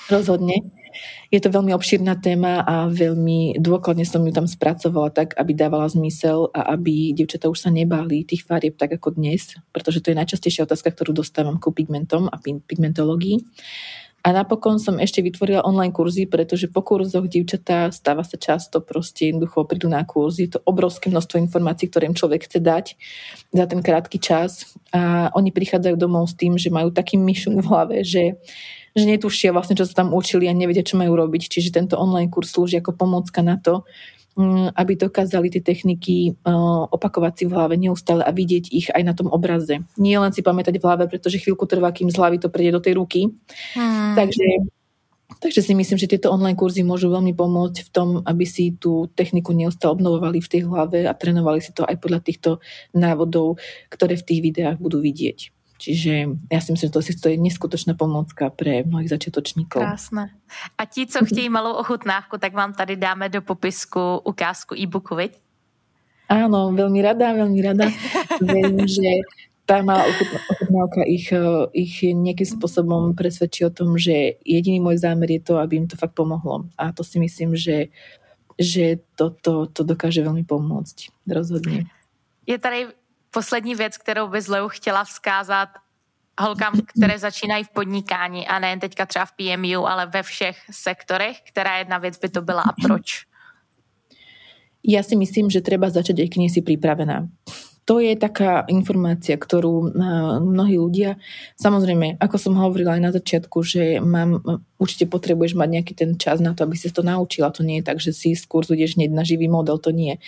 Rozhodne. 0.08 0.68
Je 1.28 1.38
to 1.38 1.52
veľmi 1.52 1.76
obšírna 1.76 2.16
téma 2.18 2.64
a 2.64 2.88
veľmi 2.88 3.60
dôkladne 3.60 4.08
som 4.08 4.24
ju 4.24 4.32
tam 4.32 4.48
spracovala 4.48 5.12
tak, 5.12 5.36
aby 5.36 5.52
dávala 5.52 5.84
zmysel 5.88 6.48
a 6.56 6.72
aby 6.74 7.12
dievčatá 7.12 7.52
už 7.52 7.68
sa 7.68 7.70
nebáli 7.70 8.24
tých 8.24 8.48
farieb 8.48 8.80
tak 8.80 8.96
ako 8.96 9.14
dnes, 9.14 9.52
pretože 9.70 10.00
to 10.00 10.10
je 10.10 10.18
najčastejšia 10.18 10.64
otázka, 10.64 10.96
ktorú 10.96 11.12
dostávam 11.12 11.60
ku 11.60 11.70
pigmentom 11.70 12.26
a 12.32 12.40
pigmentológii. 12.40 13.44
A 14.26 14.34
napokon 14.34 14.82
som 14.82 14.98
ešte 14.98 15.22
vytvorila 15.22 15.62
online 15.62 15.94
kurzy, 15.94 16.26
pretože 16.26 16.66
po 16.66 16.82
kurzoch 16.82 17.30
dievčatá 17.30 17.88
stáva 17.94 18.26
sa 18.26 18.34
často 18.34 18.82
proste 18.82 19.30
jednoducho 19.30 19.62
prídu 19.62 19.86
na 19.86 20.02
kurz. 20.02 20.42
Je 20.42 20.50
to 20.50 20.58
obrovské 20.66 21.06
množstvo 21.06 21.38
informácií, 21.38 21.86
ktoré 21.86 22.10
im 22.10 22.18
človek 22.18 22.50
chce 22.50 22.58
dať 22.58 22.98
za 23.54 23.64
ten 23.70 23.78
krátky 23.78 24.18
čas. 24.18 24.74
A 24.90 25.30
oni 25.38 25.54
prichádzajú 25.54 25.94
domov 25.94 26.28
s 26.28 26.34
tým, 26.34 26.58
že 26.58 26.68
majú 26.68 26.90
taký 26.90 27.14
myšunk 27.14 27.62
v 27.62 27.68
hlave, 27.70 27.96
že 28.02 28.36
že 28.98 29.06
netušia 29.06 29.54
vlastne, 29.54 29.78
čo 29.78 29.86
sa 29.86 30.04
tam 30.04 30.12
učili 30.12 30.50
a 30.50 30.52
nevedia, 30.52 30.82
čo 30.82 30.98
majú 30.98 31.14
robiť. 31.14 31.48
Čiže 31.48 31.74
tento 31.74 31.94
online 31.96 32.28
kurz 32.28 32.52
slúži 32.52 32.82
ako 32.82 32.98
pomôcka 32.98 33.40
na 33.40 33.56
to, 33.56 33.86
mm, 34.34 34.74
aby 34.74 34.92
dokázali 34.98 35.48
tie 35.54 35.62
techniky 35.62 36.34
uh, 36.34 36.90
opakovať 36.90 37.32
si 37.38 37.44
v 37.46 37.54
hlave 37.54 37.74
neustále 37.78 38.26
a 38.26 38.34
vidieť 38.34 38.64
ich 38.74 38.88
aj 38.90 39.02
na 39.06 39.14
tom 39.14 39.30
obraze. 39.30 39.80
Nie 39.96 40.18
len 40.18 40.34
si 40.34 40.42
pamätať 40.42 40.76
v 40.76 40.84
hlave, 40.84 41.04
pretože 41.06 41.40
chvíľku 41.40 41.64
trvá, 41.70 41.94
kým 41.94 42.10
z 42.10 42.18
hlavy 42.18 42.36
to 42.42 42.52
príde 42.52 42.74
do 42.74 42.82
tej 42.82 42.98
ruky. 42.98 43.30
Hmm. 43.78 44.18
Takže 44.18 44.68
Takže 45.38 45.60
si 45.60 45.76
myslím, 45.76 46.00
že 46.00 46.08
tieto 46.08 46.32
online 46.32 46.56
kurzy 46.56 46.80
môžu 46.82 47.12
veľmi 47.12 47.36
pomôcť 47.36 47.84
v 47.84 47.90
tom, 47.92 48.08
aby 48.24 48.48
si 48.48 48.74
tú 48.74 49.06
techniku 49.12 49.52
neustále 49.52 49.94
obnovovali 49.94 50.40
v 50.40 50.50
tej 50.50 50.62
hlave 50.66 51.04
a 51.04 51.12
trénovali 51.12 51.60
si 51.60 51.70
to 51.76 51.84
aj 51.84 52.00
podľa 52.00 52.24
týchto 52.24 52.50
návodov, 52.90 53.60
ktoré 53.92 54.16
v 54.16 54.26
tých 54.26 54.40
videách 54.40 54.80
budú 54.80 54.98
vidieť. 55.04 55.57
Čiže 55.78 56.12
ja 56.50 56.58
si 56.58 56.74
myslím, 56.74 56.90
že 56.90 56.94
to, 56.94 57.00
si, 57.02 57.14
to 57.14 57.30
je 57.30 57.38
neskutočná 57.38 57.94
pomôcka 57.94 58.50
pre 58.50 58.82
mnohých 58.82 59.14
začiatočníkov. 59.14 59.78
Krásne. 59.78 60.34
A 60.74 60.82
ti, 60.84 61.06
co 61.06 61.24
chtějí 61.24 61.48
malou 61.54 61.78
ochutnávku, 61.78 62.38
tak 62.38 62.54
vám 62.54 62.74
tady 62.74 62.96
dáme 62.96 63.28
do 63.28 63.42
popisku 63.42 64.18
ukázku 64.26 64.74
e-booku, 64.74 65.14
viď? 65.14 65.38
Áno, 66.28 66.76
veľmi 66.76 67.00
rada, 67.00 67.32
veľmi 67.32 67.60
rada. 67.64 67.88
Viem, 68.44 68.84
že 68.84 69.24
tá 69.64 69.80
malá 69.80 70.04
ochutnávka 70.50 71.00
ich, 71.08 71.32
ich 71.72 71.94
nejakým 72.04 72.48
spôsobom 72.58 73.16
presvedčí 73.16 73.64
o 73.64 73.72
tom, 73.72 73.96
že 73.96 74.36
jediný 74.44 74.80
môj 74.80 75.00
zámer 75.00 75.40
je 75.40 75.40
to, 75.40 75.56
aby 75.56 75.80
im 75.80 75.88
to 75.88 75.96
fakt 75.96 76.12
pomohlo. 76.12 76.68
A 76.76 76.92
to 76.92 77.00
si 77.00 77.16
myslím, 77.16 77.56
že, 77.56 77.88
že 78.60 79.00
to, 79.16 79.32
to, 79.40 79.72
to 79.72 79.84
dokáže 79.88 80.20
veľmi 80.20 80.44
pomôcť. 80.44 81.12
Rozhodně. 81.28 81.88
Je 82.48 82.58
tady 82.58 82.86
poslední 83.30 83.74
věc, 83.74 83.96
kterou 83.96 84.28
bys 84.28 84.48
Leu 84.48 84.68
chtěla 84.68 85.04
vzkázat 85.04 85.68
holkám, 86.40 86.72
které 86.86 87.18
začínají 87.18 87.64
v 87.64 87.68
podnikání 87.68 88.48
a 88.48 88.58
nejen 88.58 88.80
teďka 88.80 89.06
třeba 89.06 89.24
v 89.24 89.32
PMU, 89.32 89.86
ale 89.86 90.06
ve 90.06 90.22
všech 90.22 90.56
sektorech, 90.70 91.40
která 91.40 91.78
jedna 91.78 91.98
věc 91.98 92.18
by 92.18 92.28
to 92.28 92.42
byla 92.42 92.62
a 92.62 92.72
proč? 92.86 93.26
Ja 94.88 95.02
si 95.02 95.18
myslím, 95.18 95.50
že 95.50 95.60
treba 95.60 95.90
začať, 95.90 96.22
aj 96.22 96.38
nie 96.38 96.48
si 96.48 96.62
pripravená 96.62 97.28
to 97.88 98.04
je 98.04 98.12
taká 98.20 98.68
informácia, 98.68 99.40
ktorú 99.40 99.96
mnohí 100.44 100.76
ľudia, 100.76 101.16
samozrejme, 101.56 102.20
ako 102.20 102.36
som 102.36 102.60
hovorila 102.60 103.00
aj 103.00 103.02
na 103.02 103.12
začiatku, 103.16 103.64
že 103.64 103.96
mám, 104.04 104.44
určite 104.76 105.08
potrebuješ 105.08 105.56
mať 105.56 105.68
nejaký 105.72 105.92
ten 105.96 106.20
čas 106.20 106.36
na 106.44 106.52
to, 106.52 106.68
aby 106.68 106.76
si 106.76 106.92
to 106.92 107.00
naučila. 107.00 107.48
To 107.48 107.64
nie 107.64 107.80
je 107.80 107.88
tak, 107.88 107.96
že 107.96 108.12
si 108.12 108.36
z 108.36 108.44
kurzu 108.44 108.76
ideš 108.76 109.00
hneď 109.00 109.16
na 109.16 109.24
živý 109.24 109.48
model, 109.48 109.80
to 109.80 109.88
nie. 109.88 110.20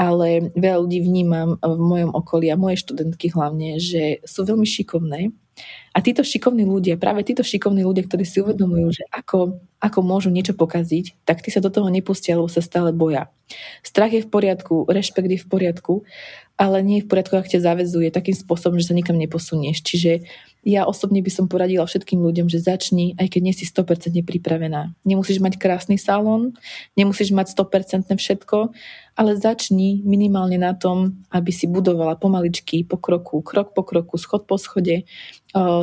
Ale 0.00 0.48
veľa 0.56 0.80
ľudí 0.80 1.04
vnímam 1.04 1.60
v 1.60 1.76
mojom 1.76 2.16
okolí 2.16 2.48
a 2.48 2.56
moje 2.56 2.80
študentky 2.80 3.28
hlavne, 3.36 3.76
že 3.76 4.24
sú 4.24 4.48
veľmi 4.48 4.64
šikovné 4.64 5.28
a 5.94 6.02
títo 6.02 6.26
šikovní 6.26 6.66
ľudia, 6.66 6.98
práve 6.98 7.22
títo 7.22 7.46
šikovní 7.46 7.86
ľudia, 7.86 8.02
ktorí 8.02 8.26
si 8.26 8.42
uvedomujú, 8.42 8.98
že 8.98 9.04
ako, 9.14 9.62
ako 9.78 9.98
môžu 10.02 10.34
niečo 10.34 10.58
pokaziť, 10.58 11.22
tak 11.22 11.38
tí 11.46 11.54
sa 11.54 11.62
do 11.62 11.70
toho 11.70 11.86
nepustia, 11.86 12.34
lebo 12.34 12.50
sa 12.50 12.58
stále 12.58 12.90
boja. 12.90 13.30
Strach 13.86 14.10
je 14.10 14.26
v 14.26 14.30
poriadku, 14.30 14.90
rešpekt 14.90 15.30
je 15.30 15.38
v 15.38 15.46
poriadku, 15.46 16.02
ale 16.54 16.86
nie 16.86 17.02
v 17.02 17.10
poriadku, 17.10 17.34
ak 17.34 17.50
ťa 17.50 17.66
zavezuje 17.66 18.14
takým 18.14 18.38
spôsobom, 18.38 18.78
že 18.78 18.86
sa 18.86 18.94
nikam 18.94 19.18
neposunieš. 19.18 19.82
Čiže 19.82 20.22
ja 20.64 20.86
osobne 20.86 21.20
by 21.20 21.28
som 21.28 21.50
poradila 21.50 21.84
všetkým 21.84 22.22
ľuďom, 22.22 22.46
že 22.48 22.62
začni, 22.62 23.12
aj 23.18 23.36
keď 23.36 23.40
nie 23.42 23.52
si 23.52 23.66
100% 23.66 24.14
pripravená. 24.22 24.94
Nemusíš 25.02 25.42
mať 25.42 25.60
krásny 25.60 25.98
salón, 25.98 26.54
nemusíš 26.94 27.34
mať 27.34 27.52
100% 27.58 28.16
všetko, 28.16 28.70
ale 29.18 29.36
začni 29.36 30.00
minimálne 30.06 30.56
na 30.56 30.72
tom, 30.72 31.26
aby 31.34 31.50
si 31.50 31.66
budovala 31.66 32.16
pomaličky, 32.16 32.86
po 32.86 33.02
kroku, 33.02 33.42
krok 33.42 33.74
po 33.74 33.82
kroku, 33.84 34.14
schod 34.16 34.46
po 34.46 34.56
schode 34.56 35.04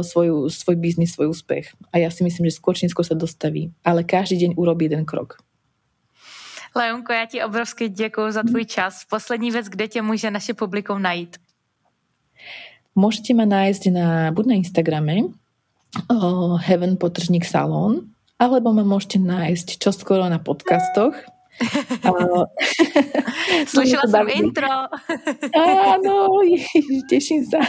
svoju, 0.08 0.50
svoj 0.50 0.76
biznis, 0.80 1.14
svoj 1.14 1.36
úspech. 1.36 1.76
A 1.94 2.00
ja 2.00 2.10
si 2.10 2.24
myslím, 2.24 2.48
že 2.48 2.58
skôr 2.58 2.74
či 2.74 2.88
skôr 2.88 3.06
sa 3.06 3.14
dostaví. 3.14 3.76
Ale 3.84 4.08
každý 4.08 4.48
deň 4.48 4.52
urobí 4.56 4.88
jeden 4.88 5.04
krok. 5.04 5.44
Leonko, 6.76 7.14
já 7.14 7.26
ti 7.26 7.44
obrovsky 7.44 7.90
děkuji 7.90 8.32
za 8.32 8.44
tvůj 8.44 8.66
čas. 8.66 9.06
Poslední 9.10 9.52
věc, 9.52 9.68
kde 9.68 9.88
tě 9.88 10.02
může 10.02 10.32
naše 10.32 10.54
publikum 10.54 11.02
najít? 11.02 11.38
Môžete 12.92 13.32
ma 13.32 13.48
nájsť 13.48 13.84
na, 13.88 14.36
buď 14.36 14.46
na 14.52 14.56
Instagrame 14.60 15.32
uh, 16.12 16.60
Heaven 16.60 17.00
Potržník 17.00 17.48
Salon, 17.48 18.12
alebo 18.36 18.76
ma 18.76 18.84
môžete 18.84 19.16
nájsť 19.16 19.80
čoskoro 19.80 20.28
na 20.28 20.44
podcastoch 20.44 21.16
Slyšela 23.72 24.06
som 24.10 24.28
intro. 24.28 24.74
Áno, 25.54 26.42
teším 27.12 27.46
sa. 27.46 27.62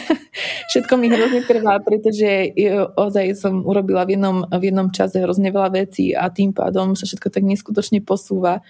Všetko 0.73 0.93
mi 0.97 1.13
hrozne 1.13 1.45
trvá, 1.45 1.77
pretože 1.85 2.57
ozaj 2.97 3.37
som 3.37 3.61
urobila 3.65 4.09
v 4.09 4.17
jednom, 4.17 4.49
v 4.49 4.73
jednom 4.73 4.89
čase 4.89 5.21
hrozne 5.21 5.53
veľa 5.53 5.85
vecí 5.85 6.17
a 6.17 6.33
tým 6.33 6.57
pádom 6.57 6.97
sa 6.97 7.05
všetko 7.05 7.29
tak 7.29 7.45
neskutočne 7.45 8.01
posúva 8.01 8.65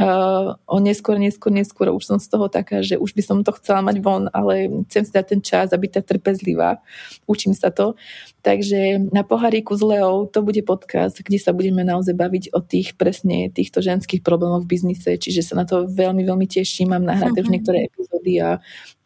uh, 0.00 0.56
o 0.66 0.76
neskôr, 0.80 1.20
neskôr, 1.20 1.52
neskôr 1.52 1.92
už 1.92 2.04
som 2.04 2.18
z 2.20 2.28
toho 2.28 2.48
taká, 2.48 2.80
že 2.80 2.96
už 2.96 3.12
by 3.12 3.22
som 3.22 3.36
to 3.44 3.52
chcela 3.60 3.84
mať 3.84 4.00
von, 4.00 4.28
ale 4.32 4.68
chcem 4.88 5.04
si 5.04 5.12
dať 5.12 5.26
ten 5.28 5.40
čas 5.44 5.68
a 5.72 5.80
byť 5.80 5.90
tak 6.00 6.04
trpezlivá. 6.08 6.80
Učím 7.28 7.52
sa 7.52 7.68
to. 7.68 7.98
Takže 8.40 9.12
na 9.12 9.22
poháriku 9.22 9.76
s 9.76 9.82
Leou 9.84 10.26
to 10.26 10.40
bude 10.42 10.58
podcast, 10.64 11.20
kde 11.20 11.38
sa 11.38 11.52
budeme 11.52 11.84
naozaj 11.84 12.16
baviť 12.16 12.44
o 12.56 12.60
tých 12.64 12.96
presne 12.96 13.52
týchto 13.52 13.84
ženských 13.84 14.24
problémoch 14.24 14.64
v 14.64 14.72
biznise, 14.78 15.20
čiže 15.20 15.52
sa 15.52 15.54
na 15.58 15.68
to 15.68 15.84
veľmi, 15.86 16.24
veľmi 16.24 16.46
teším. 16.48 16.96
Mám 16.96 17.06
nahraté 17.06 17.44
už 17.44 17.48
mhm. 17.50 17.54
niektoré 17.54 17.78
epizódy 17.86 18.40
a, 18.40 18.58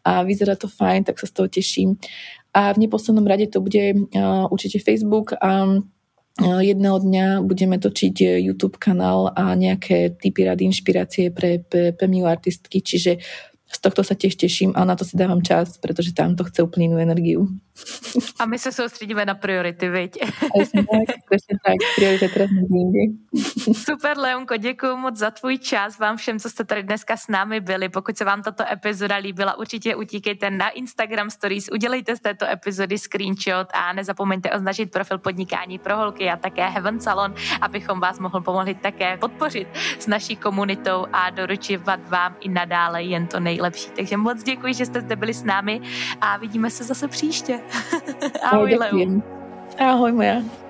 a 0.06 0.22
vyzerá 0.22 0.54
to 0.54 0.70
fajn, 0.70 1.10
tak 1.10 1.18
sa 1.18 1.26
z 1.26 1.34
toho 1.34 1.48
teším. 1.50 1.98
A 2.56 2.72
v 2.72 2.88
neposlednom 2.88 3.28
rade 3.28 3.52
to 3.52 3.60
bude 3.60 3.92
uh, 4.16 4.48
určite 4.48 4.80
Facebook 4.80 5.36
a 5.44 5.76
jedného 6.40 7.00
dňa 7.00 7.40
budeme 7.40 7.80
točiť 7.80 8.16
eh, 8.20 8.28
YouTube 8.44 8.76
kanál 8.76 9.32
a 9.32 9.56
nejaké 9.56 10.20
typy 10.20 10.44
rady 10.44 10.68
inšpirácie 10.68 11.32
pre 11.32 11.64
PMU 11.64 12.28
artistky, 12.28 12.84
čiže 12.84 13.16
z 13.76 13.80
tohto 13.84 14.00
sa 14.00 14.16
tiež 14.16 14.40
teším 14.40 14.72
a 14.72 14.88
na 14.88 14.96
to 14.96 15.04
si 15.04 15.20
dávam 15.20 15.44
čas, 15.44 15.76
protože 15.76 16.16
tam 16.16 16.32
to 16.32 16.48
chce 16.48 16.62
úplně 16.64 16.88
jinou 16.88 16.96
energiu. 16.96 17.48
A 18.40 18.46
my 18.46 18.58
se 18.58 18.72
soustředíme 18.72 19.24
na 19.26 19.34
priority, 19.34 19.88
viď? 19.88 20.18
Presne 20.56 20.80
tak, 20.88 21.16
presne 21.28 21.54
tak, 21.60 21.76
priority 21.96 22.28
teraz 22.28 22.50
Super, 23.72 24.18
Leonko, 24.18 24.56
děkuji 24.56 24.96
moc 24.96 25.16
za 25.16 25.30
tvůj 25.30 25.58
čas, 25.58 25.98
vám 25.98 26.16
všem, 26.16 26.38
co 26.38 26.50
jste 26.50 26.64
tady 26.64 26.82
dneska 26.82 27.16
s 27.16 27.28
námi 27.28 27.60
byli. 27.60 27.88
Pokud 27.88 28.16
se 28.16 28.24
vám 28.24 28.42
tato 28.42 28.64
epizoda 28.72 29.16
líbila, 29.16 29.58
určitě 29.58 29.96
utíkejte 29.96 30.50
na 30.50 30.68
Instagram 30.68 31.30
Stories, 31.30 31.68
udělejte 31.72 32.16
z 32.16 32.20
této 32.20 32.46
epizody 32.46 32.98
screenshot 32.98 33.68
a 33.74 33.92
nezapomeňte 33.92 34.50
označit 34.50 34.90
profil 34.90 35.18
podnikání 35.18 35.78
pro 35.78 35.96
holky 35.96 36.30
a 36.30 36.36
také 36.36 36.68
Heaven 36.68 37.00
Salon, 37.00 37.34
abychom 37.60 38.00
vás 38.00 38.18
mohl 38.18 38.40
pomohli 38.40 38.74
také 38.74 39.16
podpořit 39.16 39.68
s 39.98 40.06
naší 40.06 40.36
komunitou 40.36 41.06
a 41.12 41.30
doručovat 41.30 42.08
vám 42.08 42.36
i 42.40 42.48
nadále 42.48 43.02
jen 43.02 43.26
to 43.26 43.40
nej 43.40 43.58
nejlepší. 43.66 43.90
Takže 43.96 44.16
moc 44.16 44.42
děkuji, 44.42 44.74
že 44.74 44.86
jste 44.86 45.00
zde 45.00 45.16
byli 45.16 45.34
s 45.34 45.44
námi 45.44 45.80
a 46.20 46.36
vidíme 46.36 46.70
se 46.70 46.84
zase 46.84 47.08
příště. 47.08 47.60
Ahoj, 48.42 48.74
Leu. 48.74 49.22
Ahoj, 49.78 50.12
moja. 50.12 50.65